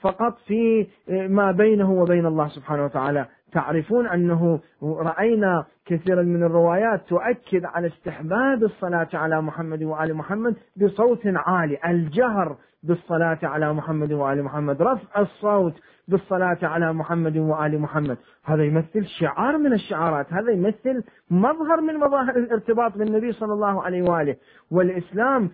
فقط 0.00 0.38
في 0.38 0.86
ما 1.08 1.52
بينه 1.52 1.92
وبين 1.92 2.26
الله 2.26 2.48
سبحانه 2.48 2.84
وتعالى. 2.84 3.26
تعرفون 3.52 4.06
أنه 4.06 4.60
رأينا 4.82 5.64
كثيرا 5.86 6.22
من 6.22 6.42
الروايات 6.42 7.00
تؤكد 7.08 7.64
على 7.64 7.86
استحباب 7.86 8.64
الصلاة 8.64 9.08
على 9.14 9.42
محمد 9.42 9.82
وآل 9.82 10.14
محمد 10.14 10.56
بصوت 10.76 11.20
عالي. 11.26 11.78
الجهر 11.86 12.56
بالصلاة 12.82 13.38
على 13.42 13.72
محمد 13.72 14.12
وآل 14.12 14.42
محمد. 14.42 14.82
رفع 14.82 15.20
الصوت 15.20 15.74
بالصلاة 16.08 16.58
على 16.62 16.92
محمد 16.92 17.36
وآل 17.36 17.80
محمد. 17.80 18.16
هذا 18.44 18.64
يمثل 18.64 19.06
شعار 19.06 19.58
من 19.58 19.72
الشعارات. 19.72 20.32
هذا 20.32 20.52
يمثل 20.52 21.04
مظهر 21.30 21.80
من 21.80 21.94
مظاهر 21.94 22.36
الارتباط 22.36 22.98
بالنبي 22.98 23.32
صلى 23.32 23.52
الله 23.52 23.82
عليه 23.82 24.02
وآله. 24.02 24.36
والإسلام 24.70 25.50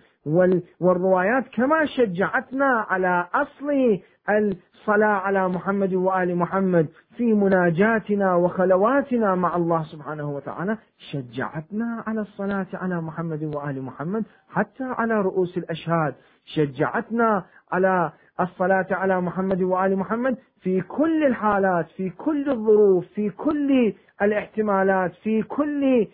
والروايات 0.81 1.47
كما 1.53 1.85
شجعتنا 1.85 2.85
على 2.89 3.27
أصل 3.33 3.99
الصلاة 4.29 5.07
على 5.07 5.49
محمد 5.49 5.93
وآل 5.93 6.35
محمد 6.35 6.87
في 7.17 7.33
مناجاتنا 7.33 8.35
وخلواتنا 8.35 9.35
مع 9.35 9.55
الله 9.55 9.83
سبحانه 9.83 10.31
وتعالى. 10.31 10.77
شجعتنا 11.11 12.03
على 12.07 12.21
الصلاة 12.21 12.67
على 12.73 13.01
محمد 13.01 13.43
وآل 13.43 13.81
محمد 13.81 14.23
حتى 14.49 14.83
على 14.83 15.21
رؤوس 15.21 15.57
الأشهاد. 15.57 16.15
شجعتنا 16.45 17.43
على 17.71 18.11
الصلاة 18.39 18.87
على 18.91 19.21
محمد 19.21 19.61
وآل 19.61 19.97
محمد 19.97 20.37
في 20.61 20.81
كل 20.81 21.25
الحالات 21.25 21.87
في 21.89 22.09
كل 22.09 22.49
الظروف 22.49 23.05
في 23.05 23.29
كل 23.29 23.93
الاحتمالات 24.21 25.13
في 25.13 25.41
كل 25.41 26.07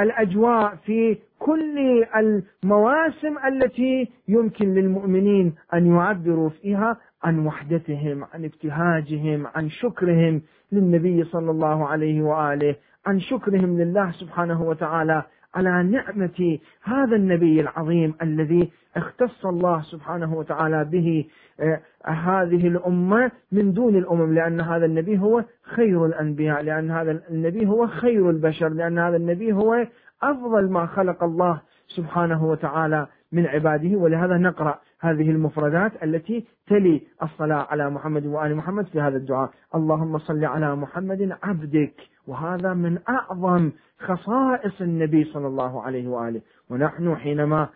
الأجواء 0.00 0.74
في 0.76 1.18
كل 1.38 2.04
المواسم 2.16 3.38
التي 3.46 4.08
يمكن 4.28 4.74
للمؤمنين 4.74 5.54
أن 5.74 5.86
يعبروا 5.86 6.48
فيها 6.48 6.96
عن 7.22 7.46
وحدتهم 7.46 8.24
عن 8.34 8.44
ابتهاجهم 8.44 9.46
عن 9.54 9.70
شكرهم 9.70 10.42
للنبي 10.72 11.24
صلى 11.24 11.50
الله 11.50 11.86
عليه 11.86 12.22
وآله 12.22 12.76
عن 13.06 13.20
شكرهم 13.20 13.78
لله 13.78 14.10
سبحانه 14.10 14.62
وتعالى 14.62 15.22
على 15.54 15.82
نعمة 15.82 16.58
هذا 16.82 17.16
النبي 17.16 17.60
العظيم 17.60 18.14
الذي 18.22 18.70
اختص 18.96 19.46
الله 19.46 19.82
سبحانه 19.82 20.34
وتعالى 20.34 20.84
به 20.84 21.24
آه، 21.60 21.80
هذه 22.04 22.68
الأمة 22.68 23.30
من 23.52 23.72
دون 23.72 23.96
الأمم 23.96 24.34
لأن 24.34 24.60
هذا 24.60 24.86
النبي 24.86 25.18
هو 25.18 25.44
خير 25.62 26.06
الأنبياء 26.06 26.62
لأن 26.62 26.90
هذا 26.90 27.20
النبي 27.30 27.66
هو 27.66 27.86
خير 27.86 28.30
البشر 28.30 28.68
لأن 28.68 28.98
هذا 28.98 29.16
النبي 29.16 29.52
هو 29.52 29.86
أفضل 30.22 30.70
ما 30.70 30.86
خلق 30.86 31.24
الله 31.24 31.60
سبحانه 31.88 32.44
وتعالى 32.44 33.06
من 33.32 33.46
عباده 33.46 33.98
ولهذا 33.98 34.36
نقرأ 34.36 34.78
هذه 35.00 35.30
المفردات 35.30 35.92
التي 36.02 36.44
تلي 36.66 37.02
الصلاة 37.22 37.66
على 37.70 37.90
محمد 37.90 38.26
وآل 38.26 38.56
محمد 38.56 38.86
في 38.86 39.00
هذا 39.00 39.16
الدعاء. 39.16 39.50
اللهم 39.74 40.18
صل 40.18 40.44
على 40.44 40.76
محمد 40.76 41.36
عبدك 41.42 41.94
وهذا 42.26 42.74
من 42.74 42.98
أعظم 43.08 43.70
خصائص 43.98 44.80
النبي 44.80 45.24
صلى 45.24 45.46
الله 45.46 45.82
عليه 45.82 46.08
وآله. 46.08 46.40
ونحن 46.70 47.16
حينما 47.16 47.68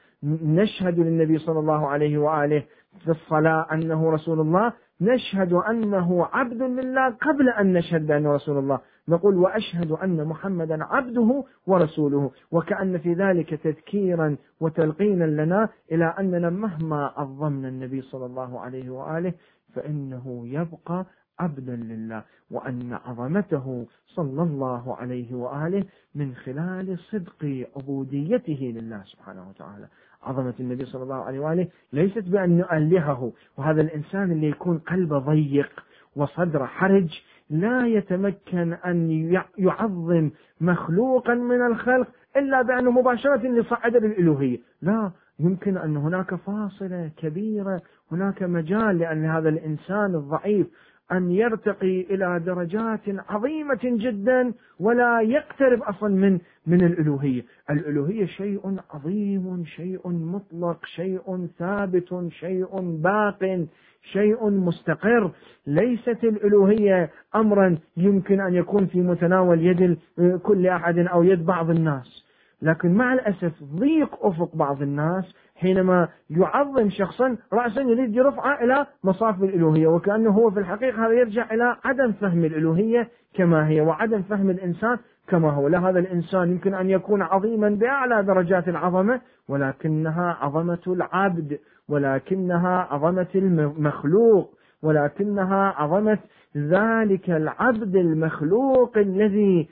نشهد 0.42 0.98
للنبي 0.98 1.38
صلى 1.38 1.58
الله 1.58 1.88
عليه 1.88 2.18
وآله 2.18 2.62
في 3.04 3.10
الصلاة 3.10 3.66
أنه 3.72 4.10
رسول 4.10 4.40
الله 4.40 4.72
نشهد 5.00 5.52
أنه 5.52 6.28
عبد 6.32 6.62
لله 6.62 7.08
قبل 7.10 7.48
أن 7.48 7.72
نشهد 7.72 8.06
بأنه 8.06 8.34
رسول 8.34 8.58
الله. 8.58 8.80
نقول 9.10 9.36
وأشهد 9.36 9.90
أن 9.92 10.24
محمدا 10.24 10.84
عبده 10.84 11.44
ورسوله 11.66 12.30
وكأن 12.50 12.98
في 12.98 13.12
ذلك 13.14 13.54
تذكيرا 13.54 14.36
وتلقينا 14.60 15.24
لنا 15.24 15.68
إلى 15.92 16.14
أننا 16.18 16.50
مهما 16.50 17.12
عظمنا 17.16 17.68
النبي 17.68 18.02
صلى 18.02 18.26
الله 18.26 18.60
عليه 18.60 18.90
وآله 18.90 19.32
فإنه 19.74 20.42
يبقى 20.46 21.06
عبدا 21.38 21.76
لله 21.76 22.22
وأن 22.50 22.98
عظمته 23.04 23.86
صلى 24.06 24.42
الله 24.42 24.96
عليه 24.96 25.34
وآله 25.34 25.84
من 26.14 26.34
خلال 26.34 26.98
صدق 26.98 27.66
عبوديته 27.76 28.74
لله 28.76 29.02
سبحانه 29.04 29.48
وتعالى. 29.48 29.86
عظمة 30.22 30.54
النبي 30.60 30.84
صلى 30.84 31.02
الله 31.02 31.14
عليه 31.24 31.38
وآله 31.40 31.68
ليست 31.92 32.18
بأن 32.28 32.58
نؤلهه 32.58 33.32
وهذا 33.58 33.80
الإنسان 33.80 34.32
اللي 34.32 34.48
يكون 34.48 34.78
قلبه 34.78 35.18
ضيق 35.18 35.70
وصدره 36.16 36.64
حرج 36.64 37.20
لا 37.50 37.86
يتمكن 37.86 38.72
أن 38.72 39.10
يعظم 39.58 40.30
مخلوقا 40.60 41.34
من 41.34 41.66
الخلق 41.66 42.08
إلا 42.36 42.62
بأنه 42.62 42.90
مباشرة 42.90 43.46
يصعد 43.46 43.96
للإلوهية 43.96 44.58
لا 44.82 45.10
يمكن 45.40 45.76
أن 45.76 45.96
هناك 45.96 46.34
فاصلة 46.34 47.10
كبيرة 47.16 47.82
هناك 48.12 48.42
مجال 48.42 48.98
لأن 48.98 49.24
هذا 49.24 49.48
الإنسان 49.48 50.14
الضعيف 50.14 50.66
أن 51.12 51.30
يرتقي 51.30 52.00
إلى 52.00 52.40
درجات 52.46 53.00
عظيمة 53.28 53.78
جدا 53.82 54.52
ولا 54.80 55.20
يقترب 55.20 55.82
أصلا 55.82 56.08
من 56.08 56.38
من 56.70 56.84
الألوهية. 56.84 57.42
الألوهية 57.70 58.26
شيء 58.26 58.76
عظيم 58.90 59.64
شيء 59.64 60.08
مطلق 60.08 60.84
شيء 60.84 61.46
ثابت 61.58 62.28
شيء 62.30 62.80
باق 62.80 63.66
شيء 64.12 64.50
مستقر. 64.50 65.30
ليست 65.66 66.24
الألوهية 66.24 67.10
أمرا 67.34 67.78
يمكن 67.96 68.40
أن 68.40 68.54
يكون 68.54 68.86
في 68.86 69.00
متناول 69.00 69.66
يد 69.66 69.98
كل 70.42 70.66
أحد 70.66 70.98
أو 70.98 71.22
يد 71.22 71.46
بعض 71.46 71.70
الناس. 71.70 72.24
لكن 72.62 72.94
مع 72.94 73.12
الأسف 73.12 73.52
ضيق 73.62 74.26
أفق 74.26 74.56
بعض 74.56 74.82
الناس 74.82 75.24
حينما 75.56 76.08
يعظم 76.30 76.90
شخصا 76.90 77.36
رأسا 77.52 77.80
يريد 77.80 78.16
يرفعه 78.16 78.64
إلى 78.64 78.86
مصاف 79.04 79.42
الألوهية. 79.42 79.86
وكأنه 79.86 80.30
هو 80.30 80.50
في 80.50 80.60
الحقيقة 80.60 81.06
هذا 81.06 81.12
يرجع 81.12 81.54
إلى 81.54 81.76
عدم 81.84 82.12
فهم 82.12 82.44
الألوهية 82.44 83.08
كما 83.34 83.68
هي. 83.68 83.80
وعدم 83.80 84.22
فهم 84.22 84.50
الإنسان 84.50 84.98
كما 85.30 85.50
هو. 85.50 85.68
لا 85.68 85.88
هذا 85.88 85.98
الإنسان 85.98 86.50
يمكن 86.50 86.74
أن 86.74 86.90
يكون 86.90 87.22
عظيما 87.22 87.68
بأعلى 87.68 88.22
درجات 88.22 88.68
العظمة 88.68 89.20
ولكنها 89.48 90.36
عظمة 90.40 90.82
العبد 90.86 91.58
ولكنها 91.88 92.88
عظمة 92.90 93.26
المخلوق 93.34 94.54
ولكنها 94.82 95.74
عظمة 95.76 96.18
ذلك 96.56 97.30
العبد 97.30 97.96
المخلوق 97.96 98.98
الذي 98.98 99.68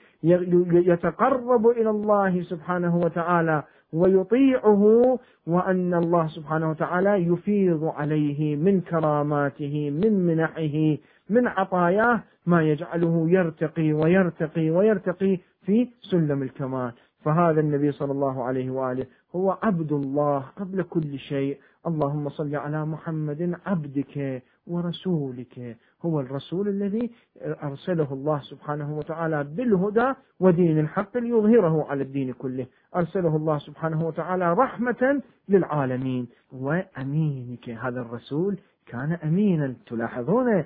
يتقرب 0.72 1.66
إلى 1.66 1.90
الله 1.90 2.42
سبحانه 2.42 2.96
وتعالى 2.96 3.62
ويطيعه 3.92 5.18
وأن 5.46 5.94
الله 5.94 6.26
سبحانه 6.26 6.70
وتعالى 6.70 7.11
يفيض 7.11 7.84
عليه 7.84 8.56
من 8.56 8.80
كراماته 8.80 9.90
من 9.90 10.26
منحه 10.26 10.96
من 11.30 11.48
عطاياه 11.48 12.22
ما 12.46 12.62
يجعله 12.62 13.26
يرتقي 13.28 13.92
ويرتقي 13.92 14.70
ويرتقي 14.70 15.38
في 15.68 15.88
سلم 16.00 16.42
الكمال. 16.42 16.92
فهذا 17.24 17.60
النبي 17.60 17.92
صلى 17.92 18.12
الله 18.12 18.44
عليه 18.44 18.70
وآله 18.70 19.06
هو 19.36 19.58
عبد 19.62 19.92
الله 19.92 20.38
قبل 20.38 20.82
كل 20.82 21.18
شيء. 21.18 21.58
اللهم 21.86 22.28
صل 22.28 22.56
على 22.56 22.86
محمد 22.86 23.56
عبدك 23.66 24.42
ورسولك. 24.66 25.76
هو 26.02 26.20
الرسول 26.20 26.68
الذي 26.68 27.10
أرسله 27.62 28.12
الله 28.12 28.38
سبحانه 28.40 28.98
وتعالى 28.98 29.44
بالهدى 29.44 30.12
ودين 30.40 30.78
الحق 30.78 31.16
ليظهره 31.18 31.86
على 31.90 32.02
الدين 32.02 32.32
كله. 32.32 32.66
أرسله 32.96 33.36
الله 33.36 33.58
سبحانه 33.58 34.06
وتعالى 34.06 34.52
رحمة 34.52 35.22
للعالمين. 35.48 36.28
وأمينك. 36.52 37.70
هذا 37.70 38.00
الرسول 38.00 38.58
كان 38.86 39.12
أمينا. 39.12 39.74
تلاحظون 39.86 40.64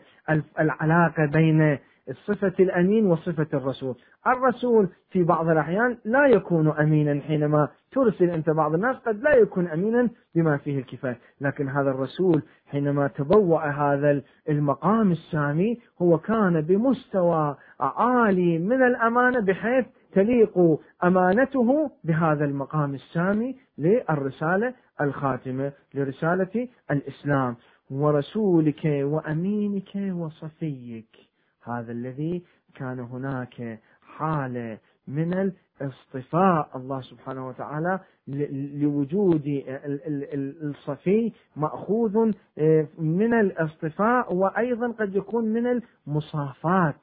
العلاقة 0.61 1.27
بين 1.27 1.79
الصفة 2.09 2.53
الأمين 2.61 3.07
وصفة 3.07 3.47
الرسول. 3.55 3.95
الرسول 4.27 4.89
في 5.11 5.25
بعض 5.25 5.49
الأحيان 5.49 5.99
لا 6.05 6.27
يكون 6.27 6.69
أمينا 6.69 7.21
حينما 7.21 7.69
ترسل 7.93 8.31
أنت 8.31 8.51
بعض 8.51 8.75
الناس 8.75 8.97
قد 8.97 9.23
لا 9.23 9.35
يكون 9.35 9.69
أمينا 9.69 10.09
بما 10.35 10.57
فيه 10.57 10.79
الكفاية. 10.79 11.19
لكن 11.41 11.69
هذا 11.69 11.91
الرسول 11.91 12.43
حينما 12.67 13.09
تبوأ 13.09 13.61
هذا 13.61 14.23
المقام 14.49 15.13
السامي 15.13 15.81
هو 16.03 16.19
كان 16.19 16.61
بمستوى 16.61 17.57
عالي 17.81 18.59
من 18.59 18.83
الأمانة 18.83 19.41
بحيث 19.41 19.87
تليق 20.13 20.79
أمانته 21.05 21.91
بهذا 22.05 22.45
المقام 22.45 22.95
السامي 22.95 23.57
للرسالة 23.79 24.75
الخاتمة 25.01 25.73
لرسالة 25.95 26.69
الإسلام. 26.91 27.57
ورسولك 27.91 28.85
وأمينك 28.85 29.97
وصفيك. 29.97 31.32
هذا 31.65 31.93
الذي 31.93 32.43
كان 32.75 33.01
هناك 33.01 33.81
حالة 34.03 34.79
من 35.09 35.53
الاصطفاء 35.81 36.71
الله 36.77 37.01
سبحانه 37.01 37.49
وتعالى 37.49 38.01
لوجود 38.75 39.63
الصفي 40.63 41.33
مأخوذ 41.57 42.33
آه، 42.59 42.87
من 42.99 43.35
الاصطفاء 43.35 44.35
وأيضا 44.35 44.93
قد 44.93 45.17
يكون 45.17 45.45
من 45.45 45.83
المصافات 46.07 46.95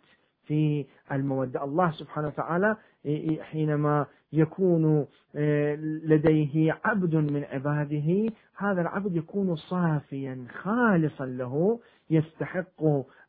في 0.45 0.85
المودة. 1.11 1.63
الله 1.63 1.91
سبحانه 1.91 2.27
وتعالى 2.27 2.75
آه، 3.05 3.41
حينما 3.41 4.05
يكون 4.33 5.05
آه، 5.35 5.75
لديه 6.03 6.79
عبد 6.85 7.15
من 7.15 7.43
عباده 7.43 8.33
هذا 8.57 8.81
العبد 8.81 9.15
يكون 9.15 9.55
صافيا 9.55 10.45
خالصا 10.61 11.25
له 11.25 11.79
يستحق 12.09 12.83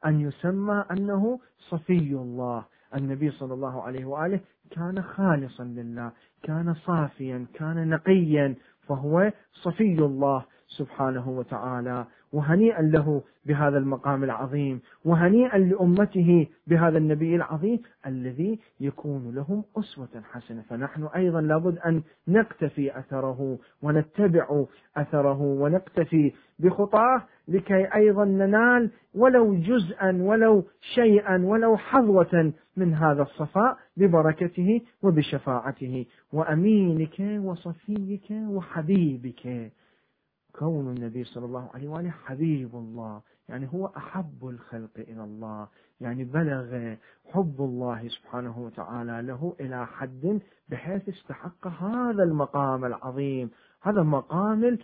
أن 0.07 0.20
يسمى 0.20 0.84
أنه 0.90 1.40
صفي 1.59 2.12
الله. 2.14 2.64
النبي 2.94 3.30
صلى 3.30 3.55
الله 3.55 3.82
عليه 3.82 4.05
وآله 4.05 4.40
كان 4.70 5.03
خالصا 5.03 5.64
لله 5.64 6.12
كان 6.42 6.74
صافيا 6.74 7.46
كان 7.55 7.88
نقيا 7.88 8.55
فهو 8.88 9.32
صفي 9.53 9.98
الله 9.98 10.44
سبحانه 10.68 11.28
وتعالى. 11.28 12.07
وهنيئا 12.33 12.83
له 12.83 13.22
بهذا 13.47 13.78
المقام 13.78 14.24
العظيم 14.24 14.81
وهنيئا 15.05 15.59
لأمته 15.59 16.47
بهذا 16.66 16.99
النبي 16.99 17.37
العظيم 17.37 17.78
الذي 18.07 18.59
يكون 18.81 19.35
لهم 19.35 19.64
أسوة 19.76 20.22
حسنة. 20.33 20.62
فنحن 20.62 21.09
أيضا 21.16 21.41
لابد 21.41 21.78
أن 21.78 22.03
نقتفي 22.28 22.99
أثره 22.99 23.59
ونتبع 23.83 24.64
أثره 24.97 25.41
ونقتفي 25.43 26.33
بخطاه 26.59 27.22
لكي 27.49 27.95
أيضا 27.95 28.24
ننال 28.24 28.91
ولو 29.14 29.55
جزءا 29.55 30.18
ولو 30.22 30.64
شيئا 30.95 31.45
ولو 31.45 31.76
حظوة 31.76 32.53
من 32.76 32.95
هذا 32.95 33.22
الصفاء 33.22 33.76
ببركته 33.97 34.81
وبشفاعته. 35.03 36.07
وأمينك 36.33 37.41
وصفيك 37.45 38.31
وحبيبك 38.31 39.72
كون 40.59 40.96
النبي 40.96 41.24
صلى 41.24 41.44
الله 41.44 41.70
عليه 41.74 41.88
وآله 41.88 42.11
حبيب 42.11 42.74
الله 42.74 43.20
يعني 43.48 43.68
هو 43.74 43.86
أحب 43.96 44.48
الخلق 44.48 44.90
إلى 44.98 45.24
الله 45.24 45.68
يعني 46.01 46.24
بلغ 46.24 46.94
حب 47.32 47.55
الله 47.61 48.09
سبحانه 48.09 48.59
وتعالى 48.59 49.22
له 49.22 49.55
إلى 49.61 49.86
حد 49.86 50.40
بحيث 50.68 51.09
استحق 51.09 51.66
هذا 51.66 52.22
المقام 52.22 52.84
العظيم 52.84 53.51
هذا 53.82 54.03
مقام 54.03 54.78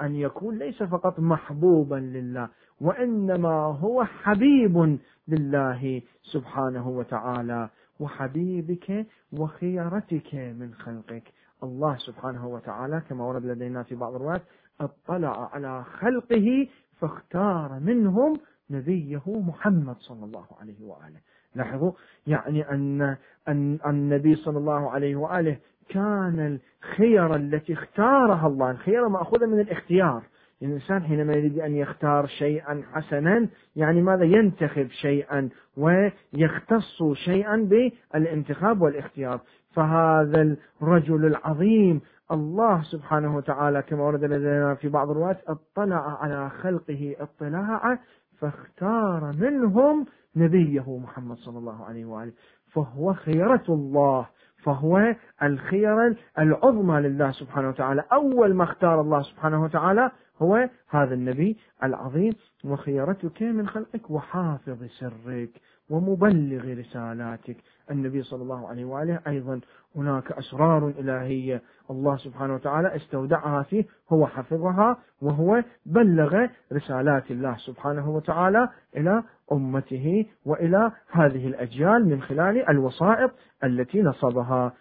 أن 0.00 0.14
يكون 0.16 0.58
ليس 0.58 0.82
فقط 0.82 1.20
محبوبا 1.20 1.94
لله 1.94 2.48
وإنما 2.80 3.54
هو 3.64 4.04
حبيب 4.04 4.98
لله 5.28 6.02
سبحانه 6.22 6.88
وتعالى 6.88 7.68
وحبيبك 8.00 9.06
وخيرتك 9.32 10.34
من 10.34 10.74
خلقك. 10.74 11.32
الله 11.62 11.96
سبحانه 11.96 12.46
وتعالى 12.46 13.02
كما 13.08 13.24
ورد 13.24 13.44
لدينا 13.46 13.82
في 13.82 13.94
بعض 13.94 14.14
الروايات 14.14 14.42
أطلع 14.82 15.54
على 15.54 15.84
خلقه 15.84 16.68
فاختار 17.00 17.78
منهم 17.80 18.40
نبيه 18.70 19.22
محمد 19.26 19.96
صلى 19.98 20.24
الله 20.24 20.46
عليه 20.60 20.84
وآله. 20.84 21.20
لاحظوا؟ 21.54 21.92
يعني 22.26 22.70
أن 22.70 23.16
أن 23.48 23.78
النبي 23.86 24.34
صلى 24.34 24.58
الله 24.58 24.90
عليه 24.90 25.16
وآله 25.16 25.56
كان 25.88 26.58
الخيرة 26.84 27.36
التي 27.36 27.72
اختارها 27.72 28.46
الله، 28.46 28.70
الخيرة 28.70 29.08
مأخوذة 29.08 29.46
من 29.46 29.60
الاختيار، 29.60 30.22
الإنسان 30.62 31.02
حينما 31.02 31.32
يريد 31.32 31.58
أن 31.58 31.76
يختار 31.76 32.26
شيئا 32.26 32.82
حسنا 32.92 33.48
يعني 33.76 34.02
ماذا 34.02 34.24
ينتخب 34.24 34.88
شيئا؟ 34.90 35.48
ويختص 35.76 37.02
شيئا 37.12 37.56
بالانتخاب 37.56 38.82
والاختيار. 38.82 39.40
فهذا 39.74 40.56
الرجل 40.82 41.26
العظيم 41.26 42.00
الله 42.30 42.82
سبحانه 42.82 43.36
وتعالى 43.36 43.82
كما 43.82 44.02
ورد 44.02 44.24
لدينا 44.24 44.74
في 44.74 44.88
بعض 44.88 45.10
الروايات 45.10 45.40
اطلع 45.48 46.22
على 46.22 46.50
خلقه 46.50 47.16
اطلاعا 47.20 47.98
فاختار 48.38 49.32
منهم 49.38 50.06
نبيه 50.36 50.98
محمد 50.98 51.36
صلى 51.36 51.58
الله 51.58 51.84
عليه 51.84 52.04
وآله. 52.04 52.32
فهو 52.72 53.14
خيرة 53.14 53.64
الله. 53.68 54.28
فهو 54.62 55.14
الخيرة 55.42 56.16
العظمى 56.38 57.00
لله 57.00 57.30
سبحانه 57.32 57.68
وتعالى. 57.68 58.04
أول 58.12 58.54
ما 58.54 58.64
اختار 58.64 59.00
الله 59.00 59.22
سبحانه 59.22 59.64
وتعالى 59.64 60.10
هو 60.42 60.68
هذا 60.88 61.14
النبي 61.14 61.56
العظيم. 61.82 62.32
وخيرتك 62.64 63.42
من 63.42 63.68
خلقك 63.68 64.10
وحافظ 64.10 64.84
سرك. 64.98 65.50
ومبلغ 65.92 66.78
رسالاتك. 66.78 67.56
النبي 67.90 68.22
صلى 68.22 68.42
الله 68.42 68.68
عليه 68.68 68.84
وآله 68.84 69.20
أيضا 69.26 69.60
هناك 69.96 70.32
أسرار 70.32 70.88
إلهية 70.88 71.62
الله 71.90 72.16
سبحانه 72.16 72.54
وتعالى 72.54 72.96
استودعها 72.96 73.62
فيه 73.62 73.84
هو 74.12 74.26
حفظها 74.26 74.96
وهو 75.22 75.62
بلغ 75.86 76.46
رسالات 76.72 77.30
الله 77.30 77.56
سبحانه 77.56 78.10
وتعالى 78.10 78.68
إلى 78.96 79.22
أمته 79.52 80.26
وإلى 80.46 80.92
هذه 81.10 81.46
الأجيال 81.46 82.08
من 82.08 82.22
خلال 82.22 82.68
الوسائط 82.68 83.30
التي 83.64 84.02
نصبها. 84.02 84.72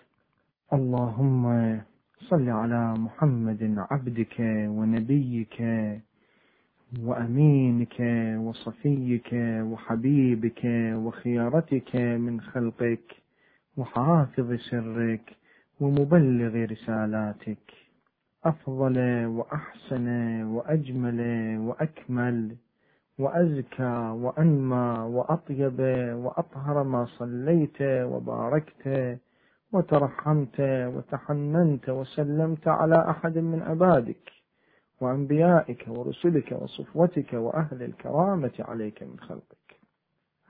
اللهم 0.73 1.43
صل 2.29 2.49
على 2.49 2.93
محمد 2.93 3.75
عبدك 3.91 4.35
ونبيك. 4.77 5.61
وأمينك 6.99 7.95
وصفيك 8.37 9.29
وحبيبك 9.71 10.61
وخيارتك 10.95 11.95
من 11.95 12.41
خلقك 12.41 13.15
وحافظ 13.77 14.53
سرك 14.53 15.35
ومبلغ 15.79 16.65
رسالاتك. 16.65 17.71
أفضل 18.45 19.25
وأحسن 19.25 20.07
وأجمل 20.43 21.21
وأكمل 21.59 22.55
وأزكى 23.19 23.93
وأنمى 24.23 24.99
وأطيب 24.99 25.79
وأطهر 26.23 26.83
ما 26.83 27.05
صليت 27.05 27.81
وباركت 27.81 29.17
وترحمت 29.73 30.59
وتحننت 30.95 31.89
وسلمت 31.89 32.67
على 32.67 33.09
أحد 33.09 33.37
من 33.37 33.61
عبادك. 33.61 34.40
وأنبيائك 35.01 35.85
ورسلك 35.87 36.51
وصفوتك 36.51 37.33
وأهل 37.33 37.83
الكرامة 37.83 38.51
عليك 38.59 39.03
من 39.03 39.19
خلقك. 39.19 39.79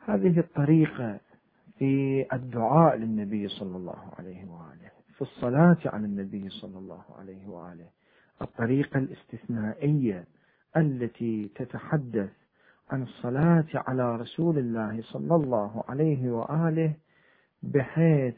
هذه 0.06 0.40
الطريقة 0.40 1.20
في 1.78 2.26
الدعاء 2.34 2.98
للنبي 2.98 3.48
صلى 3.48 3.78
الله 3.78 4.12
عليه 4.20 4.46
وآله 4.46 4.92
في 5.16 5.22
الصلاة 5.22 5.78
على 5.86 6.06
النبي 6.06 6.50
صلى 6.50 6.78
الله 6.78 7.04
عليه 7.20 7.48
وآله. 7.48 7.88
الطريقة 8.42 8.98
الاستثنائية 8.98 10.26
التي 10.78 11.52
تتحدث 11.56 12.30
عن 12.92 13.04
الصلاة 13.04 13.66
على 13.74 14.16
رسول 14.16 14.58
الله 14.58 15.02
صلى 15.02 15.36
الله 15.36 15.84
عليه 15.90 16.32
وآله 16.32 16.94
بحيث 17.64 18.36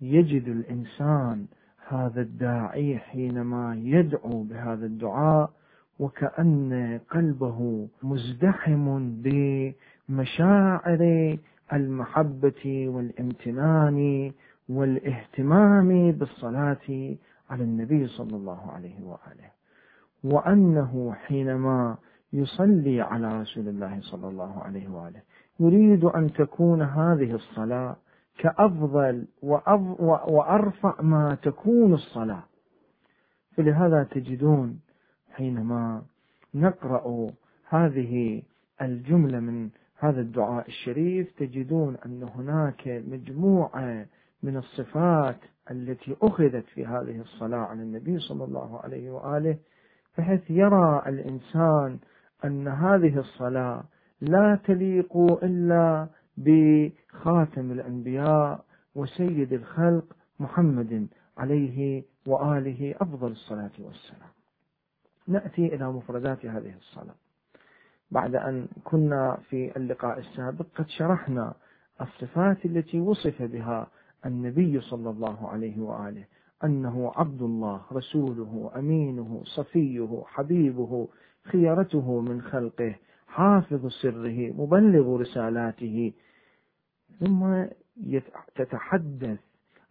يجد 0.00 0.48
الإنسان 0.48 1.46
هذا 1.92 2.20
الداعي 2.20 2.98
حينما 2.98 3.76
يدعو 3.84 4.42
بهذا 4.42 4.86
الدعاء 4.86 5.50
وكأن 5.98 7.00
قلبه 7.10 7.88
مزدحم 8.02 9.12
بمشاعر 10.08 11.36
المحبة 11.72 12.88
والامتنان 12.88 14.32
والاهتمام 14.68 16.12
بالصلاة 16.12 17.16
على 17.50 17.64
النبي 17.64 18.06
صلى 18.06 18.36
الله 18.36 18.72
عليه 18.72 19.02
وآله. 19.04 19.50
وأنه 20.24 21.12
حينما 21.26 21.96
يصلي 22.32 23.00
على 23.00 23.40
رسول 23.40 23.68
الله 23.68 23.98
صلى 24.00 24.28
الله 24.28 24.62
عليه 24.62 24.88
وآله 24.88 25.22
يريد 25.60 26.04
أن 26.04 26.32
تكون 26.32 26.82
هذه 26.82 27.34
الصلاة 27.34 27.96
كأفضل 28.40 29.26
وأرفع 29.42 31.02
ما 31.02 31.38
تكون 31.42 31.94
الصلاة. 31.94 32.42
فلهذا 33.56 34.04
تجدون 34.04 34.80
حينما 35.32 36.02
نقرأ 36.54 37.30
هذه 37.68 38.42
الجملة 38.82 39.40
من 39.40 39.70
هذا 39.98 40.20
الدعاء 40.20 40.68
الشريف 40.68 41.32
تجدون 41.38 41.96
أن 42.06 42.22
هناك 42.22 43.02
مجموعة 43.08 44.06
من 44.42 44.56
الصفات 44.56 45.38
التي 45.70 46.16
أخذت 46.22 46.64
في 46.64 46.86
هذه 46.86 47.20
الصلاة 47.20 47.58
على 47.58 47.82
النبي 47.82 48.18
صلى 48.18 48.44
الله 48.44 48.80
عليه 48.80 49.10
وآله. 49.10 49.56
بحيث 50.18 50.50
يرى 50.50 51.02
الإنسان 51.06 51.98
أن 52.44 52.68
هذه 52.68 53.18
الصلاة 53.18 53.84
لا 54.20 54.58
تليق 54.64 55.16
إلا 55.16 56.06
بخاتم 56.44 57.72
الأنبياء 57.72 58.64
وسيد 58.94 59.52
الخلق 59.52 60.04
محمد 60.40 61.06
عليه 61.38 62.02
وآله 62.26 62.94
أفضل 63.00 63.30
الصلاة 63.30 63.70
والسلام. 63.78 64.30
نأتي 65.28 65.66
إلى 65.74 65.92
مفردات 65.92 66.46
هذه 66.46 66.74
الصلاة. 66.76 67.14
بعد 68.10 68.34
أن 68.34 68.68
كنا 68.84 69.38
في 69.50 69.76
اللقاء 69.76 70.18
السابق 70.18 70.66
قد 70.76 70.88
شرحنا 70.88 71.54
الصفات 72.00 72.64
التي 72.64 73.00
وصف 73.00 73.42
بها 73.42 73.86
النبي 74.26 74.80
صلى 74.80 75.10
الله 75.10 75.48
عليه 75.48 75.80
وآله 75.80 76.24
أنه 76.64 77.12
عبد 77.16 77.42
الله 77.42 77.80
رسوله 77.92 78.70
أمينه 78.76 79.42
صفيه 79.44 80.22
حبيبه 80.26 81.08
خيرته 81.44 82.20
من 82.20 82.42
خلقه 82.42 82.94
حافظ 83.26 83.86
سره 83.86 84.52
مبلغ 84.52 85.16
رسالاته 85.16 86.12
ثم 87.20 87.64
تتحدث 88.54 89.38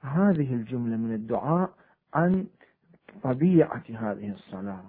هذه 0.01 0.53
الجملة 0.53 0.97
من 0.97 1.13
الدعاء 1.13 1.69
عن 2.13 2.47
طبيعة 3.23 3.83
هذه 3.89 4.31
الصلاة. 4.31 4.83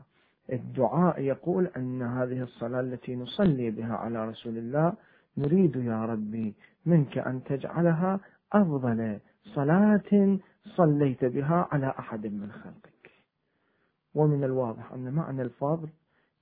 الدعاء 0.53 1.21
يقول 1.21 1.67
أن 1.67 2.03
هذه 2.03 2.43
الصلاة 2.43 2.81
التي 2.81 3.17
نصلي 3.17 3.71
بها 3.71 3.95
على 3.97 4.29
رسول 4.29 4.59
الله 4.59 4.93
نريد 5.39 5.77
يا 5.77 6.05
ربي 6.05 6.55
منك 6.87 7.19
أن 7.19 7.45
تجعلها 7.45 8.21
أفضل 8.53 9.19
صلاة 9.45 10.39
صليت 10.77 11.25
بها 11.25 11.69
على 11.73 11.95
أحد 11.99 12.27
من 12.27 12.53
خلقك. 12.53 13.11
ومن 14.15 14.45
الواضح 14.45 14.93
أن 14.93 15.13
معنى 15.13 15.43
الفضل 15.43 15.89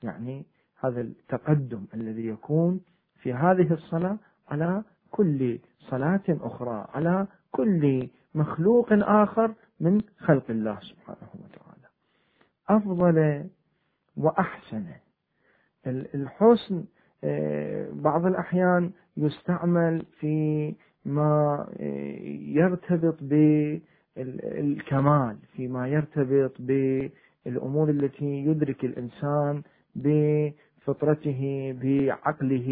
يعني 0.03 0.44
هذا 0.80 1.01
التقدم 1.01 1.84
الذي 1.94 2.26
يكون 2.26 2.80
في 3.22 3.32
هذه 3.32 3.72
الصلاة 3.72 4.18
على 4.49 4.82
كل 5.11 5.59
صلاة 5.79 6.25
أخرى 6.29 6.87
على 6.95 7.27
كل 7.51 8.09
مخلوق 8.35 8.93
آخر 8.93 9.55
من 9.81 10.01
خلق 10.19 10.45
الله 10.51 10.79
سبحانه 10.81 11.29
وتعالى. 11.35 11.89
أفضل 12.69 13.45
وأحسن. 14.17 14.85
الحسن 15.87 16.85
آه، 17.25 17.89
بعض 17.93 18.27
الأحيان 18.27 18.91
يستعمل 19.17 20.05
في 20.21 20.75
ما 21.05 21.67
آه، 21.81 22.19
يرتبط 22.59 23.17
بالكمال 24.17 25.37
فيما 25.57 25.89
يرتبط 25.89 26.53
بالأمور 26.61 27.91
التي 27.91 28.25
يدرك 28.47 28.85
الإنسان 28.85 29.63
بفطرته 29.95 31.73
بعقله 31.83 32.69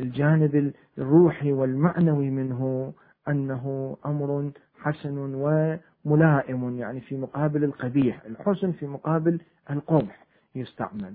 بالجانب 0.00 0.72
الروحي 0.98 1.52
والمعنوي 1.52 2.30
منه 2.30 2.92
أنه 3.28 3.96
أمر 4.06 4.50
حسن 4.78 5.18
وملائم 5.18 6.78
يعني 6.78 7.00
في 7.00 7.16
مقابل 7.16 7.64
القبيح. 7.64 8.22
الحسن 8.26 8.72
في 8.72 8.86
مقابل 8.86 9.40
القبح 9.70 10.26
يستعمل. 10.54 11.14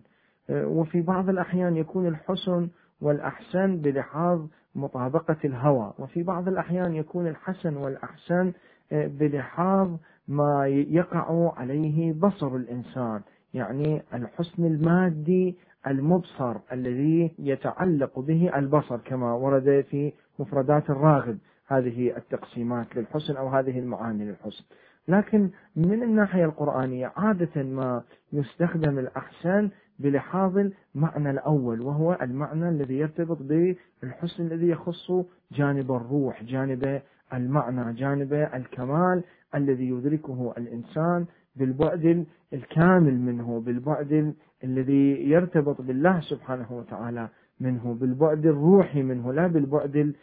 آه، 0.49 0.67
وفي 0.67 1.01
بعض 1.01 1.29
الأحيان 1.29 1.77
يكون 1.77 2.07
الحسن 2.07 2.69
والأحسن 3.01 3.77
بلحاظ 3.77 4.41
مطابقة 4.75 5.37
الهوى. 5.45 5.93
وفي 5.99 6.23
بعض 6.23 6.47
الأحيان 6.47 6.95
يكون 6.95 7.27
الحسن 7.27 7.77
والأحسن 7.77 8.53
آه، 8.91 9.07
بلحاظ 9.07 9.91
ما 10.27 10.67
يقع 10.67 11.53
عليه 11.57 12.13
بصر 12.13 12.55
الإنسان 12.55 13.21
يعني 13.53 14.01
الحسن 14.13 14.65
المادي 14.65 15.57
المبصر 15.87 16.55
الذي 16.71 17.31
يتعلق 17.39 18.19
به 18.19 18.51
البصر 18.55 18.97
كما 18.97 19.33
ورد 19.33 19.85
في 19.89 20.13
مفردات 20.39 20.89
الراغب. 20.89 21.37
هذه 21.67 22.17
التقسيمات 22.17 22.95
للحسن 22.95 23.35
أو 23.35 23.47
هذه 23.47 23.79
المعاني 23.79 24.25
للحسن. 24.25 24.63
لكن 25.07 25.49
من 25.75 26.03
الناحية 26.03 26.45
القرآنية 26.45 27.11
عادة 27.15 27.63
ما 27.63 28.03
يستخدم 28.33 28.99
الأحسن 28.99 29.69
بلحاظ 29.99 30.67
المعنى 30.95 31.29
الأول 31.31 31.81
وهو 31.81 32.17
المعنى 32.21 32.69
الذي 32.69 32.97
يرتبط 32.97 33.37
بالحسن 33.41 34.45
الذي 34.45 34.67
يخص 34.67 35.11
جانب 35.51 35.91
الروح 35.91 36.43
جانب 36.43 37.01
المعنى 37.33 37.93
جانب 37.93 38.33
الكمال 38.33 39.23
الذي 39.55 39.89
يدركه 39.89 40.53
الإنسان 40.57 41.25
بالبعد 41.55 42.25
الكامل 42.53 43.19
منه 43.19 43.61
بالبعد 43.65 44.33
الذي 44.63 45.29
يرتبط 45.29 45.81
بالله 45.81 46.19
سبحانه 46.19 46.67
وتعالى 46.71 47.29
منه 47.59 47.93
بالبعد 47.93 48.45
الروحي 48.45 49.03
منه 49.03 49.33
لا 49.33 49.47
بالبعد 49.47 50.13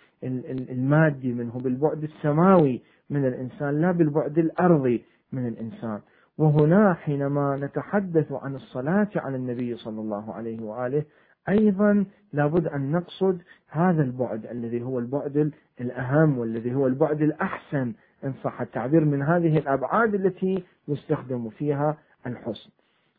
المادي 0.71 1.33
منه 1.33 1.53
بالبعد 1.53 2.03
السماوي 2.03 2.83
من 3.11 3.27
الإنسان 3.27 3.81
لا 3.81 3.93
بالبعد 3.93 4.39
الأرضي 4.39 5.05
من 5.33 5.47
الإنسان. 5.47 6.01
وهنا 6.39 6.95
حينما 6.95 7.57
نتحدث 7.57 8.33
عن 8.33 8.55
الصلاة 8.55 9.09
على 9.17 9.37
النبي 9.37 9.77
صلى 9.77 10.01
الله 10.01 10.35
عليه 10.35 10.63
وآله 10.63 11.05
أيضا 11.49 12.05
لابد 12.33 12.67
أن 12.67 12.93
نقصد 12.93 13.43
هذا 13.69 14.03
البعد 14.03 14.47
الذي 14.47 14.83
هو 14.83 14.99
البعد 14.99 15.53
الأهم 15.81 16.39
والذي 16.39 16.75
هو 16.75 16.87
البعد 16.87 17.23
الأحسن 17.23 17.93
إن 18.25 18.33
صح 18.45 18.61
التعبير 18.61 19.05
من 19.05 19.23
هذه 19.23 19.59
الأبعاد 19.59 20.15
التي 20.15 20.65
يستخدم 20.89 21.49
فيها 21.51 21.97
الحسن. 22.27 22.71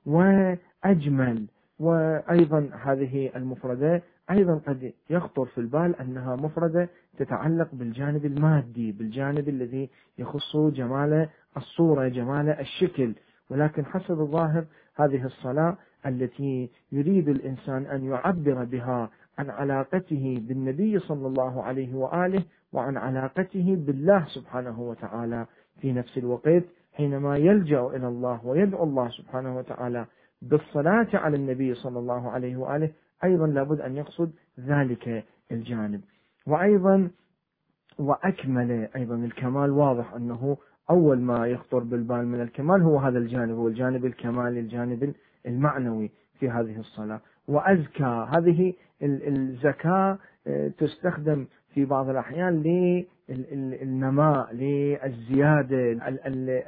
وأجمل. 0.06 1.46
وأيضا 1.80 2.70
هذه 2.84 3.30
المفردة 3.36 4.02
أيضا 4.32 4.62
قد 4.68 4.94
يخطر 5.10 5.46
في 5.46 5.58
البال 5.58 5.96
أنها 5.96 6.36
مفردة 6.36 6.90
تتعلق 7.18 7.68
بالجانب 7.74 8.26
المادي 8.26 8.92
بالجانب 8.92 9.50
الذي 9.50 9.90
يخص 10.18 10.56
جمال 10.58 11.30
الصورة 11.58 12.08
جمال 12.08 12.50
الشكل. 12.50 13.14
ولكن 13.50 13.86
حسب 13.86 14.20
الظاهر 14.20 14.66
هذه 14.96 15.26
الصلاة 15.26 15.78
التي 16.06 16.70
يريد 16.92 17.30
الإنسان 17.30 17.86
أن 17.86 18.04
يعبر 18.06 18.64
بها 18.64 19.10
عن 19.38 19.50
علاقته 19.50 20.42
بالنبي 20.48 21.00
صلى 21.00 21.28
الله 21.28 21.64
عليه 21.64 21.96
وآله 21.96 22.44
وعن 22.74 22.98
علاقته 22.98 23.76
بالله 23.80 24.26
سبحانه 24.28 24.82
وتعالى 24.82 25.46
في 25.82 25.92
نفس 25.94 26.18
الوقت. 26.18 26.64
حينما 26.94 27.38
يلجأ 27.38 27.88
إلى 27.88 28.08
الله 28.08 28.46
ويدعو 28.46 28.84
الله 28.84 29.10
سبحانه 29.10 29.58
وتعالى 29.58 30.06
بالصلاة 30.42 31.08
على 31.14 31.36
النبي 31.38 31.74
صلى 31.74 32.00
الله 32.00 32.32
عليه 32.32 32.58
وآله 32.58 32.90
أيضا 33.24 33.48
لابد 33.48 33.82
أن 33.82 33.96
يقصد 33.96 34.32
ذلك 34.60 35.24
الجانب. 35.52 36.02
وأيضا 36.48 37.10
وأكمل 38.00 38.90
أيضا 38.96 39.16
الكمال 39.16 39.72
واضح 39.72 40.14
أنه 40.14 40.58
أول 40.90 41.20
ما 41.20 41.48
يخطر 41.48 41.80
بالبال 41.80 42.28
من 42.28 42.42
الكمال 42.42 42.82
هو 42.82 42.98
هذا 42.98 43.18
الجانب 43.18 43.58
هو 43.58 43.68
الجانب 43.68 44.06
الكمالي 44.06 44.60
الجانب 44.60 45.14
المعنوي 45.46 46.12
في 46.40 46.50
هذه 46.50 46.80
الصلاة. 46.80 47.22
وأزكى 47.48 48.28
هذه 48.30 48.74
الزكاة 49.04 50.18
آه، 50.48 50.68
تستخدم 50.68 51.46
في 51.74 51.86
بعض 51.86 52.10
الأحيان 52.10 52.64
للنماء 53.30 54.54
للزيادة 54.54 55.92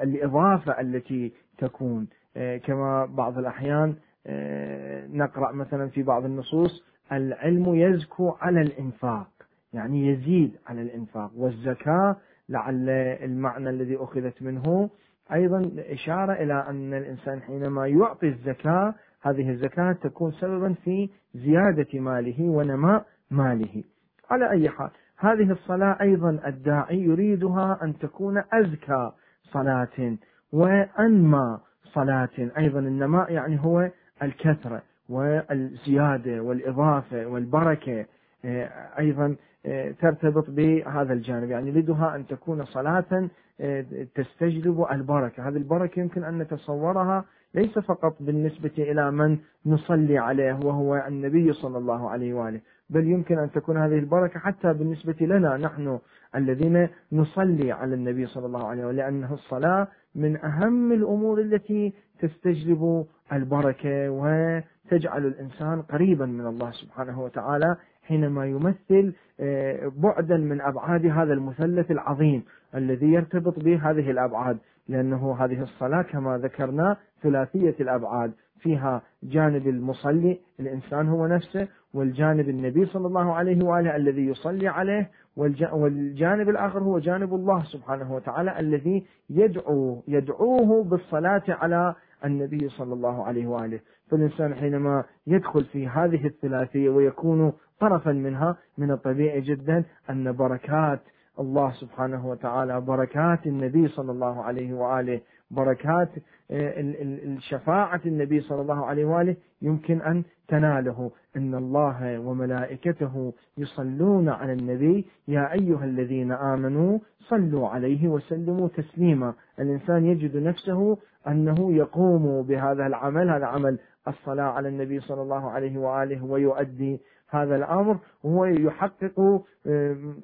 الإضافة 0.03 0.81
التي 0.81 1.31
تكون. 1.57 2.07
آه، 2.37 2.57
كما 2.57 3.05
بعض 3.05 3.37
الأحيان 3.37 3.95
آه، 4.27 5.07
نقرأ 5.07 5.51
مثلا 5.51 5.87
في 5.87 6.03
بعض 6.03 6.25
النصوص 6.25 6.83
العلم 7.11 7.75
يزكو 7.75 8.29
على 8.41 8.61
الإنفاق 8.61 9.27
يعني 9.73 10.07
يزيد 10.07 10.55
على 10.67 10.81
الإنفاق. 10.81 11.31
والزكاة 11.37 12.15
لعل 12.49 12.89
المعنى 13.23 13.69
الذي 13.69 13.95
أخذت 13.95 14.41
منه. 14.41 14.89
أيضا 15.33 15.71
إشارة 15.77 16.33
إلى 16.33 16.65
أن 16.69 16.93
الإنسان 16.93 17.41
حينما 17.41 17.87
يعطي 17.87 18.27
الزكاة 18.27 18.93
هذه 19.21 19.49
الزكاة 19.49 19.91
تكون 19.91 20.31
سببا 20.31 20.73
في 20.83 21.09
زيادة 21.35 21.99
ماله 21.99 22.43
ونماء 22.43 23.05
ماله. 23.31 23.83
على 24.29 24.49
أي 24.49 24.69
حال. 24.69 24.89
هذه 25.17 25.51
الصلاة 25.51 25.97
أيضا 26.01 26.39
الداعي 26.47 26.99
يريدها 27.01 27.79
أن 27.83 27.97
تكون 27.97 28.43
أزكى 28.53 29.11
صلاة 29.43 30.17
وأنمى 30.51 31.57
صلاة. 31.83 32.49
أيضا 32.57 32.79
النماء 32.79 33.31
يعني 33.31 33.59
هو 33.63 33.89
الكثرة 34.23 34.81
والزيادة 35.09 36.41
والإضافة 36.41 37.25
والبركة. 37.25 38.05
آه، 38.45 38.69
أيضا 38.99 39.35
آه، 39.65 39.91
ترتبط 39.91 40.49
بهذا 40.49 41.13
الجانب. 41.13 41.49
يعني 41.49 41.69
يريدها 41.69 42.15
أن 42.15 42.27
تكون 42.27 42.65
صلاة 42.65 43.29
آه، 43.61 43.85
تستجلب 44.15 44.85
البركة. 44.91 45.47
هذه 45.47 45.57
البركة 45.57 45.99
يمكن 45.99 46.23
أن 46.23 46.37
نتصورها 46.37 47.25
ليس 47.53 47.79
فقط 47.79 48.15
بالنسبة 48.19 48.71
إلى 48.77 49.11
من 49.11 49.37
نصلي 49.65 50.17
عليه 50.17 50.59
وهو 50.63 51.05
النبي 51.07 51.53
صلى 51.53 51.77
الله 51.77 52.09
عليه 52.09 52.33
وآله. 52.33 52.61
بل 52.89 53.07
يمكن 53.07 53.39
أن 53.39 53.51
تكون 53.51 53.77
هذه 53.77 53.99
البركة 53.99 54.39
حتى 54.39 54.73
بالنسبة 54.73 55.15
لنا 55.21 55.57
نحن 55.57 55.99
الذين 56.35 56.87
نصلي 57.11 57.71
على 57.71 57.95
النبي 57.95 58.25
صلى 58.25 58.45
الله 58.45 58.67
عليه 58.67 58.85
وآله 58.85 58.97
لأنه 58.97 59.33
الصلاة 59.33 59.87
من 60.15 60.37
أهم 60.37 60.91
الأمور 60.91 61.41
التي 61.41 61.93
تستجلب 62.19 63.05
البركة 63.33 64.09
وتجعل 64.09 65.25
الإنسان 65.25 65.81
قريبا 65.81 66.25
من 66.25 66.47
الله 66.47 66.71
سبحانه 66.71 67.21
وتعالى 67.21 67.75
حينما 68.03 68.45
يمثل 68.45 69.13
آه، 69.39 69.91
بعدا 69.97 70.37
من 70.37 70.61
أبعاد 70.61 71.05
هذا 71.05 71.33
المثلث 71.33 71.91
العظيم 71.91 72.43
الذي 72.75 73.05
يرتبط 73.11 73.59
بهذه 73.59 74.11
الأبعاد 74.11 74.57
لأنه 74.87 75.35
هذه 75.39 75.61
الصلاة 75.61 76.01
كما 76.01 76.37
ذكرنا 76.37 76.97
ثلاثية 77.23 77.75
الأبعاد 77.79 78.31
فيها 78.59 79.01
جانب 79.23 79.67
المصلي 79.67 80.39
الإنسان 80.59 81.07
هو 81.07 81.27
نفسه 81.27 81.67
والجانب 81.95 82.49
النبي 82.49 82.85
صلى 82.85 83.07
الله 83.07 83.33
عليه 83.33 83.65
وآله 83.65 83.95
الذي 83.95 84.25
يصلي 84.27 84.67
عليه 84.67 85.09
والجانب 85.37 86.49
الآخر 86.49 86.79
هو 86.79 86.99
جانب 86.99 87.33
الله 87.33 87.63
سبحانه 87.63 88.13
وتعالى 88.15 88.59
الذي 88.59 89.05
يدعو 89.29 90.03
يدعوه 90.07 90.83
بالصلاة 90.83 91.43
على 91.49 91.95
النبي 92.25 92.69
صلى 92.69 92.93
الله 92.93 93.23
عليه 93.23 93.47
وآله. 93.47 93.79
فالإنسان 94.11 94.55
حينما 94.55 95.03
يدخل 95.27 95.63
في 95.63 95.87
هذه 95.87 96.25
الثلاثية 96.27 96.89
ويكون 96.89 97.53
طرفا 97.79 98.11
منها 98.11 98.57
من 98.77 98.91
الطبيعي 98.91 99.41
جدا 99.41 99.83
أن 100.09 100.31
بركات 100.31 100.99
الله 101.39 101.71
سبحانه 101.71 102.27
وتعالى 102.27 102.81
بركات 102.81 103.47
النبي 103.47 103.87
صلى 103.87 104.11
الله 104.11 104.43
عليه 104.43 104.73
وآله 104.73 105.21
بركات 105.55 106.09
الشفاعة 106.51 108.01
النبي 108.05 108.41
صلى 108.41 108.61
الله 108.61 108.85
عليه 108.85 109.05
وآله 109.05 109.35
يمكن 109.61 110.01
أن 110.01 110.23
تناله. 110.47 111.11
إن 111.37 111.55
الله 111.55 112.19
وملائكته 112.19 113.33
يصلون 113.57 114.29
على 114.29 114.53
النبي. 114.53 115.05
يا 115.27 115.53
أيها 115.53 115.85
الذين 115.85 116.31
آمنوا 116.31 116.99
صلوا 117.19 117.67
عليه 117.69 118.07
وسلموا 118.07 118.67
تسليما. 118.67 119.33
الإنسان 119.59 120.05
يجد 120.05 120.37
نفسه 120.37 120.97
أنه 121.27 121.73
يقوم 121.73 122.41
بهذا 122.41 122.87
العمل. 122.87 123.29
هذا 123.29 123.45
عمل 123.45 123.79
الصلاة 124.07 124.43
على 124.43 124.67
النبي 124.69 124.99
صلى 124.99 125.21
الله 125.21 125.49
عليه 125.51 125.77
وآله 125.77 126.25
ويؤدي 126.25 126.99
هذا 127.29 127.55
الأمر. 127.55 127.97
وهو 128.23 128.45
يحقق 128.45 129.41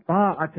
طاعة 0.07 0.53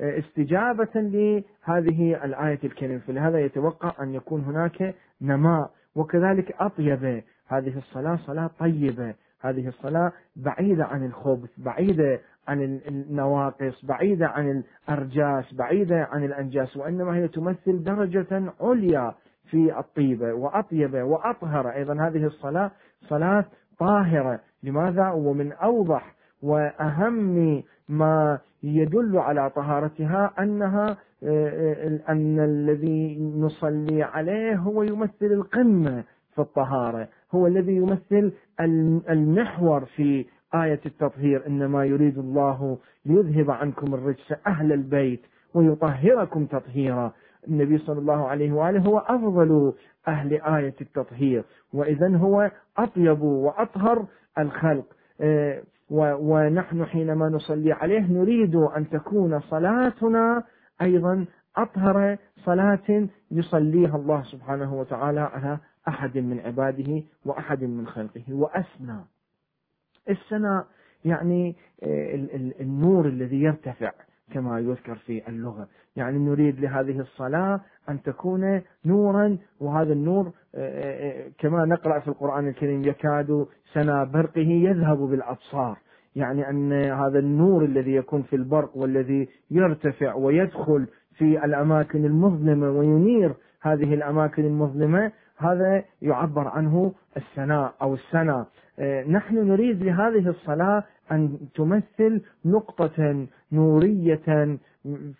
واستجابة 0.00 0.90
لهذه 0.94 2.24
الآية 2.24 2.58
الكريمة. 2.64 2.98
فلهذا 2.98 3.38
يتوقع 3.38 3.92
أن 4.02 4.14
يكون 4.14 4.40
هناك 4.40 4.94
نماء 5.20 5.70
وكذلك 5.94 6.54
أطيب. 6.60 7.22
هذه 7.48 7.78
الصلاة 7.78 8.16
صلاة 8.16 8.50
طيبة. 8.58 9.14
هذه 9.40 9.68
الصلاة 9.68 10.12
بعيدة 10.36 10.84
عن 10.84 11.06
الخبث 11.06 11.50
بعيدة 11.58 12.20
عن 12.48 12.80
النواقص 12.88 13.84
بعيدة 13.84 14.26
عن 14.26 14.62
الأرجاس 14.88 15.54
بعيدة 15.54 16.08
عن 16.12 16.24
الأنجاس 16.24 16.76
وإنما 16.76 17.16
هي 17.16 17.28
تمثل 17.28 17.82
درجة 17.84 18.52
عليا 18.60 19.14
في 19.50 19.78
الطيبة 19.78 20.32
وأطيبة 20.32 21.02
وأطهر. 21.02 21.68
أيضا 21.68 22.06
هذه 22.08 22.26
الصلاة 22.26 22.70
صلاة 23.08 23.44
طاهرة. 23.78 24.40
لماذا؟ 24.62 25.10
ومن 25.10 25.52
أوضح 25.52 26.14
وأهم 26.42 27.62
ما 27.88 28.38
يدل 28.62 29.18
على 29.18 29.50
طهارتها 29.50 30.32
أنها 30.38 30.96
أن 32.08 32.40
الذي 32.40 33.18
نصلي 33.36 34.02
عليه 34.02 34.56
هو 34.56 34.82
يمثل 34.82 35.26
القمة 35.26 36.04
في 36.34 36.38
الطهارة. 36.38 37.08
هو 37.32 37.46
الذي 37.46 37.76
يمثل 37.76 38.32
المحور 39.10 39.84
في 39.84 40.26
آية 40.54 40.80
التطهير. 40.86 41.46
إنما 41.46 41.84
يريد 41.84 42.18
الله 42.18 42.78
ليذهب 43.06 43.50
عنكم 43.50 43.94
الرجس 43.94 44.34
أهل 44.46 44.72
البيت 44.72 45.20
ويطهركم 45.54 46.46
تطهيرا. 46.46 47.12
النبي 47.48 47.78
صلى 47.78 47.98
الله 47.98 48.28
عليه 48.28 48.52
وآله 48.52 48.80
هو 48.80 48.98
أفضل 48.98 49.72
أهل 50.08 50.32
آية 50.42 50.74
التطهير. 50.80 51.44
وإذا 51.72 52.16
هو 52.16 52.50
أطيب 52.78 53.22
وأطهر 53.22 54.04
الخلق. 54.38 54.84
آه، 55.20 55.62
ونحن 55.90 56.84
حينما 56.84 57.28
نصلي 57.28 57.72
عليه 57.72 58.00
نريد 58.00 58.54
أن 58.56 58.88
تكون 58.90 59.40
صلاتنا 59.40 60.42
أيضا 60.82 61.26
أطهر 61.56 62.16
صلاة 62.44 63.08
يصليها 63.30 63.96
الله 63.96 64.22
سبحانه 64.22 64.74
وتعالى 64.74 65.20
على 65.20 65.58
أحد 65.88 66.18
من 66.18 66.40
عباده 66.40 67.02
وأحد 67.24 67.64
من 67.64 67.86
خلقه 67.86 68.22
وأسنى 68.28 68.98
السناء 70.10 70.66
يعني 71.04 71.56
النور 72.60 73.06
الذي 73.06 73.42
يرتفع 73.42 73.92
كما 74.32 74.60
يذكر 74.60 74.94
في 74.94 75.28
اللغة. 75.28 75.68
يعني 75.98 76.18
نريد 76.18 76.60
لهذه 76.60 77.00
الصلاة 77.00 77.60
أن 77.88 78.02
تكون 78.02 78.62
نورا 78.84 79.38
وهذا 79.60 79.92
النور 79.92 80.26
آه، 80.26 80.58
آه، 80.58 81.26
آه، 81.26 81.30
كما 81.38 81.64
نقرأ 81.64 81.98
في 81.98 82.08
القرآن 82.08 82.48
الكريم 82.48 82.84
يكاد 82.84 83.46
سنا 83.72 84.04
برقه 84.04 84.48
يذهب 84.48 84.98
بالأبصار. 84.98 85.78
يعني 86.16 86.50
أن 86.50 86.72
هذا 86.72 87.18
النور 87.18 87.64
الذي 87.64 87.94
يكون 87.94 88.22
في 88.22 88.36
البرق 88.36 88.76
والذي 88.76 89.28
يرتفع 89.50 90.14
ويدخل 90.14 90.86
في 91.14 91.44
الأماكن 91.44 92.04
المظلمة 92.04 92.70
وينير 92.70 93.34
هذه 93.62 93.94
الأماكن 93.94 94.44
المظلمة 94.44 95.12
هذا 95.36 95.84
يعبر 96.02 96.48
عنه 96.48 96.92
السناء 97.16 97.74
أو 97.82 97.94
السنة 97.94 98.46
نحن 99.08 99.36
نريد 99.48 99.82
لهذه 99.82 100.28
الصلاة 100.28 100.84
أن 101.12 101.38
تمثل 101.54 102.22
نقطة 102.44 103.26
نورية 103.52 104.58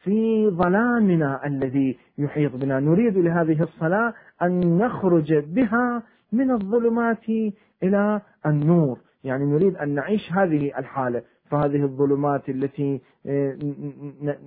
في 0.04 0.48
ظلامنا 0.50 1.46
الذي 1.46 1.98
يحيط 2.18 2.56
بنا. 2.56 2.80
نريد 2.80 3.18
لهذه 3.18 3.62
الصلاة 3.62 4.14
أن 4.42 4.78
نخرج 4.78 5.34
بها 5.34 6.02
من 6.32 6.50
الظلمات 6.50 7.28
إلى 7.82 8.20
النور. 8.46 8.98
يعني 9.24 9.44
نريد 9.44 9.76
أن 9.76 9.94
نعيش 9.94 10.32
هذه 10.32 10.78
الحالة. 10.78 11.22
فهذه 11.50 11.82
الظلمات 11.82 12.48
التي 12.48 13.00
آه، 13.26 13.56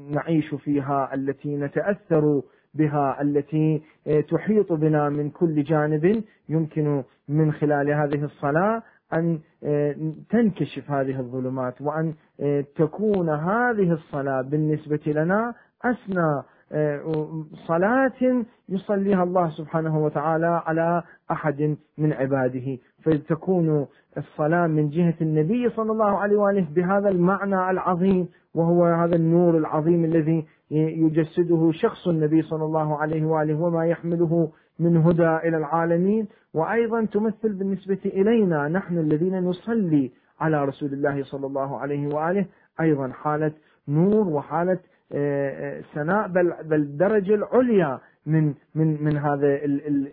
نعيش 0.09 0.55
فيها 0.55 1.13
التي 1.13 1.57
نتأثر 1.57 2.41
بها 2.73 3.21
التي 3.21 3.81
آه، 4.07 4.21
تحيط 4.21 4.73
بنا 4.73 5.09
من 5.09 5.29
كل 5.29 5.63
جانب 5.63 6.23
يمكن 6.49 7.03
من 7.29 7.51
خلال 7.51 7.89
هذه 7.89 8.23
الصلاة. 8.23 8.83
أن 9.13 9.39
آه، 9.63 9.95
تنكشف 10.29 10.91
هذه 10.91 11.19
الظلمات 11.19 11.81
وأن 11.81 12.13
آه، 12.41 12.65
تكون 12.75 13.29
هذه 13.29 13.91
الصلاة 13.91 14.41
بالنسبة 14.41 14.99
لنا 15.05 15.53
أسنى 15.85 16.43
آه، 16.73 17.43
صلاة 17.67 18.43
يصليها 18.69 19.23
الله 19.23 19.49
سبحانه 19.49 20.03
وتعالى 20.03 20.61
على 20.65 21.03
أحد 21.31 21.77
من 21.97 22.13
عباده. 22.13 22.77
فتكون 23.03 23.87
الصلاة 24.17 24.67
من 24.67 24.89
جهة 24.89 25.13
النبي 25.21 25.69
صلى 25.69 25.91
الله 25.91 26.17
عليه 26.17 26.37
وآله 26.37 26.67
بهذا 26.75 27.09
المعنى 27.09 27.71
العظيم 27.71 28.27
وهو 28.55 28.85
هذا 28.85 29.15
النور 29.15 29.57
العظيم 29.57 30.05
الذي 30.05 30.45
يجسده 30.71 31.71
شخص 31.71 32.07
النبي 32.07 32.41
صلى 32.41 32.65
الله 32.65 32.97
عليه 32.97 33.25
وآله 33.25 33.61
وما 33.61 33.85
يحمله 33.85 34.51
من 34.79 34.97
هدى 34.97 35.37
إلى 35.47 35.57
العالمين. 35.57 36.27
وأيضا 36.53 37.05
تمثل 37.05 37.53
بالنسبة 37.53 37.99
إلينا 38.05 38.67
نحن 38.67 38.97
الذين 38.97 39.39
نصلي 39.39 40.11
على 40.39 40.65
رسول 40.65 40.93
الله 40.93 41.23
صلى 41.23 41.47
الله 41.47 41.79
عليه 41.79 42.07
وآله 42.07 42.45
أيضا 42.81 43.11
حالة 43.11 43.51
نور 43.87 44.27
وحالة 44.27 44.79
آه، 45.13 45.79
آه، 45.79 45.83
سناء 45.93 46.27
بل 46.27 46.53
بل 46.63 46.79
الدرجة 46.81 47.35
العليا 47.35 47.99
من 48.25 48.53
من 48.75 49.03
من 49.03 49.17
هذا 49.17 49.59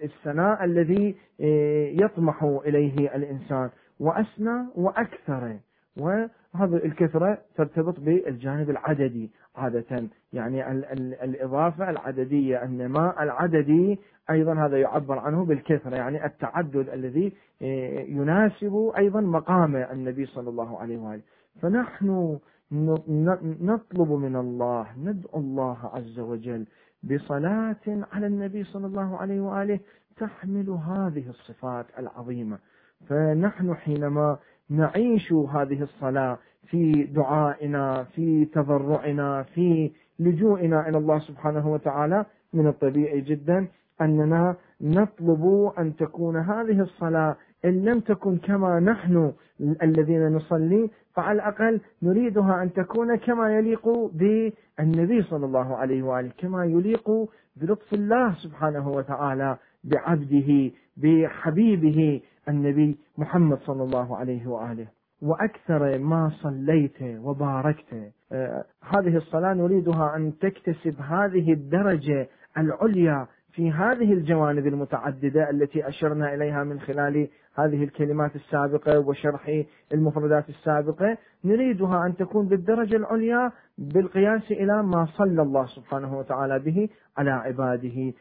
السناء 0.03 0.64
الذي 0.64 1.16
آه، 1.41 1.89
يطمح 1.89 2.43
إليه 2.43 3.16
الإنسان. 3.16 3.70
وأسنى 4.01 4.66
وأكثر. 4.74 5.57
وهذا 6.55 6.76
الكثرة 6.76 7.38
ترتبط 7.57 8.01
بالجانب 8.01 8.70
العددي 8.70 9.30
عادة. 9.57 10.09
يعني 10.32 10.70
ال 10.70 10.84
ال 10.84 11.14
الإضافة 11.14 11.90
العددية 11.90 12.62
النماء 12.64 13.22
العددي 13.22 13.99
أيضا 14.30 14.55
هذا 14.55 14.80
يعبر 14.80 15.18
عنه 15.18 15.44
بالكثرة. 15.44 15.96
يعني 15.96 16.26
التعدد 16.26 16.88
الذي 16.88 17.32
آه، 17.62 18.01
يناسب 18.01 18.92
أيضا 18.96 19.20
مقام 19.20 19.76
النبي 19.76 20.26
صلى 20.26 20.51
الله 20.51 20.78
عليه 20.78 20.99
وآله. 20.99 21.22
فنحن 21.62 22.38
نطلب 23.61 24.12
من 24.12 24.36
الله 24.36 24.86
ندعو 24.99 25.40
الله 25.40 25.78
عز 25.94 26.18
وجل 26.18 26.66
بصلاة 27.03 28.07
على 28.12 28.26
النبي 28.26 28.64
صلى 28.64 28.86
الله 28.86 29.16
عليه 29.16 29.40
وآله 29.40 29.80
تحمل 30.16 30.70
هذه 30.70 31.28
الصفات 31.28 31.86
العظيمة. 31.99 32.59
فنحن 33.09 33.74
حينما 33.74 34.38
نعيش 34.70 35.32
هذه 35.32 35.82
الصلاة 35.82 36.38
في 36.66 37.02
دعائنا 37.04 38.04
في 38.04 38.44
تضرعنا 38.44 39.42
في 39.42 39.90
لجوئنا 40.18 40.88
إلى 40.88 40.98
الله 40.98 41.18
سبحانه 41.18 41.68
وتعالى. 41.72 42.24
من 42.52 42.66
الطبيعي 42.66 43.20
جدا 43.20 43.66
أننا 44.00 44.56
نطلب 44.80 45.72
أن 45.78 45.96
تكون 45.96 46.36
هذه 46.36 46.80
الصلاة 46.80 47.36
إن 47.64 47.84
لم 47.84 48.00
تكن 48.00 48.36
كما 48.38 48.80
نحن 48.80 49.32
الذين 49.82 50.28
نصلي 50.28 50.90
فعلى 51.14 51.32
الأقل 51.36 51.80
نريدها 52.02 52.62
أن 52.62 52.72
تكون 52.72 53.16
كما 53.16 53.56
يليق 53.58 53.88
بالنبي 54.14 55.22
صلى 55.22 55.46
الله 55.46 55.76
عليه 55.76 56.02
وآله 56.02 56.30
كما 56.38 56.64
يليق 56.64 57.10
بلطف 57.56 57.92
الله 57.94 58.34
سبحانه 58.34 58.88
وتعالى 58.88 59.56
بعبده 59.84 60.70
بحبيبه 60.96 62.20
النبي 62.49 62.99
محمد 63.18 63.59
صلى 63.59 63.82
الله 63.82 64.16
عليه 64.16 64.46
وآله. 64.46 64.86
وأكثر 65.22 65.99
ما 65.99 66.30
صليت 66.42 67.03
وباركت. 67.03 68.12
آه 68.32 68.64
هذه 68.82 69.16
الصلاة 69.16 69.55
نريدها 69.55 70.16
أن 70.16 70.38
تكتسب 70.38 71.01
هذه 71.01 71.53
الدرجة 71.53 72.28
العليا 72.59 73.26
في 73.53 73.70
هذه 73.70 74.12
الجوانب 74.12 74.66
المتعددة 74.66 75.51
التي 75.51 75.88
أشرنا 75.88 76.34
إليها 76.34 76.64
من 76.64 76.80
خلال 76.80 77.28
هذه 77.55 77.84
الكلمات 77.84 78.36
السابقة 78.36 78.99
وشرح 78.99 79.64
المفردات 79.92 80.49
السابقة. 80.49 81.16
نريدها 81.44 82.07
أن 82.07 82.16
تكون 82.16 82.49
بالدرجة 82.49 82.96
العليا 82.96 83.53
بالقياس 83.78 84.51
إلى 84.51 84.82
ما 84.82 85.07
صلى 85.07 85.42
الله 85.42 85.66
سبحانه 85.66 86.18
وتعالى 86.18 86.59
به 86.59 86.88
على 87.16 87.30
عباده. 87.30 88.12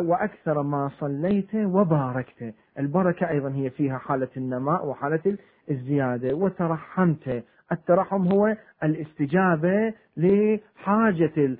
وأكثر 0.00 0.62
ما 0.62 0.90
صليت 0.98 1.54
وباركت 1.54 2.54
البركة 2.78 3.30
أيضا 3.30 3.50
هي 3.54 3.70
فيها 3.70 3.98
حالة 3.98 4.28
النماء 4.36 4.86
وحالة 4.86 5.36
الزيادة 5.70 6.34
وترحمت 6.34 7.44
الترحم 7.72 8.32
هو 8.32 8.56
الاستجابة 8.82 9.92
لحاجة 10.16 11.56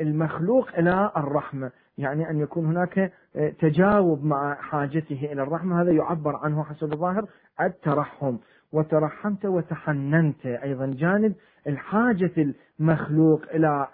المخلوق 0.00 0.68
إلى 0.78 1.10
الرحمة. 1.16 1.70
يعني 1.98 2.30
أن 2.30 2.38
يكون 2.38 2.66
هناك 2.66 3.12
تجاوب 3.58 4.24
مع 4.24 4.54
حاجته 4.54 5.28
إلى 5.32 5.42
الرحمة. 5.42 5.82
هذا 5.82 5.92
يعبر 5.92 6.36
عنه 6.36 6.64
حسب 6.64 6.92
الظاهر 6.92 7.26
الترحم. 7.60 8.36
وترحمت 8.72 9.44
وتحننت. 9.46 10.46
أيضا 10.46 10.86
جانب 10.86 11.34
الحاجة 11.66 12.52
المخلوق 12.80 13.42
إلى 13.54 13.86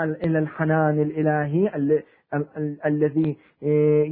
إلى 0.00 0.38
الحنان 0.38 1.02
الإلهي 1.02 1.68
الذي 2.86 3.36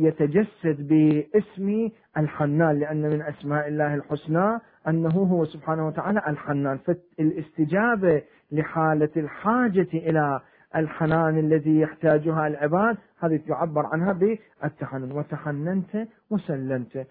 يتجسد 0.06 0.88
باسم 0.88 1.88
الحنان 2.16 2.78
لأن 2.78 3.02
من 3.02 3.22
أسماء 3.22 3.68
الله 3.68 3.94
الحسنى 3.94 4.58
أنه 4.88 5.08
هو 5.10 5.44
سبحانه 5.44 5.86
وتعالى 5.86 6.22
الحنان 6.28 6.78
فالاستجابة 6.78 8.22
لحالة 8.52 9.10
الحاجة 9.16 9.88
إلى 9.94 10.40
الحنان 10.76 11.38
الذي 11.38 11.80
يحتاجها 11.80 12.46
العباد 12.46 12.96
هذه 13.20 13.40
يعبر 13.46 13.86
عنها 13.86 14.12
بالتحنن. 14.12 15.12
وتحننت 15.12 16.08
وسلمت. 16.30 17.06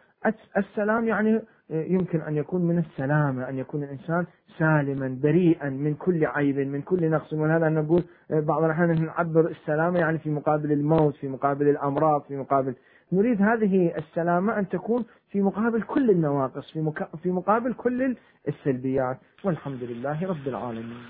السلام 0.58 1.08
يعني 1.08 1.42
يمكن 1.70 2.22
أن 2.22 2.36
يكون 2.36 2.62
من 2.62 2.78
السلامة 2.78 3.50
أن 3.50 3.58
يكون 3.58 3.84
الإنسان 3.84 4.26
سالما 4.58 5.18
بريئا 5.24 5.70
من 5.70 5.94
كل 5.94 6.26
عيب 6.26 6.58
من 6.58 6.82
كل 6.82 7.10
نقص. 7.10 7.34
ولهذا 7.34 7.70
نقول 7.70 8.04
بعض 8.30 8.64
الأحيان 8.64 9.06
نعبر 9.06 9.48
السلامة 9.48 10.00
يعني 10.00 10.18
في 10.18 10.30
مقابل 10.30 10.72
الموت 10.72 11.16
في 11.16 11.28
مقابل 11.28 11.70
الأمراض 11.70 12.22
في 12.22 12.36
مقابل. 12.38 12.76
نريد 13.12 13.42
هذه 13.42 13.98
السلامة 13.98 14.60
أن 14.60 14.70
تكون 14.70 15.06
في 15.30 15.42
مقابل 15.42 15.82
كل 15.82 16.10
النواقص 16.10 16.72
في, 16.72 16.92
في 17.24 17.32
مقابل 17.32 17.74
كل 17.74 18.16
السلبيات. 18.48 19.18
والحمد 19.44 19.84
لله 19.84 20.28
رب 20.28 20.48
العالمين. 20.48 21.04